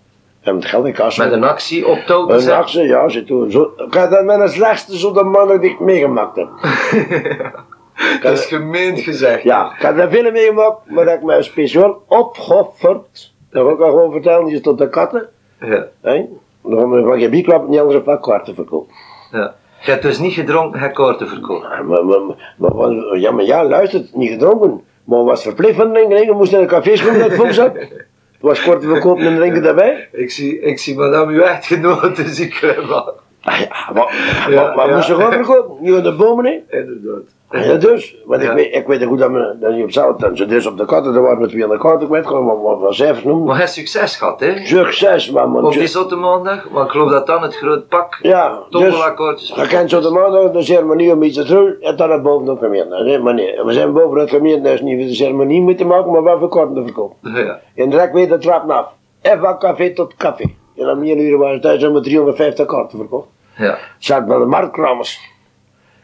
En 0.41 0.55
het 0.55 0.65
geld 0.65 0.87
in 0.87 0.93
kas. 0.93 1.17
Met 1.19 1.33
een 1.33 1.45
actie 1.45 1.87
op 1.87 1.99
touw 1.99 2.29
Een 2.29 2.35
gezet. 2.35 2.53
actie, 2.53 2.83
ja, 2.83 3.09
ze 3.09 3.25
toen 3.25 3.51
zo, 3.51 3.71
had 3.77 4.11
dat 4.11 4.25
met 4.25 4.41
een 4.41 4.49
slechtste 4.49 4.99
zo 4.99 5.13
de 5.13 5.23
mannen 5.23 5.61
die 5.61 5.71
ik 5.71 5.81
meegemaakt 5.81 6.37
heb. 6.37 6.49
Dat 8.23 8.33
is 8.33 8.45
gemeend 8.47 9.01
gezegd. 9.01 9.43
Ja, 9.43 9.73
ik 9.77 9.83
had 9.83 9.97
er 9.97 10.11
veel 10.11 10.31
meegemaakt, 10.31 10.91
maar 10.91 11.05
dat 11.05 11.15
ik 11.15 11.23
mij 11.23 11.43
speciaal 11.43 12.03
opgeofferd, 12.07 13.33
dat 13.51 13.65
wil 13.65 13.73
ik 13.73 13.81
al 13.81 13.91
gewoon 13.91 14.13
vertellen, 14.13 14.47
die 14.47 14.61
tot 14.61 14.79
de 14.79 14.89
katten, 14.89 15.29
Ja. 15.61 15.87
hè. 16.01 16.25
Dan 16.63 16.79
gaan 16.79 16.91
we 16.91 17.03
van 17.03 17.19
geen 17.19 17.31
bieklap 17.31 17.69
niet 17.69 17.79
andere 17.81 18.01
pakkaarten 18.01 18.55
verkopen. 18.55 18.95
ja. 19.33 19.55
Je 19.81 19.91
hebt 19.91 20.03
dus 20.03 20.19
niet 20.19 20.33
gedronken, 20.33 20.81
je 20.83 20.91
kaarten 20.91 21.29
verkopen. 21.29 21.69
Ja, 21.71 21.83
maar, 21.83 22.05
maar, 22.05 22.21
maar, 22.57 22.75
maar- 22.75 23.19
ja, 23.19 23.31
maar 23.31 23.45
ja, 23.45 23.65
luister, 23.65 24.03
niet 24.13 24.31
gedronken. 24.31 24.81
Maar 25.07 25.25
was 25.25 25.43
verplicht 25.43 25.77
van 25.77 25.93
drinken, 25.93 26.15
drinken, 26.17 26.37
moest 26.37 26.53
in 26.53 26.59
een 26.59 26.67
café 26.67 26.97
schoenen 26.97 27.21
dat 27.21 27.33
vol. 27.33 27.47
Het 27.47 28.45
was 28.45 28.63
kort 28.63 28.85
verkopen 28.85 29.27
en 29.27 29.37
drinken 29.37 29.63
daarbij. 29.63 30.09
Ik 30.13 30.31
zie, 30.31 30.61
ik 30.61 30.79
zie 30.79 30.97
madame 30.97 31.33
uw 31.33 31.41
echtgenote 31.41 32.29
ziek 32.29 32.55
hebben. 32.55 33.05
Ah, 33.05 33.09
ja, 33.47 33.93
maar, 33.95 34.47
Ja, 34.51 34.75
maar, 34.75 34.95
moest 34.95 35.07
je 35.07 35.15
gewoon 35.15 35.33
verkopen? 35.33 35.77
Niet 35.81 35.95
aan 35.95 36.03
de 36.03 36.15
bomen, 36.15 36.45
hè? 36.45 36.79
Inderdaad. 36.79 37.35
Ja, 37.51 37.75
dus, 37.75 38.17
want 38.25 38.43
ik, 38.43 38.51
weet, 38.51 38.75
ik 38.75 38.87
weet 38.87 39.05
goed 39.05 39.19
dat 39.19 39.31
we 39.31 39.57
dat 39.61 39.73
niet 39.73 39.85
op 39.85 39.91
zout 39.91 40.21
dan. 40.21 40.37
Ze 40.37 40.47
dus 40.47 40.67
op 40.67 40.79
de 40.79 40.85
katten, 40.85 41.15
er 41.15 41.23
waren 41.23 41.41
met 41.41 41.49
200 41.49 41.83
kaarten 41.83 42.07
kwijt, 42.09 42.27
gewoon 42.27 42.63
wat, 42.63 42.81
wat, 42.81 43.25
noemen. 43.25 43.45
Maar 43.45 43.55
hij 43.55 43.61
heeft 43.63 43.73
succes 43.73 44.17
gehad, 44.17 44.41
hè? 44.41 44.67
Succes, 44.67 45.31
man. 45.31 45.51
man. 45.51 45.65
Op 45.65 45.73
die 45.73 45.87
zotte 45.87 46.17
maandag, 46.17 46.71
maar 46.71 46.85
ik 46.85 46.91
geloof 46.91 47.11
dat 47.11 47.27
dan 47.27 47.43
het 47.43 47.57
groot 47.57 47.89
pak 47.89 48.19
Ja, 48.23 48.49
dus, 48.49 48.81
tommelakkoordjes 48.81 49.49
je 49.49 49.67
kent 49.67 49.91
zo 49.91 50.01
de 50.01 50.11
maandag, 50.11 50.51
de 50.51 50.63
ceremonie 50.63 51.13
om 51.13 51.23
iets 51.23 51.37
te 51.37 51.45
doen, 51.45 51.77
en 51.81 51.97
dan 51.97 52.09
naar 52.09 52.23
boven 52.23 52.49
op 52.49 52.59
gemeente. 52.59 53.03
Nee, 53.03 53.19
maar 53.19 53.35
nee, 53.35 53.63
we 53.65 53.73
zijn 53.73 53.93
boven 53.93 54.21
het 54.21 54.31
gemeente, 54.31 54.61
dat 54.61 54.73
is 54.73 54.81
niet 54.81 54.99
voor 54.99 55.09
de 55.09 55.15
ceremonie 55.15 55.61
moeten 55.61 55.87
maken, 55.87 56.13
maar 56.13 56.23
wel 56.23 56.39
voor 56.39 56.49
kaarten 56.49 56.75
te 56.75 56.83
verkopen. 56.83 57.17
Ja. 57.35 57.61
En 57.75 57.91
direct 57.91 58.13
weer 58.13 58.29
de 58.29 58.39
trap 58.39 58.71
af. 58.71 58.87
En 59.21 59.41
van 59.41 59.59
café 59.59 59.91
tot 59.91 60.15
café. 60.17 60.45
En 60.77 60.89
om 60.89 61.03
1 61.03 61.21
uur 61.21 61.39
waren 61.39 61.61
thuis 61.61 61.89
met 61.89 62.05
350 62.05 62.67
kaarten 62.67 62.99
verkocht. 62.99 63.27
Ja. 63.57 63.79
Zat 63.99 64.27
bij 64.27 64.39
de 64.39 64.45
marktkramers. 64.45 65.35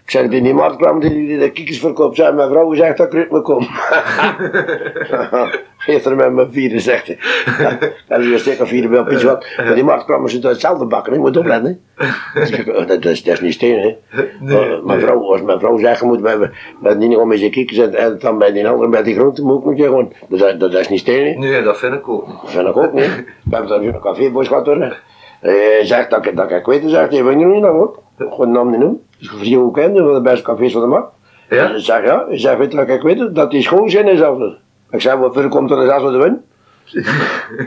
Ik 0.05 0.11
zeg, 0.11 0.29
die, 0.29 0.43
die 0.43 0.55
marktkramers 0.55 1.09
die, 1.09 1.27
die 1.27 1.39
de 1.39 1.51
kiekers 1.51 1.79
verkoopt, 1.79 2.17
zei 2.17 2.33
mijn 2.33 2.49
vrouw 2.49 2.75
zegt 2.75 2.97
dat 2.97 3.07
ik 3.07 3.13
eruit 3.13 3.31
moet 3.31 3.43
komen. 3.43 3.69
Er 5.87 6.17
met 6.17 6.33
mijn 6.33 6.53
vieren, 6.53 6.81
zegt 6.81 7.07
hij. 7.07 7.19
Ja, 7.59 7.79
en 8.09 8.21
die 8.21 8.39
steek 8.39 8.61
of 8.61 8.71
bij 8.71 8.99
op 8.99 9.11
iets 9.11 9.23
wat. 9.23 9.47
Maar 9.57 9.75
die 9.75 9.85
marktkramers 9.85 10.33
zitten 10.33 10.51
hetzelfde 10.51 10.87
bakken, 10.87 11.13
je 11.13 11.19
moet 11.19 11.37
opletten. 11.37 11.81
Ik 12.35 12.69
oh, 12.69 12.87
dat, 12.87 13.05
is, 13.05 13.23
dat 13.23 13.35
is 13.35 13.41
niet 13.41 13.53
steen, 13.53 13.81
hè. 13.81 13.97
Nee, 14.41 14.81
mijn 14.83 15.01
vrouw, 15.01 15.33
als 15.33 15.43
mijn 15.43 15.59
vrouw 15.59 15.79
zegt, 15.79 16.03
moet 16.03 16.23
bij, 16.23 16.51
bij 16.81 16.99
die 16.99 17.11
gewoon 17.11 17.29
met 17.29 17.41
je 17.41 17.51
kiekers 17.51 17.79
en, 17.79 17.95
en 17.95 18.19
dan 18.19 18.39
bij 18.39 18.53
die 18.53 18.69
andere, 18.69 18.89
bij 18.89 19.03
die 19.03 19.15
groenten 19.15 19.45
moet 19.45 19.59
ik 19.59 19.65
moet 19.65 19.77
je 19.77 19.85
gewoon. 19.85 20.13
Dat, 20.29 20.39
dat, 20.39 20.61
dat 20.61 20.75
is 20.75 20.89
niet 20.89 21.01
steen, 21.01 21.27
hè. 21.27 21.39
Nee, 21.39 21.63
dat 21.63 21.79
vind 21.79 21.95
ik 21.95 22.09
ook 22.09 22.27
niet. 22.27 22.41
Dat 22.43 22.51
vind 22.51 22.69
ik 22.69 22.77
ook 22.77 22.93
niet. 22.93 23.25
We 23.45 23.57
hebben 23.57 23.69
daar 23.69 23.95
een 23.95 24.01
caféboys 24.01 24.49
gehad 24.49 24.67
hoor. 24.67 24.97
Hij 25.43 25.85
zegt 25.85 26.11
dat 26.11 26.27
ik, 26.27 26.37
dat 26.37 26.51
ik 26.51 26.67
weet, 26.67 26.83
zegt 26.87 27.11
hij, 27.13 27.25
wil 27.25 27.39
je 27.39 27.47
niet 27.47 27.61
nog 27.63 27.71
hoor? 27.71 27.99
Gewoon 28.19 28.53
naam 28.53 28.71
niet 28.71 28.79
noemen. 28.79 29.07
Dus 29.19 29.49
ik 29.49 29.55
hoe 29.55 29.73
kende, 29.73 30.03
van 30.03 30.15
de 30.15 30.21
beste 30.21 30.43
cafés 30.45 30.73
van 30.73 30.81
de 30.81 30.87
markt. 30.87 31.09
Ja? 31.49 31.67
Hij 31.71 31.81
zegt 31.81 32.05
ja, 32.05 32.25
hij 32.29 32.39
zegt, 32.39 32.59
weet 32.59 32.71
dat 32.73 32.89
ik 32.89 33.03
weet, 33.03 33.35
dat 33.35 33.51
die 33.51 33.63
schoon 33.63 33.91
zijn 33.91 34.09
is 34.09 34.19
zelfs. 34.19 34.55
Ik 34.91 35.01
zeg, 35.01 35.15
wat 35.15 35.49
komt 35.49 35.71
er 35.71 35.87
zelfs 35.87 36.13
de 36.13 36.19
win? 36.19 36.45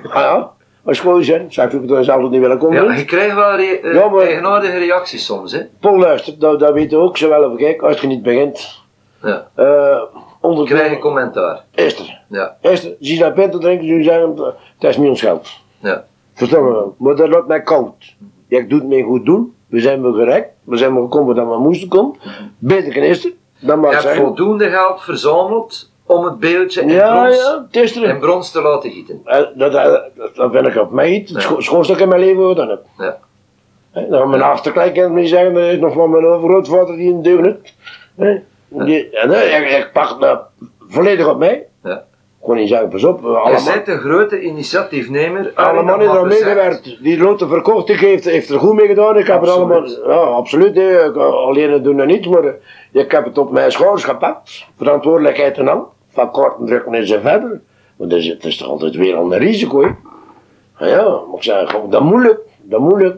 ah 0.04 0.22
ja, 0.22 0.52
als 0.84 0.98
schoon 0.98 1.24
zijn, 1.24 1.54
zeg 1.54 1.72
ik 1.72 1.88
dat 1.88 2.06
zelfs 2.06 2.30
niet 2.30 2.42
willen 2.42 2.58
komen. 2.58 2.84
Ja, 2.84 2.94
je 2.94 3.06
krijgt 3.06 3.36
wel 3.36 3.56
re 3.56 3.80
eh, 3.80 3.94
Ja, 3.94 4.10
maar- 4.10 4.22
eigenaardige 4.22 4.78
reacties 4.78 5.26
soms, 5.26 5.52
hè? 5.52 5.62
Paul 5.80 5.98
luistert, 5.98 6.40
dat, 6.42 6.60
dat 6.60 6.74
weet 6.74 6.92
je 6.92 6.98
ook, 6.98 7.18
zo 7.18 7.30
wel 7.30 7.52
of 7.52 7.58
kijk, 7.58 7.82
als 7.82 8.02
je 8.02 8.08
niet 8.08 8.24
begint. 8.24 8.84
Ja. 9.22 9.48
Uh, 9.60 10.02
onder 10.42 10.66
Krijg 10.66 10.90
je 10.90 11.00
commentaar. 11.00 11.64
Esther, 11.76 12.22
Ja. 12.30 12.58
Esther, 12.62 12.96
zie 13.00 13.18
je 13.18 13.24
dat 13.24 13.34
pint 13.34 13.52
te 13.52 13.58
drinken, 13.58 13.88
ze 13.88 14.04
zeggen, 14.04 14.36
dat 14.36 14.90
is 14.90 14.98
niet 14.98 15.10
ons 15.10 15.22
geld. 15.22 15.50
Ja. 15.80 16.04
Verstaan 16.36 16.64
we 16.66 16.72
wel. 16.72 16.96
Maar 16.98 17.16
dat 17.16 17.30
laat 17.30 17.48
mij 17.48 17.62
koud. 17.62 18.16
Ik 18.48 18.70
doe 18.70 18.80
het 18.80 18.88
mij 18.88 19.02
goed 19.02 19.26
doen. 19.26 19.56
We 19.68 19.80
zijn 19.80 20.02
we 20.02 20.14
gerekt. 20.14 20.50
We 20.64 20.78
zijn 20.78 20.96
we 20.96 21.02
gekomen 21.02 21.36
dat 21.36 21.48
we 21.48 21.58
moesten 21.58 21.88
komen. 21.88 22.16
Beter 22.58 22.94
kan 22.94 23.02
Esther. 23.04 23.32
Dan 23.60 23.76
Je 23.76 23.82
mag 23.82 23.92
hebt 23.92 24.04
zijn. 24.04 24.16
voldoende 24.16 24.70
geld 24.70 25.02
verzameld 25.02 25.92
om 26.06 26.24
het 26.26 26.40
beeldje 26.40 26.82
in, 26.82 26.90
Ja, 26.90 27.22
brons, 27.24 27.38
ja, 27.38 27.66
het 27.72 27.76
is 27.84 27.96
in 27.98 28.20
brons 28.20 28.52
te 28.52 28.62
laten 28.62 28.92
gieten. 28.92 29.22
Eh, 29.26 29.38
Dat, 29.56 29.72
dat, 29.72 30.04
dat 30.36 30.52
vind 30.52 30.68
ik 30.68 30.76
op 30.76 30.92
mij 30.92 31.14
het 31.14 31.30
Ja. 31.30 31.40
scho- 31.40 31.60
schoonste 31.60 31.94
ik 31.94 32.00
in 32.00 32.08
mijn 32.08 32.22
leven 32.22 32.48
gedaan 32.48 32.70
heb. 32.70 32.86
Ja. 32.98 33.18
Dan 34.10 34.30
mijn 34.30 34.42
achterkleinkinderen 34.42 35.18
niet 35.18 35.30
zeggen, 35.30 35.54
dat 35.54 35.64
is 35.64 35.80
nog 35.80 35.94
van 35.94 36.10
mijn 36.10 36.26
overgrootvader 36.26 36.96
die 36.96 37.12
een. 37.14 37.22
Die- 38.70 39.10
En 39.10 39.32
eh, 39.32 39.60
ik, 39.60 39.70
ik 39.78 39.90
pak 39.94 40.22
dat 40.22 40.40
volledig 40.88 41.28
op 41.30 41.38
mij. 41.38 41.66
Gewoon 42.46 42.68
zeggen, 42.68 42.90
pas 42.90 43.04
op, 43.04 43.20
Je 43.22 43.28
allemaal. 43.28 43.64
bent 43.74 43.88
een 43.88 44.00
grote 44.00 44.42
initiatiefnemer. 44.42 45.52
Alle 45.56 45.68
Allee, 45.68 45.84
mannen 45.84 46.08
dat 46.08 46.16
die 46.16 46.24
gezegd. 46.32 46.46
meegewerkt, 46.46 46.98
die 47.04 47.18
loten 47.18 47.50
verkocht, 47.50 47.88
heeft, 47.88 48.26
heeft 48.26 48.50
er 48.50 48.60
goed 48.60 48.74
mee 48.74 48.88
gedaan. 48.88 49.18
Ik 49.18 49.28
heb 49.28 49.42
het 49.42 49.50
allemaal, 49.50 49.78
Absoluut. 49.82 50.06
ja, 50.06 50.14
absoluut. 50.14 50.78
Ik, 50.78 51.16
alleen 51.16 51.72
het 51.72 51.84
doen 51.84 52.00
er 52.00 52.06
niet, 52.06 52.30
maar 52.30 52.44
eh, 52.44 52.54
ik 52.92 53.12
heb 53.12 53.26
het 53.26 53.38
op 53.38 53.52
mijn 53.52 53.72
schouders 53.72 54.04
gepakt. 54.04 54.66
Verantwoordelijkheid 54.78 55.58
en 55.58 55.68
al. 55.68 55.94
Van 56.10 56.32
korten 56.32 56.66
drukken 56.66 56.94
en 56.94 57.08
zo 57.08 57.20
verder. 57.22 57.62
Want 57.96 58.12
het 58.12 58.22
is, 58.22 58.28
het 58.28 58.46
is 58.46 58.58
toch 58.58 58.68
altijd 58.68 58.96
weer 58.96 59.18
een 59.18 59.38
risico, 59.38 59.82
hè. 59.82 59.90
Ja, 60.88 61.04
maar 61.04 61.36
ik 61.38 61.44
zeg, 61.44 61.70
gewoon, 61.70 61.90
dat 61.90 62.02
moeilijk, 62.02 62.40
dat 62.62 62.80
moeilijk. 62.80 63.16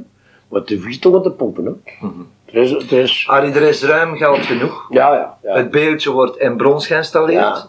Maar 0.49 0.63
te 0.63 0.79
vies 0.79 0.99
toch 0.99 1.23
te 1.23 1.31
pompen, 1.31 1.65
hè. 1.65 1.71
Mhm. 2.07 2.13
Het 2.45 2.55
is, 2.55 2.71
is, 2.91 3.25
Arie, 3.29 3.53
er 3.53 3.61
is 3.61 3.83
ruim 3.83 4.15
geld 4.15 4.37
genoeg. 4.39 4.85
ja, 4.89 5.13
ja. 5.13 5.37
ja. 5.43 5.55
Het 5.55 5.71
beeldje 5.71 6.11
wordt 6.11 6.37
in 6.37 6.57
brons 6.57 6.87
geïnstalleerd. 6.87 7.41
Ja. 7.41 7.65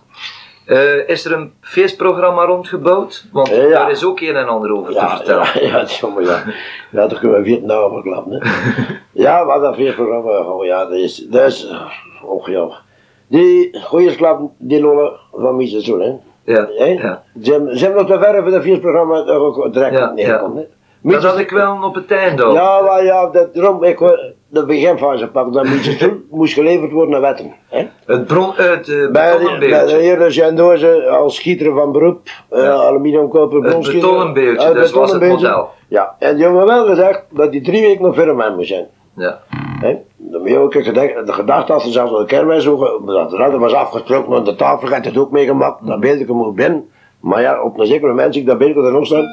Eh, 0.68 1.08
is 1.08 1.24
er 1.24 1.32
een 1.32 1.52
feestprogramma 1.60 2.44
rondgebouwd? 2.44 3.24
Want 3.32 3.48
Ja. 3.48 3.68
daar 3.68 3.90
is 3.90 4.04
ook 4.04 4.20
een 4.20 4.36
en 4.36 4.48
ander 4.48 4.72
over 4.76 4.92
te 4.92 4.98
Ja, 4.98 5.16
vertellen. 5.16 5.46
ja, 5.54 5.60
ja, 5.78 5.84
jammer, 5.84 6.22
ja. 6.22 6.42
Ja, 6.90 7.06
daar 7.06 7.18
kunnen 7.18 7.38
we 7.38 7.44
Vietnam 7.44 7.92
verklappen, 7.92 8.32
hè. 8.32 8.38
ja, 9.22 9.44
wat 9.46 9.60
dat 9.60 9.74
feestprogramma, 9.74 10.30
oh 10.40 10.64
ja, 10.64 10.84
dat 10.84 10.92
is, 10.98 11.16
dat 11.30 11.46
is, 11.46 11.72
oh 12.24 12.46
ja. 12.46 12.68
Die 13.26 13.68
gooiersklap, 13.78 14.50
die 14.58 14.80
lollen 14.80 15.12
van 15.32 15.56
Mises 15.56 15.84
doen, 15.84 16.00
hè. 16.00 16.12
Ja, 16.52 16.68
ja. 16.84 17.22
Ze 17.42 17.70
ze 17.72 17.84
hebben 17.84 18.06
nog 18.06 18.10
te 18.10 18.24
verre 18.24 18.42
voor 18.42 18.50
dat 18.50 18.62
feestprogramma 18.62 19.26
er 19.26 19.38
ook 19.40 19.72
direct 19.72 19.98
Ja, 19.98 20.12
neerkomt, 20.12 20.56
hè. 20.56 20.64
Dat 21.02 21.22
had 21.24 21.38
ik 21.38 21.50
wel 21.50 21.82
op 21.82 21.94
het 21.94 22.10
einde. 22.12 22.46
Ja, 22.46 22.80
maar 22.80 23.04
ja, 23.04 23.26
dat, 23.26 23.54
daarom, 23.54 23.84
ik 23.84 23.98
de 24.48 24.64
beginfase 24.64 25.30
dat 25.52 25.64
Mises 25.64 25.98
doen, 26.04 26.24
moest 26.30 26.54
geleverd 26.54 26.92
worden 26.92 27.10
naar 27.10 27.20
wetten, 27.20 27.54
hè. 27.68 27.86
Het, 28.06 28.26
bron, 28.26 28.52
het 28.54 28.88
uh, 28.88 29.10
Bij 29.10 29.38
de, 29.38 29.56
bij 29.58 29.86
de 29.86 29.92
heren 29.92 30.32
als 31.10 31.34
schieter 31.34 31.74
van 31.74 31.92
beroep, 31.92 32.28
eh 32.50 32.62
Ja. 32.62 32.72
aluminiumkoper, 32.72 33.58
Het 33.60 33.70
bronschieter. 33.70 34.08
betonnen 34.08 34.32
beeldje, 34.34 34.68
Eh, 34.68 34.74
dus 34.74 34.90
was 34.92 35.12
het 35.12 35.22
model. 35.28 35.68
Ja, 35.88 36.14
en 36.18 36.34
die 36.34 36.44
hebben 36.44 36.66
wel 36.66 36.86
gezegd 36.86 37.24
dat 37.30 37.52
die 37.52 37.62
drie 37.62 37.82
weken 37.82 38.02
nog 38.02 38.14
verder 38.14 38.36
met 38.36 38.56
moest 38.56 38.68
zijn. 38.68 38.86
Ja. 39.16 39.40
Hè? 39.80 39.96
Dan 40.16 40.40
moet 40.40 40.50
je 40.50 40.58
ook 40.58 40.72
gedacht, 40.74 41.26
de 41.26 41.32
gedachte 41.32 41.72
had 41.72 41.82
ze 41.82 41.90
zelfs 41.90 42.12
de 42.18 42.24
kermis 42.24 42.68
ook, 42.68 43.06
dat 43.06 43.30
dat 43.30 43.52
was 43.58 43.72
afgesproken 43.74 44.36
aan 44.36 44.44
de 44.44 44.54
tafel, 44.56 44.88
had 44.88 45.04
het 45.04 45.16
ook 45.18 45.30
meegemaakt, 45.30 45.86
dat 45.86 46.00
beeldje 46.00 46.32
moet 46.32 46.54
binnen. 46.54 46.88
Maar 47.20 47.40
ja, 47.40 47.62
op 47.62 47.78
een 47.78 47.86
zeker 47.86 48.08
moment 48.08 48.32
zie 48.32 48.42
ik 48.42 48.48
dat 48.48 48.58
beeldje 48.58 48.82
er 48.82 48.92
nog 48.92 49.06
staan. 49.06 49.26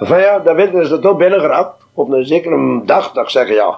Van 0.00 0.18
ja, 0.20 0.38
dat 0.38 0.56
is 0.82 0.90
er 0.90 1.00
toch 1.00 1.16
binnen 1.16 1.40
geraakt. 1.40 1.74
Op 1.94 2.10
een 2.12 2.26
zekere 2.26 2.80
dag 2.84 3.12
dat 3.12 3.24
ik 3.24 3.30
zeg, 3.30 3.48
ja, 3.48 3.68
eh, 3.68 3.74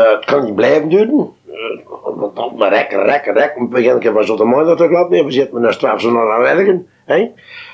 het 0.00 0.24
kan 0.24 0.44
niet 0.44 0.54
blijven 0.54 0.88
duren. 0.88 1.32
Uh, 1.48 1.54
want 2.16 2.36
dan 2.36 2.52
maar 2.56 2.68
rekken, 2.72 3.02
rekken, 3.04 3.32
rekken. 3.34 3.54
Op 3.62 3.72
het 3.72 3.82
begin 3.82 3.96
ik 4.00 4.10
van 4.12 4.24
zo'n 4.24 4.48
maandag 4.48 4.76
te 4.76 4.88
klap 4.88 5.10
neer, 5.10 5.24
we 5.24 5.30
zitten 5.30 5.54
met 5.60 5.64
een 5.68 5.72
straf 5.72 6.00
zo 6.00 6.12
naar 6.12 6.32
aan 6.32 6.40
werken. 6.40 6.88
Hè? 7.04 7.30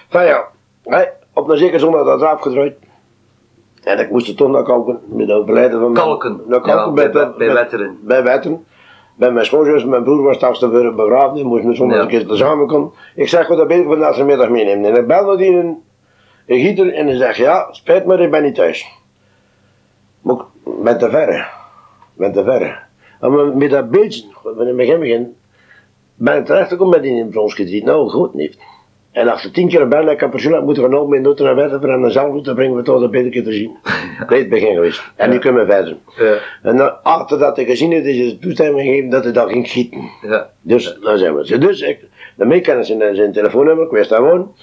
Van 0.09 0.25
ja, 0.25 0.45
hè, 0.85 1.03
op 1.33 1.49
een 1.49 1.57
zekere 1.59 1.79
zondag 1.79 2.05
dat 2.05 2.21
eraf 2.21 2.41
gedraaid. 2.41 2.75
En 3.85 3.99
ik 3.99 4.11
moest 4.11 4.29
er 4.29 4.35
toch 4.35 4.49
naar 4.51 4.63
kalken, 4.63 5.01
met 5.07 5.27
de 5.27 5.33
overlijden 5.33 5.81
van 5.81 5.93
mijn- 5.93 6.05
Kalken. 6.05 6.41
Naar 6.47 6.61
kalken 6.61 6.85
Ja, 6.87 6.93
bij, 6.93 7.11
bij- 7.11 7.33
bij 7.39 7.53
Wetteren. 7.53 7.99
Bij 8.03 8.23
Wetteren. 8.23 8.65
Bij 9.15 9.31
mijn 9.33 9.47
schoonzus, 9.47 9.85
mijn 9.85 10.03
broer 10.03 10.23
was 10.23 10.37
straks 10.37 10.59
te 10.59 10.71
worden 10.71 10.97
begraven, 10.97 11.35
die 11.35 11.45
moest 11.45 11.65
me 11.65 11.75
soms 11.75 11.95
Ja. 11.95 12.01
een 12.01 12.09
keer 12.09 12.27
tezamen 12.27 12.67
komen. 12.67 12.93
Ik 13.15 13.29
zeg, 13.29 13.49
wat 13.49 13.59
dat 13.59 13.69
ben 13.69 13.81
ik 13.81 13.87
vandaag 13.87 14.17
de 14.17 14.25
middag 14.25 14.49
meenemen. 14.49 14.91
En 14.91 14.97
ik 15.01 15.07
belde 15.07 15.37
die 15.37 15.57
een, 15.57 15.83
een 16.47 16.61
gieter 16.61 16.93
en 16.95 17.07
hij 17.07 17.17
zegt, 17.17 17.37
ja, 17.37 17.67
spijt 17.71 18.07
me, 18.07 18.19
ik 18.19 18.31
ben 18.31 18.43
niet 18.43 18.55
thuis. 18.55 18.87
Maar 20.21 20.37
ik 20.65 20.83
ben 20.83 20.99
te 20.99 21.11
verre. 21.11 21.45
Ben 22.19 22.33
te 22.33 22.45
verre. 22.45 22.77
En 23.21 23.59
met- 23.59 23.71
dat 23.71 23.91
beeldje, 23.91 24.25
wanneer 24.43 24.69
ik 24.69 24.77
begin 24.77 25.01
begin, 25.01 25.37
ben 26.15 26.37
ik 26.39 26.45
terecht 26.45 26.69
gekomen 26.69 26.93
met 26.93 27.03
die 27.03 27.19
in 27.19 27.39
ons 27.39 27.55
gedriet. 27.55 27.85
Nou, 27.85 28.09
goed 28.09 28.35
niet. 28.35 28.59
En 29.13 29.29
als 29.29 29.51
tien 29.53 29.69
keer 29.69 30.09
ik 30.11 30.21
heb 30.21 30.31
persoonlijk 30.31 30.65
moeten 30.65 30.83
gaan 30.83 30.95
op 30.95 31.09
mijn 31.09 31.23
dochter 31.23 31.45
naar 31.45 31.55
Wetten 31.55 31.91
en 31.91 32.01
dan 32.01 32.11
zelf 32.11 32.43
te 32.43 32.55
brengen 32.55 32.77
we 32.77 32.83
tot 32.83 33.03
een 33.03 33.11
beter 33.11 33.31
keer 33.31 33.45
te 33.45 33.53
zien. 33.53 33.77
Dat 34.19 34.33
is 34.33 34.39
het 34.39 34.49
begin 34.49 34.75
geweest. 34.75 35.03
En 35.17 35.31
nu 35.31 35.39
kunnen 35.39 35.67
we 35.67 35.73
verder. 35.73 35.97
Ja, 36.17 36.39
En 36.63 36.77
dan, 36.77 37.03
achter 37.03 37.39
dat 37.39 37.59
ik 37.59 37.67
gezien 37.67 37.91
heb, 37.93 38.05
is 38.05 38.17
je 38.17 38.39
toestemming 38.39 38.89
gegeven 38.89 39.11
dat 39.11 39.25
hij 39.25 39.33
dat 39.33 39.51
ging 39.51 39.67
schieten. 39.67 40.01
ja. 40.23 40.51
Dus, 40.61 40.99
dan 41.03 41.19
zijn 41.19 41.35
we 41.35 41.41
het. 41.49 41.61
Dus, 41.61 41.81
ik, 41.81 42.05
daarmee 42.37 42.61
kennen 42.61 42.85
ze 42.85 42.97
zijn, 42.99 43.15
zijn 43.17 43.33
telefoonnummer, 43.33 43.85
ik 43.85 43.91
wist 43.91 44.09
dat 44.11 44.19
gewoon. 44.19 44.55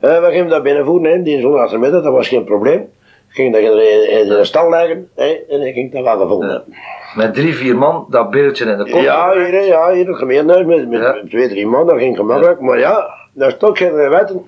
Eh, 0.00 0.20
we 0.20 0.30
gingen 0.30 0.48
dat 0.48 0.62
binnenvoeren, 0.62 1.10
hè, 1.12 1.22
die 1.22 1.40
zondagmiddag, 1.40 2.02
dat 2.02 2.12
was 2.12 2.28
geen 2.28 2.44
probleem. 2.44 2.88
Ik 3.34 3.40
ging 3.40 3.52
dat 3.52 3.62
in, 3.62 4.10
in 4.20 4.28
de 4.28 4.44
stal 4.44 4.70
leggen, 4.70 5.08
hè, 5.14 5.44
en 5.48 5.60
ik 5.66 5.74
ging 5.74 5.90
gevonden 5.92 6.48
Ja. 6.48 6.54
hebben. 6.54 6.74
Met 7.16 7.34
drie, 7.34 7.54
vier 7.54 7.76
man, 7.76 8.06
dat 8.10 8.30
beeldje 8.30 8.64
in 8.64 8.78
de 8.78 8.90
kop. 8.90 9.00
Ja, 9.00 9.32
hier, 9.32 9.64
ja, 9.64 9.92
hier, 9.92 10.06
het 10.06 10.16
gemeentehuis 10.16 10.66
met, 10.66 10.88
met 10.88 11.00
Ja. 11.00 11.16
twee, 11.28 11.48
drie 11.48 11.66
man, 11.66 11.86
dat 11.86 11.98
ging 11.98 12.16
gemakkelijk. 12.16 12.60
Maar 12.60 12.78
ja, 12.78 13.08
daar 13.32 13.50
stond 13.50 13.78
geen 13.78 13.94
wetten. 13.94 14.46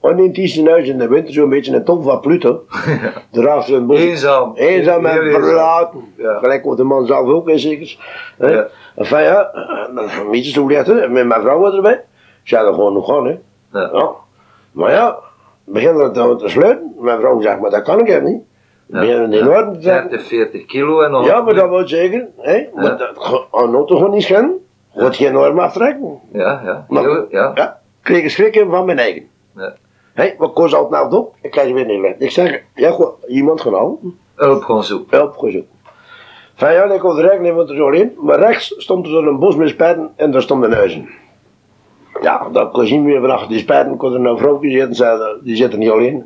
En 0.00 0.18
in 0.18 0.32
het 0.56 0.66
huis 0.68 0.88
in 0.88 0.98
de 0.98 1.08
winter 1.08 1.34
zo'n 1.34 1.48
beetje 1.48 1.74
een 1.74 1.84
tom 1.84 2.02
van 2.02 2.20
Pluto. 2.20 2.62
Erachter 3.32 3.74
een 3.76 3.86
bos. 3.86 3.98
Eenzaam. 3.98 4.52
Eenzaam 4.54 5.06
en 5.06 5.30
verlaten. 5.30 6.14
Ja. 6.16 6.38
Gelijk 6.38 6.64
wat 6.64 6.76
de 6.76 6.84
man 6.84 7.06
zelf 7.06 7.28
ook 7.28 7.48
is 7.48 7.62
zeker. 7.62 7.96
Hè? 8.38 8.46
Ja. 8.52 8.66
Enfin 8.96 9.22
ja, 9.22 9.50
een 9.94 10.30
beetje 10.30 10.50
zo 10.52 10.68
letten, 10.70 11.12
met 11.12 11.26
mijn 11.26 11.40
vrouw 11.40 11.74
erbij. 11.74 12.04
Zei 12.42 12.66
er 12.66 12.74
gewoon 12.74 12.92
nog 12.92 13.06
gaan, 13.06 13.26
hè. 13.26 13.38
Ja. 13.80 13.90
Ja. 13.92 14.10
Maar 14.72 14.90
ja, 14.90 15.18
begin 15.64 15.96
er 15.96 16.12
dan 16.12 16.38
te 16.38 16.48
sluiten. 16.48 16.94
Mijn 16.98 17.20
vrouw 17.20 17.40
zegt, 17.40 17.60
maar 17.60 17.70
dat 17.70 17.82
kan 17.82 18.06
ik 18.06 18.22
niet. 18.22 18.42
Ja. 18.86 19.00
Beginnen 19.00 19.32
in 19.32 19.48
orde 19.48 19.70
te 19.70 19.82
zeggen. 19.82 20.10
30, 20.10 20.26
40 20.28 20.64
kilo 20.66 21.00
en 21.00 21.10
nog. 21.10 21.26
Ja, 21.26 21.40
maar 21.40 21.54
dat 21.54 21.68
wil 21.68 21.88
zeker, 21.88 22.26
hè. 22.40 22.68
Maar 22.74 22.98
dat 22.98 23.14
de 23.14 23.44
auto 23.50 23.96
gewoon 23.96 24.10
niet 24.10 24.22
schenden. 24.22 24.66
Wordt 24.94 25.16
geen 25.16 25.32
norm 25.32 25.58
aftrekken. 25.58 26.18
Ja, 26.32 26.60
ja. 26.64 26.86
Maar- 26.88 27.02
Heel, 27.02 27.26
ja. 27.30 27.50
Ja, 27.54 27.66
ik 27.72 28.02
kreeg 28.02 28.22
een 28.22 28.30
schrik 28.30 28.56
in 28.56 28.70
van 28.70 28.84
mijn 28.84 28.98
eigen. 28.98 29.28
Ja. 29.56 29.74
Hé, 30.12 30.34
wat 30.38 30.52
kost 30.52 30.74
altijd 30.74 31.02
nou 31.10 31.16
op? 31.22 31.34
Ik 31.40 31.50
krijg 31.50 31.68
je 31.68 31.74
weer 31.74 31.86
neerleggen. 31.86 32.20
Ik 32.20 32.30
zeg, 32.30 32.62
ja, 32.74 32.90
gewoon, 32.90 33.12
iemand 33.26 33.60
gaan 33.60 33.74
halen. 33.74 34.18
Hulp 34.34 34.62
gewoon 34.62 34.84
zoeken. 34.84 35.18
Help 35.18 35.36
gezocht. 35.36 35.64
Van 36.54 36.72
ja, 36.72 36.84
ik 36.84 37.00
kon 37.00 37.14
de 37.16 37.22
rekening 37.22 37.54
want 37.54 37.70
er 37.70 37.76
zo 37.76 37.88
in. 37.88 38.14
Maar 38.20 38.38
rechts 38.38 38.74
stond 38.76 39.06
er 39.06 39.12
zo'n 39.12 39.38
bos 39.38 39.56
met 39.56 39.68
spijten 39.68 40.10
en 40.16 40.30
daar 40.30 40.42
stonden 40.42 40.72
huizen. 40.72 41.08
Ja, 42.22 42.48
dat 42.52 42.70
kon 42.70 42.86
zien 42.86 43.04
weer 43.04 43.20
vanaf 43.20 43.46
die 43.46 43.58
spijten 43.58 43.96
kon 43.96 44.12
er 44.12 44.20
nou 44.20 44.38
vrouwtje 44.38 44.70
zitten, 44.70 44.94
zei, 44.94 45.38
die 45.42 45.56
zitten 45.56 45.78
niet 45.78 45.90
alleen. 45.90 46.24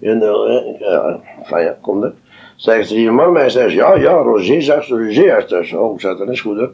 En 0.00 0.22
eh, 0.22 0.80
ja, 0.80 1.20
van 1.42 1.62
ja, 1.62 1.76
kom 1.80 2.02
er. 2.02 2.12
Zeggen 2.56 2.84
ze 2.84 2.94
die 2.94 3.10
man, 3.10 3.32
mij 3.32 3.48
zegt 3.48 3.72
ja, 3.72 3.94
ja, 3.96 4.12
Roger, 4.12 4.62
zegt 4.62 4.86
ze, 4.86 4.94
Roger 4.94 5.38
is 5.38 5.46
thuis. 5.46 5.72
Oh, 5.72 5.94
ik 5.94 6.00
dat 6.00 6.28
is 6.28 6.40
goed 6.40 6.58
hè. 6.58 6.66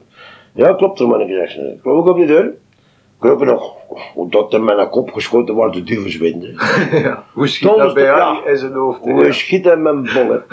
Ja, 0.53 0.75
klopt 0.75 1.01
er 1.01 1.09
man, 1.09 1.21
ik 1.21 1.29
zeg, 1.29 1.57
ik 1.57 1.81
klop 1.83 1.97
ook 1.97 2.09
op 2.09 2.17
die 2.17 2.27
deur. 2.27 2.55
Ik 3.19 3.25
loop 3.25 3.41
er 3.41 3.47
nog, 3.47 3.75
hoe 4.15 4.31
dat 4.31 4.53
er 4.53 4.63
met 4.63 4.79
een 4.79 4.89
kop 4.89 5.13
geschoten 5.13 5.55
wordt, 5.55 5.75
de 5.75 5.83
duvers 5.83 6.17
winden. 6.17 6.55
ja. 7.05 7.25
Hoe 7.33 7.47
schiet 7.47 7.77
dat 7.77 7.95
bij 7.95 8.05
ja. 8.05 8.41
in 8.47 8.59
zijn 8.59 8.73
hoofd? 8.73 9.01
Hoe 9.01 9.33
schiet 9.33 9.65
hem 9.65 9.83
met 9.83 9.95
mijn 9.95 10.15
bollen. 10.15 10.45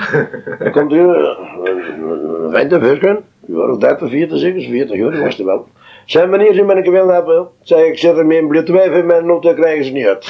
Dan 0.60 0.72
komt 0.72 0.92
er 0.92 1.00
een 1.00 2.52
vent 2.52 2.72
een 2.72 3.24
jaar 3.46 3.70
of 3.70 3.78
30, 3.78 4.10
40 4.10 4.38
zeker, 4.38 4.62
40 4.62 4.98
jaar, 4.98 5.12
dat 5.12 5.22
was 5.22 5.40
er 5.40 5.46
wel. 5.46 5.68
Zijn 6.06 6.30
meneer, 6.30 6.54
ze 6.54 6.66
ben 6.66 6.78
ik 6.78 6.86
wel 6.86 7.08
hebben. 7.08 7.48
Zeg 7.62 7.86
ik, 7.86 7.98
zet 7.98 8.18
er 8.18 8.26
mee 8.26 8.40
een 8.40 8.48
bloedwijf 8.48 8.92
in 8.92 9.06
mijn 9.06 9.28
dan 9.28 9.56
krijgen 9.56 9.86
ze 9.86 9.92
niet 9.92 10.06
uit. 10.06 10.28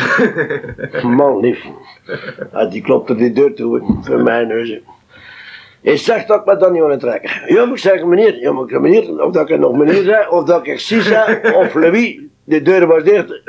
Man 1.17 1.39
lief. 1.39 1.65
Ah, 2.51 2.71
die 2.71 2.81
klopt 2.81 3.09
er 3.09 3.17
die 3.17 3.31
deur 3.31 3.53
toe, 3.53 3.81
voor 4.01 4.23
mijn 4.23 4.47
neus. 4.47 4.79
Hij 5.81 5.97
zegt 5.97 6.27
dat 6.27 6.39
ik 6.39 6.45
me 6.45 6.57
dan 6.57 6.71
niet 6.71 6.81
aan 6.81 6.99
trekken. 6.99 7.53
Ja, 7.53 7.65
maar 7.65 7.73
ik 7.73 7.79
zeg 7.79 8.03
meneer, 8.03 8.39
ja, 8.39 8.51
maar 8.51 8.63
ik 8.63 8.69
zeg, 8.69 8.79
meneer, 8.79 9.23
of 9.23 9.31
dat 9.31 9.49
ik 9.49 9.59
nog 9.59 9.75
meneer 9.75 10.03
zei, 10.03 10.27
of 10.29 10.43
dat 10.43 10.67
ik 10.67 10.79
zie 10.79 11.01
zei, 11.01 11.55
of 11.55 11.73
Louis, 11.73 12.19
de 12.43 12.61
deur 12.61 12.87
was 12.87 13.03
dicht. 13.03 13.41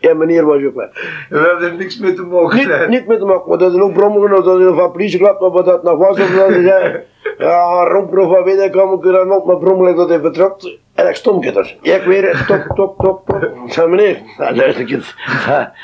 En 0.00 0.16
meneer 0.18 0.44
was 0.44 0.62
ook 0.64 0.74
weg. 0.74 0.88
We 1.28 1.38
hebben 1.38 1.68
er 1.70 1.74
niks 1.74 1.98
mee 1.98 2.14
te 2.14 2.22
mogen. 2.22 2.56
Niet, 2.56 2.88
niet 2.88 3.06
met 3.06 3.18
de 3.18 3.24
mak, 3.24 3.46
maar 3.46 3.58
dat 3.58 3.74
is 3.74 3.80
ook 3.80 3.92
brommelen, 3.92 4.38
of 4.38 4.44
dat 4.44 4.60
is 4.60 4.66
van 4.66 4.92
politie 4.92 5.18
klapt, 5.18 5.40
of 5.40 5.52
wat 5.52 5.64
dat 5.64 5.82
nog 5.82 5.98
was, 5.98 6.20
of 6.20 6.34
dat 6.34 6.52
zei, 6.52 7.00
ja, 7.38 7.84
van 8.28 8.44
weet 8.44 8.60
ik, 8.60 8.72
kwam 8.72 8.92
ik 8.92 9.04
er 9.04 9.12
dan 9.12 9.32
op, 9.32 9.46
maar 9.46 9.58
brommelen 9.58 9.96
dat 9.96 10.08
hij 10.08 10.20
vertrekt, 10.20 10.78
en 10.94 11.08
ik 11.08 11.14
stond 11.14 11.56
er. 11.56 11.76
Ik 11.82 12.02
weer, 12.02 12.44
top, 12.46 12.76
top, 12.76 12.98
top, 12.98 13.26
top. 13.26 13.50
Zei, 13.66 13.88
meneer, 13.88 14.20
nou, 14.38 14.56
luister 14.56 14.90
het, 14.90 15.14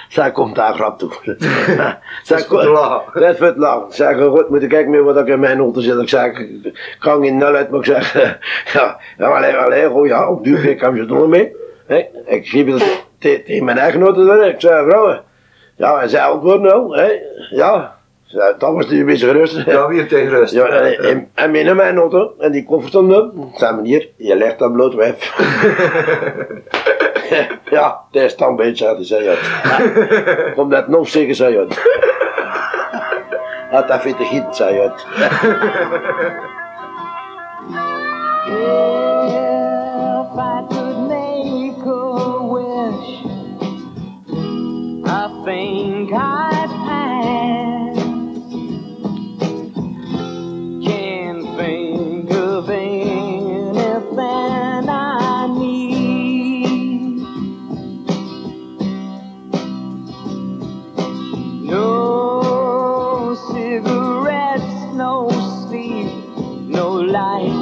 zij- 0.09 0.33
komt 0.33 0.55
daar 0.55 0.75
grap 0.75 0.99
toe. 0.99 1.11
Zij 2.23 2.39
is 2.39 2.47
voor 2.47 2.61
te 2.61 2.69
lachen. 2.69 3.21
Dat 3.21 3.31
is 3.31 3.37
voor 3.39 3.47
het 3.47 3.57
lachen. 3.57 3.93
Zeg, 3.93 4.21
goed, 4.23 4.49
moet 4.49 4.63
ik 4.63 4.69
kijken 4.69 4.91
meer 4.91 5.05
wat 5.05 5.19
ik 5.19 5.27
in 5.27 5.41
mijn 5.41 5.59
auto 5.59 5.81
zit. 5.81 6.01
Ik 6.01 6.09
zeg, 6.09 6.39
ik 6.39 6.97
kan 6.99 7.23
geen 7.23 7.37
nul 7.37 7.55
uit, 7.55 7.71
maar 7.71 7.79
ik 7.79 7.87
zeg, 7.87 8.13
ja, 8.73 8.99
ja, 9.19 9.27
alleen, 9.27 9.57
alleen, 9.57 10.07
ja, 10.07 10.29
op 10.29 10.45
duur 10.45 10.65
ik 10.65 10.79
kan 10.79 10.95
je 10.95 11.07
door 11.07 11.29
mee. 11.29 11.53
Hè? 11.93 12.09
Ik 12.26 12.47
schreef 12.47 12.66
het 12.66 13.05
te- 13.18 13.43
tegen 13.47 13.64
mijn 13.64 13.78
echtgenote, 13.78 14.24
dan. 14.24 14.43
ik 14.45 14.61
zei, 14.61 14.84
vrouwen, 14.88 15.22
ja, 15.76 16.01
en 16.01 16.09
zij 16.09 16.20
antwoordde 16.22 16.68
nou, 16.68 16.99
hè, 16.99 17.12
ja. 17.51 18.01
Dat 18.59 18.72
was 18.72 18.88
die 18.88 19.01
een 19.01 19.07
beetje 19.07 19.26
gerust. 19.26 19.64
Ja, 19.66 19.88
weer 19.88 20.09
tegen 20.09 20.28
rust. 20.28 20.53
Ja, 20.53 20.66
en, 20.66 21.30
en, 21.34 21.76
mijn 21.76 21.97
auto, 21.97 22.34
en 22.38 22.53
die 22.53 22.64
koffer 22.64 22.88
stond 22.88 23.12
op. 23.16 23.32
Ik 23.53 23.59
zei, 23.59 23.76
meneer, 23.76 24.09
je 24.16 24.36
legt 24.36 24.59
dat 24.59 24.72
bloot 24.72 24.95
weg. 24.95 25.14
ja, 27.70 28.01
dat 28.11 28.22
is 28.22 28.36
dan 28.36 28.49
een 28.49 28.57
beetje, 28.57 28.86
hij 28.86 29.05
zei 29.12 29.28
uit. 29.28 29.51
Ja, 29.62 29.80
Komt 30.55 30.70
dat 30.70 30.88
nog 30.88 31.09
zeker, 31.09 31.34
zei 31.34 31.59
uit. 31.59 31.82
Had 33.70 33.88
dat 33.88 34.03
veel 34.03 34.16
te 34.16 34.24
gieten, 34.24 34.55
zei 34.55 34.80
uit. 34.80 35.07
life. 67.07 67.62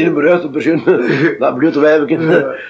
Je, 0.00 0.06
een 0.06 0.14
beruchte 0.14 0.50
persoon, 0.50 0.82
dat 1.38 1.56
blote 1.56 1.80
wijven, 1.80 2.08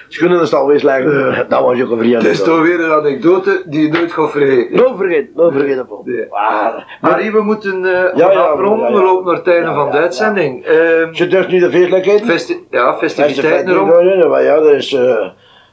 schoenen 0.07 0.35
in 0.37 0.41
de 0.41 0.47
stal 0.47 0.67
weersleggen, 0.67 1.45
dat 1.49 1.61
was 1.61 1.81
ook 1.81 1.91
een 1.91 1.97
vriend. 1.97 2.13
Het 2.21 2.25
is 2.31 2.43
toch 2.43 2.61
weer 2.61 2.79
een 2.79 2.91
anekdote 2.91 3.63
die 3.65 3.81
je 3.81 3.91
nooit 3.91 4.11
gaat 4.11 4.31
vergeten. 4.31 4.75
Nooit 4.75 4.97
vergeten, 4.97 5.29
nooit 5.35 5.53
vergeten. 5.53 5.87
Paul. 5.87 6.01
Nee. 6.05 6.25
Ah, 6.33 6.77
Maar 7.01 7.19
hier, 7.19 7.31
we 7.31 7.41
moeten 7.41 7.85
eh 7.85 8.17
Ja, 8.17 8.31
ja, 8.31 8.39
afronden, 8.39 8.87
ja, 8.91 8.95
we 8.95 9.01
lopen 9.03 9.25
naar 9.25 9.35
het 9.35 9.47
einde 9.47 9.67
Ja, 9.67 9.73
van 9.73 9.85
ja, 9.85 9.91
de 9.91 9.97
ja. 9.97 10.03
uitzending. 10.03 10.65
Ehm, 10.65 11.13
Zit 11.13 11.31
dus 11.31 11.47
nu 11.47 11.59
de 11.59 11.69
feestelijkheden? 11.71 12.25
festi 12.27 12.65
ja, 12.69 12.97
festiviteiten 12.97 13.73
erom. 13.73 14.29
Maar 14.29 14.43
ja, 14.43 14.55
er 14.55 14.75
is, 14.75 14.93
eh 14.93 15.27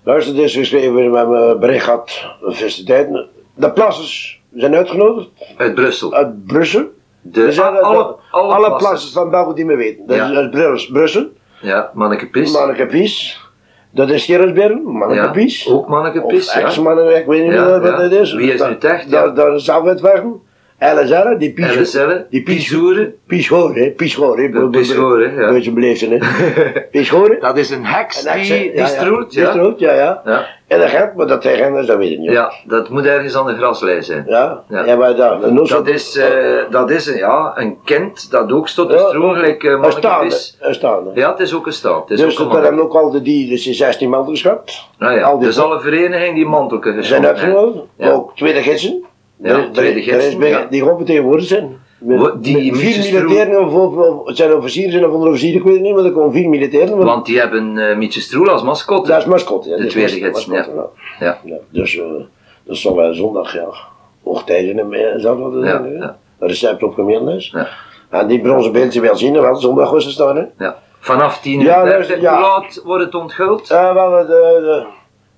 luister, 0.05 0.35
dit 0.35 0.45
is 0.45 0.55
geschreven, 0.57 1.11
we 1.11 1.17
hebben 1.17 1.49
een 1.51 1.59
bericht 1.59 1.85
gehad, 1.85 2.25
de 2.41 2.53
festiviteiten. 2.53 3.29
De 3.55 3.71
plassers 3.73 4.41
zijn 4.55 4.75
uitgenodigd 4.75 5.29
Uit 5.57 5.75
Brussel. 5.75 6.15
uit 6.15 6.47
Brussel. 6.47 6.83
De, 7.21 7.53
zijn 7.53 7.77
alle, 7.81 8.17
alle, 8.31 8.55
alle, 8.55 8.77
plassen. 8.77 9.13
van 9.13 9.31
België 9.31 9.55
die 9.55 9.67
we 9.67 9.77
weten. 9.77 10.07
Dat 10.07 10.17
Ja. 10.17 10.31
is 10.31 10.37
uit 10.37 10.51
Brussel, 10.51 10.93
Brussel 10.93 11.27
Ja, 11.61 11.91
Manneke 11.95 12.27
Pis. 12.27 12.53
Dat 13.91 14.11
is 14.11 14.25
Gerritsbergen, 14.25 14.83
Manneke 14.85 15.43
ja, 15.67 15.73
ook 15.73 15.89
Manneke 15.89 16.21
Pis, 16.23 16.49
Of 16.49 16.55
ja. 16.55 16.61
ex-mannen, 16.61 17.17
ik 17.17 17.27
weet 17.27 17.43
niet 17.43 17.51
meer 17.51 17.81
wat 17.81 17.99
het 17.99 18.13
is. 18.13 18.33
Wie 18.35 18.53
is 18.53 18.59
Dat- 18.59 18.69
nu 18.83 18.89
echt, 18.89 19.11
Dat, 19.11 19.25
ja. 19.25 19.29
dat 19.45 19.55
is 19.61 19.69
afwetwerken. 19.71 20.41
LSR, 20.79 21.39
die 21.39 21.55
die. 22.31 22.43
Pieshoeren. 22.43 23.14
Pieschoor, 23.26 23.74
hè? 23.74 23.91
Pieschoor, 23.91 24.39
hè? 24.39 24.49
De 24.51 24.68
Pieschoren, 24.68 25.35
ja. 25.35 25.53
Beetje 25.53 25.72
beleefd 25.72 25.99
zijn, 25.99 26.11
hè? 26.11 26.18
Pieschoor, 26.91 27.29
hè? 27.29 27.39
Dat 27.41 27.57
is 27.59 27.70
een 27.70 27.85
heks 27.85 28.24
En 28.24 28.33
die, 28.33 28.41
accent, 28.53 28.76
die 28.76 28.87
stroelt, 28.87 29.31
Die 29.31 29.41
ja. 29.41 29.51
stroelt, 29.51 29.79
ja, 29.79 29.93
ja. 29.95 30.22
Ja. 30.24 30.47
En 30.66 30.79
dat 30.81 30.89
gaat, 30.89 31.14
maar 31.14 31.26
dat 31.26 31.43
zijn 31.43 31.57
genders, 31.57 31.87
dat 31.87 31.97
weet 31.97 32.11
ik 32.11 32.18
niet. 32.18 32.31
ja, 32.31 32.53
dat 32.64 32.89
moet 32.89 33.05
ergens 33.07 33.37
aan 33.37 33.47
de 33.47 33.55
graslei 33.57 34.03
zijn. 34.03 34.24
Ja, 34.26 34.62
Ja. 34.68 34.85
ja. 34.85 34.97
maar 34.97 35.16
dat, 35.16 35.43
een 35.43 35.55
nozel- 35.55 35.76
Dat 35.85 35.95
is, 35.95 36.16
eh, 36.16 36.26
dat 36.70 36.91
is 36.91 37.07
een, 37.07 37.16
ja, 37.16 37.53
een 37.57 37.76
kind 37.85 38.31
dat 38.31 38.53
ook 38.53 38.68
te 38.68 38.87
Ja, 38.89 38.99
stroelen, 39.09 39.35
gelijk 39.35 39.62
uh, 39.62 39.70
een 39.83 39.93
staande, 39.93 40.26
Pis. 40.26 40.57
een 40.61 40.74
staande. 40.74 41.11
Ja, 41.14 41.31
het 41.31 41.41
is 41.41 41.55
ook 41.55 41.66
een 41.66 41.72
staat. 41.72 42.09
Het 42.09 42.18
is 42.18 42.24
Dus 42.24 42.33
ook 42.33 42.39
dat 42.39 42.47
een 42.47 42.53
hebben 42.62 42.74
manneke. 42.74 42.97
ook 42.99 43.05
al 43.05 43.11
de 43.11 43.22
die, 43.22 43.49
dus 43.49 43.62
die 43.64 43.74
16 43.74 44.09
man 44.11 44.29
geschat. 44.29 44.85
Nou 44.99 45.14
ja, 45.18 45.22
al 45.22 45.39
die 45.39 45.47
dus 45.47 45.59
alle 45.59 45.81
verenigingen 45.81 46.35
die 46.35 46.47
mantelken 46.47 46.93
zijn 46.93 47.05
geschoten 47.24 47.29
uitgenodigd. 47.29 47.85
Ja. 47.97 48.11
Ook 48.11 48.37
tweede 48.37 48.62
gidsen. 48.62 49.05
Ja, 49.43 49.49
Er- 49.51 49.57
er- 49.59 49.72
tweede 49.72 50.11
er 50.12 50.18
is 50.26 50.36
bij-. 50.36 50.66
Die 50.70 50.80
gewoon 50.82 50.97
vertegenwoordigd 50.97 51.49
zijn. 51.49 51.76
Met- 51.99 52.43
die 52.43 52.70
met 52.72 52.80
vier 52.80 53.12
militairen 53.12 53.68
of, 53.68 54.26
het 54.26 54.36
zijn 54.36 54.55
officieren 54.55 54.93
zijn 54.93 55.05
of 55.07 55.12
onderofficieren, 55.12 55.59
ik 55.59 55.64
weet 55.66 55.74
het 55.74 55.82
niet, 55.82 55.95
maar 55.95 56.05
er 56.05 56.12
komen 56.12 56.32
vier 56.32 56.49
militairen. 56.49 56.91
want 56.97 57.03
Want 57.05 57.26
die 57.26 57.39
hebben 57.39 57.78
eh 57.78 57.97
Mietje 57.97 58.20
Stroel 58.20 58.49
als 58.49 58.62
mascotte. 58.62 59.11
dat 59.11 59.18
is 59.20 59.24
mascotte. 59.26 59.68
Ja, 59.68 59.76
De 59.76 59.86
tweede 59.86 60.12
gids, 60.12 60.45
Ja. 60.45 61.39
ja. 61.45 61.57
Dus 61.70 61.97
eh, 61.99 62.05
dat 62.64 62.76
zal 62.76 62.97
wel 62.97 63.14
zondag, 63.14 63.55
ja. 63.55 63.68
Hoogtijden 64.22 64.78
en 64.78 64.89
meer, 64.89 65.14
zou 65.16 65.53
dat 65.55 65.64
Ja, 65.64 65.84
ja. 65.99 66.18
Een 66.39 66.49
recept 66.49 66.82
op 66.82 66.95
gemeen 66.95 67.28
is. 67.28 67.51
Ja. 67.55 67.68
En 68.11 68.26
die 68.26 68.41
bronzen 68.41 68.72
beeldje 68.72 69.01
wel 69.01 69.16
zien, 69.16 69.41
wel 69.41 69.57
zondag 69.57 69.91
was 69.91 70.05
ze 70.05 70.11
staan, 70.11 70.36
hè. 70.36 70.45
Ja. 70.59 70.76
Vanaf 71.01 71.41
10 71.41 71.61
uur 71.61 71.66
Ja, 71.66 71.74
30, 71.84 71.91
luister, 71.93 72.20
ja. 72.20 72.32
hoe 72.32 72.41
laat 72.41 72.82
wordt 72.84 73.05
het 73.05 73.14
onthuld? 73.14 73.70
Eh, 73.70 73.93
wel, 73.95 74.11
de, 74.11 74.26
de, 74.26 74.84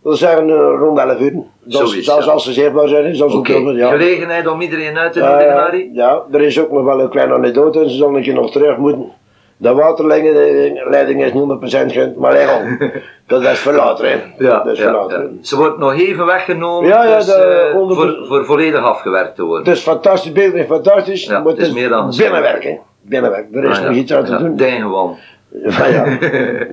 we 0.03 0.15
zeggen 0.15 0.49
eh, 0.51 0.57
rond 0.79 0.99
11 0.99 1.21
uur. 1.21 1.33
Zoals 1.67 1.95
ja. 1.95 2.15
als 2.15 2.45
ze 2.45 2.53
zichtbaar 2.53 2.89
zijn, 2.89 3.15
zoals 3.17 3.33
ook 3.35 3.39
okay. 3.49 3.63
ja. 3.75 3.91
gelegenheid 3.91 4.47
om 4.47 4.61
iedereen 4.61 4.99
uit 4.99 5.13
te 5.13 5.21
nodigen, 5.21 5.53
Harry? 5.53 5.91
ja, 5.93 6.23
er 6.33 6.41
is 6.41 6.61
ook 6.61 6.71
nog 6.71 6.85
wel 6.85 7.01
een 7.01 7.09
kleine 7.09 7.35
anekdote, 7.35 7.91
ze 7.91 7.97
zullen 7.97 8.15
een 8.15 8.23
keer 8.23 8.35
nog 8.35 8.51
terug 8.51 8.77
moeten. 8.77 9.13
De 9.57 9.75
waterleiding 9.75 11.25
is 11.25 11.33
niet 11.33 11.89
100% 11.89 11.93
gent, 11.93 12.17
maar 12.17 12.61
om. 12.61 12.79
Dat 13.27 13.43
is 13.43 13.59
voor 13.59 13.73
later, 13.73 14.07
hè. 14.09 14.17
Ja, 14.39 14.63
dat 14.63 14.73
is 14.73 14.79
ja, 14.79 14.85
voor 14.91 15.01
later. 15.01 15.23
ja. 15.23 15.29
Ze 15.43 15.57
wordt 15.57 15.79
nog 15.79 15.95
even 15.99 16.27
weggenomen 16.27 16.89
Ja, 16.89 17.17
dus, 17.17 17.27
de- 17.27 17.33
eh, 17.33 17.73
voor, 17.73 18.25
voor 18.27 18.45
volledig 18.45 18.81
afgewerkt 18.81 19.35
te 19.35 19.43
worden. 19.45 19.67
Het 19.67 19.77
is 19.77 19.83
fantastisch, 19.83 20.33
beeld 20.33 20.55
is 20.55 20.67
fantastisch, 20.67 21.29
maar 21.29 21.39
het 21.39 21.47
het 21.47 21.59
is 21.59 21.67
is 21.69 21.75
meer 21.75 21.89
dan- 21.89 22.15
binnenwerk, 22.17 22.65
hè. 22.65 22.79
Binnenwerk, 23.03 23.47
er 23.55 23.65
is 23.65 23.79
Ah, 23.79 23.85
nog 23.85 23.95
iets 23.95 24.13
aan 24.13 24.25
te 24.25 24.37
doen. 24.37 24.57
Ja, 25.53 25.87
ja. 25.87 26.05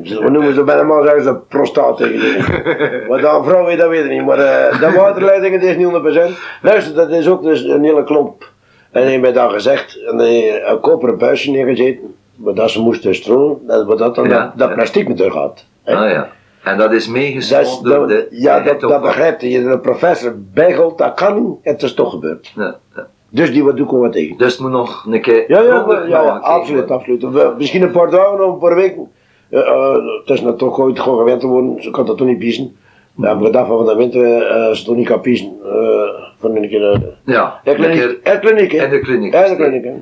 We 0.03 0.29
noemen 0.29 0.53
ze 0.53 0.63
bij 0.63 0.77
de 0.77 0.83
man 0.83 1.03
zeggen 1.03 1.23
ze 1.23 1.35
prostaat 1.47 1.97
tegen 1.97 2.19
de 2.19 3.05
Wat 3.07 3.21
dan 3.21 3.45
vrouw 3.45 3.65
weet, 3.65 3.77
dat 3.77 3.89
weet 3.89 4.03
ik 4.03 4.11
niet. 4.11 4.25
Maar 4.25 4.39
eh, 4.39 4.79
de 4.79 4.91
waterleidingen 4.91 5.59
die 5.59 5.69
is 5.69 5.75
niet 5.75 6.33
100%. 6.35 6.37
Luister, 6.61 6.95
dat 6.95 7.09
is 7.09 7.27
ook 7.27 7.43
dus 7.43 7.63
een 7.63 7.83
hele 7.83 8.03
klomp. 8.03 8.49
En 8.91 9.01
hij 9.01 9.09
heeft 9.09 9.21
mij 9.21 9.33
dan 9.33 9.51
gezegd, 9.51 10.03
en 10.03 10.17
hij 10.17 10.29
heeft 10.31 10.67
een 10.67 10.79
koperen 10.79 11.17
buisje 11.17 11.51
neergezeten. 11.51 12.15
Maar 12.35 12.53
dat 12.53 12.71
ze 12.71 12.81
moesten 12.81 13.15
strolen, 13.15 13.57
dat, 13.67 13.85
wat 13.85 13.97
dat 13.97 14.15
dan 14.15 14.29
Ja, 14.29 14.53
dat, 14.55 14.73
plastic 14.73 15.07
met 15.07 15.21
gaat. 15.21 15.65
hè. 15.83 15.95
Ah 15.95 16.11
ja. 16.11 16.29
En 16.63 16.77
dat 16.77 16.91
is 16.91 17.07
door 17.07 17.81
dat, 17.83 18.07
de 18.07 18.27
ja, 18.29 18.59
dat, 18.59 18.79
dat 18.79 19.01
begrijpt 19.01 19.41
hij. 19.41 19.63
De 19.63 19.79
professor 19.79 20.33
bijgelt, 20.53 20.97
dat 20.97 21.13
kan 21.13 21.43
niet. 21.43 21.57
Het 21.61 21.83
is 21.83 21.93
toch 21.93 22.09
gebeurd. 22.11 22.51
Ja, 22.55 22.75
ja. 22.95 23.07
Dus 23.29 23.51
die 23.53 23.63
wat 23.63 23.77
doe 23.77 23.85
ik 23.85 23.91
wat 23.91 24.11
tegen. 24.11 24.37
Dus 24.37 24.51
het 24.51 24.61
moet 24.61 24.71
nog 24.71 25.05
een 25.09 25.21
keer 25.21 25.43
Ja, 25.47 25.61
ja, 25.61 25.85
ja, 25.87 26.05
ja, 26.07 26.23
nagekeken 26.23 26.41
absoluut, 26.43 26.91
absoluut. 26.91 27.23
We- 27.23 27.53
misschien 27.57 27.81
een 27.81 27.91
paar 27.91 28.09
dagen 28.09 28.45
of 28.45 28.53
een 28.53 28.59
paar 28.59 28.75
weken. 28.75 29.11
Eh, 29.49 29.59
eh, 29.59 29.93
het 30.19 30.29
is 30.29 30.41
nou 30.41 30.57
toch 30.57 30.79
ooit 30.79 30.99
gewoon 30.99 31.17
gewend 31.17 31.39
te 31.39 31.47
worden, 31.47 31.83
ze 31.83 31.91
kan 31.91 32.05
dat 32.05 32.17
toch 32.17 32.27
niet 32.27 32.39
piezen. 32.39 32.75
We 33.15 33.27
hebben 33.27 33.45
gedacht 33.45 33.67
van 33.67 33.85
de 33.85 33.95
winter, 33.95 34.41
eh, 34.41 34.67
als 34.67 34.79
ze 34.79 34.85
toch 34.85 34.95
niet 34.95 35.07
kan 35.07 35.21
piezen, 35.21 35.57
eh 35.65 36.25
van 36.39 36.55
een 36.55 36.69
keer. 36.69 37.15
Ja, 37.25 37.59
de 37.63 37.69
een 37.71 37.75
kliniek, 37.75 37.97
keer 37.99 38.21
de 38.23 38.39
kliniek, 38.39 38.73
in 38.73 38.89
de 38.89 38.99
kliniek. 38.99 39.33
Ja, 39.33 39.47
de 39.47 39.55
kliniek, 39.55 39.83
hè. 39.83 39.93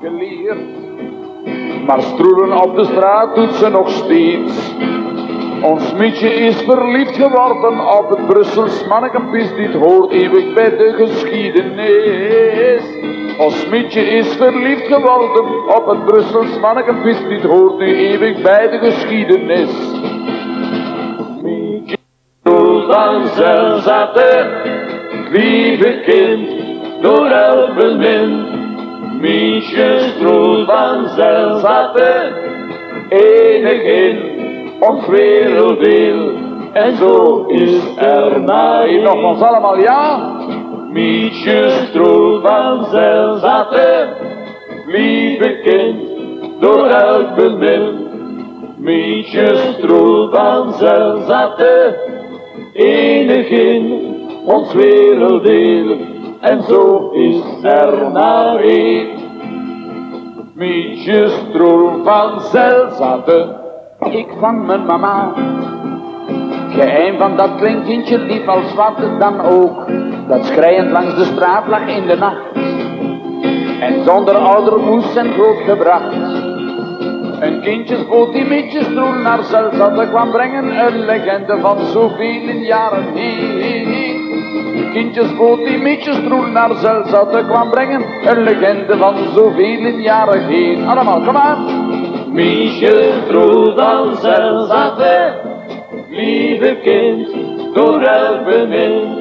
geleerd. 0.00 0.58
Maar 1.86 2.02
stroelen 2.02 2.62
op 2.62 2.76
de 2.76 2.84
straat 2.84 3.34
doet 3.34 3.54
ze 3.54 3.68
nog 3.68 3.90
steeds. 3.90 4.74
Ons 5.64 5.92
mietje 5.96 6.28
is 6.34 6.62
verliefd 6.62 7.16
geworden 7.16 7.80
op 7.98 8.10
het 8.10 8.26
Brussels 8.26 8.86
mannekempis. 8.86 9.54
Dit 9.54 9.72
hoort 9.72 10.12
eeuwig 10.12 10.52
bij 10.52 10.70
de 10.70 10.92
geschiedenis. 10.96 12.82
Ons 13.38 13.68
mietje 13.68 14.00
is 14.00 14.36
verliefd 14.36 14.86
geworden 14.86 15.74
op 15.76 15.86
het 15.86 16.04
Brussels 16.04 16.58
mannekempis. 16.58 17.16
Dit 17.28 17.42
hoort 17.42 17.78
nu 17.78 17.96
eeuwig 17.96 18.42
bij 18.42 18.70
de 18.70 18.78
geschiedenis. 18.78 19.70
Mietje 21.42 21.96
van 22.86 23.26
Zelzate, 23.26 24.48
lieve 25.30 26.00
kind, 26.06 26.48
door 27.02 27.26
elk 27.26 27.74
bemind. 27.74 28.62
Miesje 29.20 29.98
stroel 29.98 30.64
van 30.64 31.08
Zelzate, 31.08 32.32
enig 33.08 33.82
in 33.82 34.33
ons 34.88 35.06
werelddeel. 35.06 36.32
En 36.72 36.96
zo 36.96 37.44
is 37.46 37.96
er 37.96 38.40
na. 38.40 38.84
Nogmaals 38.84 39.40
allemaal 39.40 39.78
ja. 39.78 40.32
Miesje 40.90 41.70
stroel 41.70 42.40
van 42.40 42.84
Zelzate, 42.90 44.08
lieve 44.86 45.60
kind, 45.62 46.00
door 46.60 46.86
elk 46.86 47.34
bemind. 47.34 47.98
Miesje 48.76 49.56
stroel 49.56 50.30
van 50.30 50.72
Zelzate, 50.72 51.98
enig 52.72 53.48
in 53.48 54.14
ons 54.46 54.72
werelddeel. 54.72 55.96
En 56.40 56.62
zo 56.62 57.10
is 57.10 57.42
er 57.62 58.10
maar 58.12 58.56
één. 58.56 59.08
Mietje 60.54 61.28
stroel 61.28 62.04
van 62.04 62.40
Zelzate, 62.40 63.63
ik 64.04 64.28
vang 64.40 64.66
mijn 64.66 64.86
mama. 64.86 65.32
Geheim 66.68 67.18
van 67.18 67.36
dat 67.36 67.54
kleinkindje 67.56 68.18
lief 68.18 68.48
als 68.48 68.74
wat 68.74 68.96
dan 69.18 69.40
ook, 69.40 69.86
dat 70.28 70.46
schreiend 70.46 70.90
langs 70.90 71.14
de 71.14 71.24
straat 71.24 71.66
lag 71.66 71.86
in 71.86 72.06
de 72.06 72.16
nacht. 72.16 72.52
En 73.80 74.04
zonder 74.04 74.36
ouder 74.36 74.78
moest 74.78 75.16
en 75.16 75.32
grootgebracht. 75.32 76.14
Een 77.40 77.60
kindjesboot 77.60 78.32
die 78.32 78.44
mietjestroel 78.44 79.12
naar 79.12 79.42
Zelzate 79.42 80.06
kwam 80.08 80.30
brengen, 80.30 80.86
een 80.86 81.04
legende 81.04 81.58
van 81.60 81.78
zoveel 81.84 82.48
jaren 82.48 83.04
heen. 83.14 83.94
kindjesboot 84.94 85.64
die 85.64 85.78
Mietjestroel 85.78 86.46
naar 86.46 86.74
Zelzate 86.74 87.44
kwam 87.46 87.70
brengen. 87.70 88.04
Een 88.24 88.42
legende 88.42 88.96
van 88.96 89.14
zoveel 89.34 89.86
jaren 89.86 90.46
heen. 90.46 90.88
Allemaal, 90.88 91.20
kom 91.20 91.36
aan. 91.36 91.83
Mietjestroel 92.34 93.74
van 93.76 94.16
Zelzate, 94.16 95.34
lieve 96.10 96.76
kind, 96.82 97.28
door 97.74 98.00
elk 98.00 98.44
bemind. 98.44 99.18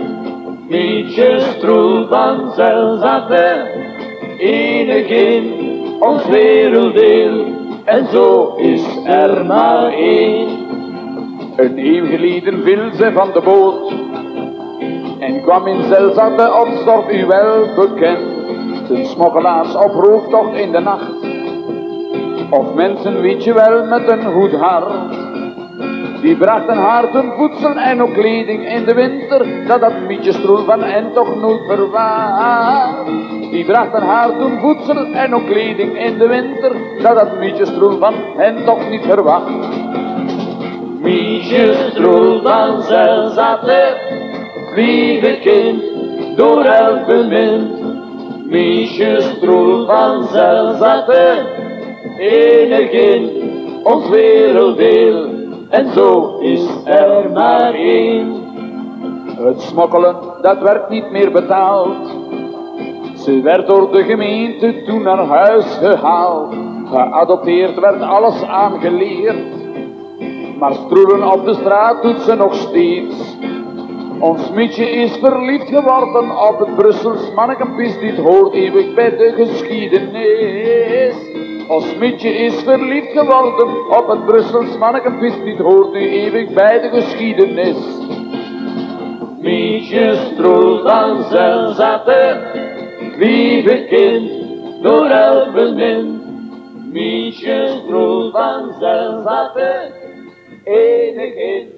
Mietjestroel 0.69 2.07
van 2.07 2.51
Zelzate, 2.55 3.67
enig 4.37 5.07
in 5.07 5.53
ons 5.99 6.25
werelddeel. 6.25 7.45
En 7.85 8.07
zo 8.11 8.53
is 8.55 8.83
er 9.05 9.45
maar 9.45 9.91
één. 9.91 10.47
Een 11.55 11.77
eeuw 11.77 12.05
geleden 12.05 12.63
viel 12.63 12.91
ze 12.93 13.11
van 13.13 13.31
de 13.33 13.41
boot 13.41 13.93
en 15.19 15.41
kwam 15.41 15.67
in 15.67 15.83
Zelzate 15.83 16.53
op 16.53 16.67
stort 16.81 17.13
u 17.13 17.25
wel 17.25 17.67
bekend. 17.75 18.31
Zijn 18.87 19.05
smokkelaars 19.05 19.75
op 19.75 19.91
rooftocht 19.93 20.53
in 20.53 20.71
de 20.71 20.79
nacht, 20.79 21.32
of 22.53 22.73
mensen 22.73 23.21
weet 23.21 23.43
je 23.43 23.53
wel 23.53 23.85
met 23.85 24.07
een 24.07 24.31
goed 24.31 24.51
hart. 24.51 25.31
Die 26.21 26.37
brachten 26.37 26.77
haar 26.77 27.11
ten 27.11 27.31
voedsel 27.37 27.75
en 27.75 28.01
ook 28.01 28.13
kleding 28.13 28.67
in 28.67 28.85
de 28.85 28.93
winter, 28.93 29.67
dat 29.67 29.79
dat 29.79 29.93
mietjestroel 30.07 30.63
van 30.65 30.83
hen 30.83 31.13
toch 31.13 31.35
nooit 31.41 31.61
verwaart. 31.67 33.05
Die 33.51 33.65
brachten 33.65 34.01
haar 34.01 34.37
toen 34.37 34.59
voedsel 34.59 35.05
en 35.05 35.35
ook 35.35 35.45
kleding 35.45 35.97
in 35.97 36.17
de 36.17 36.27
winter, 36.27 36.71
dat 37.01 37.15
dat 37.15 37.39
mietjestroel 37.39 37.97
van 37.97 38.13
hen 38.37 38.65
toch 38.65 38.89
niet 38.89 39.05
verwacht. 39.05 39.51
Mietjestroel 41.01 42.41
van 42.41 42.81
Zelzate, 42.81 43.97
lieve 44.75 45.39
kind, 45.41 45.83
door 46.37 46.63
elk 46.63 47.05
bemind. 47.05 47.81
Mietjestroel 48.45 49.85
van 49.85 50.23
Zelzate, 50.23 51.45
enig 52.17 52.91
in 52.91 53.29
ons 53.83 54.09
werelddeel. 54.09 55.29
En 55.69 55.91
zo 55.93 56.37
is 56.39 56.67
er 56.85 57.31
maar 57.31 57.73
één. 57.73 58.41
Het 59.37 59.61
smokkelen, 59.61 60.15
dat 60.41 60.59
werd 60.59 60.89
niet 60.89 61.11
meer 61.11 61.31
betaald. 61.31 62.21
Ze 63.15 63.41
werd 63.41 63.67
door 63.67 63.91
de 63.91 64.03
gemeente 64.03 64.83
toen 64.85 65.01
naar 65.01 65.25
huis 65.25 65.77
gehaald. 65.77 66.53
Geadopteerd 66.85 67.79
werd 67.79 68.01
alles 68.01 68.43
aangeleerd. 68.43 69.61
Maar 70.59 70.73
stroelen 70.73 71.31
op 71.31 71.45
de 71.45 71.53
straat 71.53 72.01
doet 72.01 72.21
ze 72.21 72.35
nog 72.35 72.55
steeds. 72.55 73.37
Ons 74.19 74.51
Mietje 74.51 74.89
is 74.89 75.17
verliefd 75.17 75.69
geworden 75.69 76.37
op 76.49 76.59
het 76.59 76.75
Brussels 76.75 77.33
mannenkampies. 77.35 77.99
Dit 77.99 78.17
hoort 78.17 78.53
eeuwig 78.53 78.93
bij 78.93 79.09
de 79.17 79.33
geschiedenis. 79.35 81.15
Ons 81.67 81.95
Mietje 81.95 82.29
is 82.29 82.63
verliefd 82.63 83.11
geworden 83.11 83.89
op 83.97 84.07
het 84.07 84.25
Brussels 84.25 84.77
mannenkampies. 84.77 85.33
Dit 85.43 85.57
hoort 85.57 85.93
nu 85.93 85.99
eeuwig 85.99 86.53
bij 86.53 86.81
de 86.81 86.89
geschiedenis. 86.89 87.77
Mietjestroel 89.41 90.81
van 90.81 91.23
Zelzate, 91.23 92.41
lieve 93.17 93.85
kind, 93.89 94.31
door 94.83 95.05
elk 95.05 95.53
bemind. 95.53 96.21
Mietjestroel 96.91 98.31
van 98.31 98.73
Zelzate, 98.79 99.91
enig 100.63 101.35
in 101.35 101.69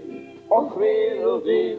ons 0.48 0.74
werelddeel. 0.76 1.78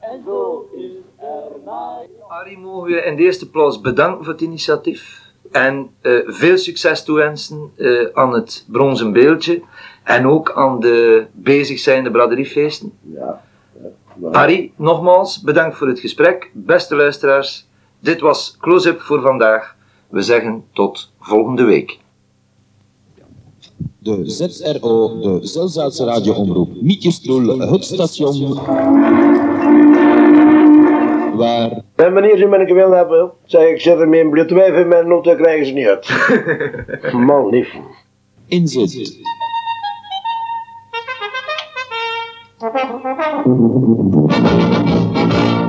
En 0.00 0.22
zo 0.26 0.68
is 0.76 0.92
er 1.18 1.60
maar... 1.64 2.04
Arie, 2.28 2.58
mogen 2.58 2.90
we 2.90 3.02
in 3.02 3.16
de 3.16 3.22
eerste 3.22 3.50
plaats 3.50 3.80
bedanken 3.80 4.24
voor 4.24 4.32
het 4.32 4.42
initiatief. 4.42 5.21
En 5.52 5.90
eh, 6.00 6.12
veel 6.26 6.58
succes 6.58 7.04
toewensen 7.04 7.70
eh, 7.76 8.06
aan 8.12 8.32
het 8.32 8.64
bronzen 8.66 9.12
beeldje. 9.12 9.62
En 10.02 10.26
ook 10.26 10.52
aan 10.54 10.80
de 10.80 11.26
bezig 11.32 11.78
zijnde 11.78 12.10
braderiefeesten. 12.10 12.92
Ja. 13.00 13.42
Arie, 14.30 14.72
nogmaals 14.76 15.40
bedankt 15.40 15.76
voor 15.76 15.88
het 15.88 16.00
gesprek. 16.00 16.50
Beste 16.52 16.96
luisteraars, 16.96 17.66
dit 18.00 18.20
was 18.20 18.56
Close-up 18.60 19.00
voor 19.00 19.20
vandaag. 19.20 19.76
We 20.08 20.22
zeggen 20.22 20.64
tot 20.72 21.10
volgende 21.20 21.64
week. 21.64 21.98
De 23.98 24.22
ZRO, 24.24 25.20
de 25.20 25.46
Zelzaatse 25.46 26.04
radioomroep 26.04 26.82
Mietjestroel, 26.82 27.58
het 27.58 27.84
station 27.84 28.58
waar 31.42 31.70
En 31.96 32.12
wanneer 32.12 32.36
ze 32.36 32.46
mijn 32.46 32.66
gewil 32.66 32.90
hebben, 32.90 33.30
zeg 33.44 33.68
ik, 33.68 33.80
zet 33.80 34.00
er 34.00 34.08
mijn 34.08 34.30
bloedwijf 34.30 34.74
in 34.74 34.88
mijn 34.88 35.08
noten, 35.08 35.36
krijgen 35.36 35.66
ze 35.66 35.72
niet 35.72 35.86
uit. 35.86 37.12
Man, 37.26 37.48
lief. 37.48 37.74
in 38.46 38.66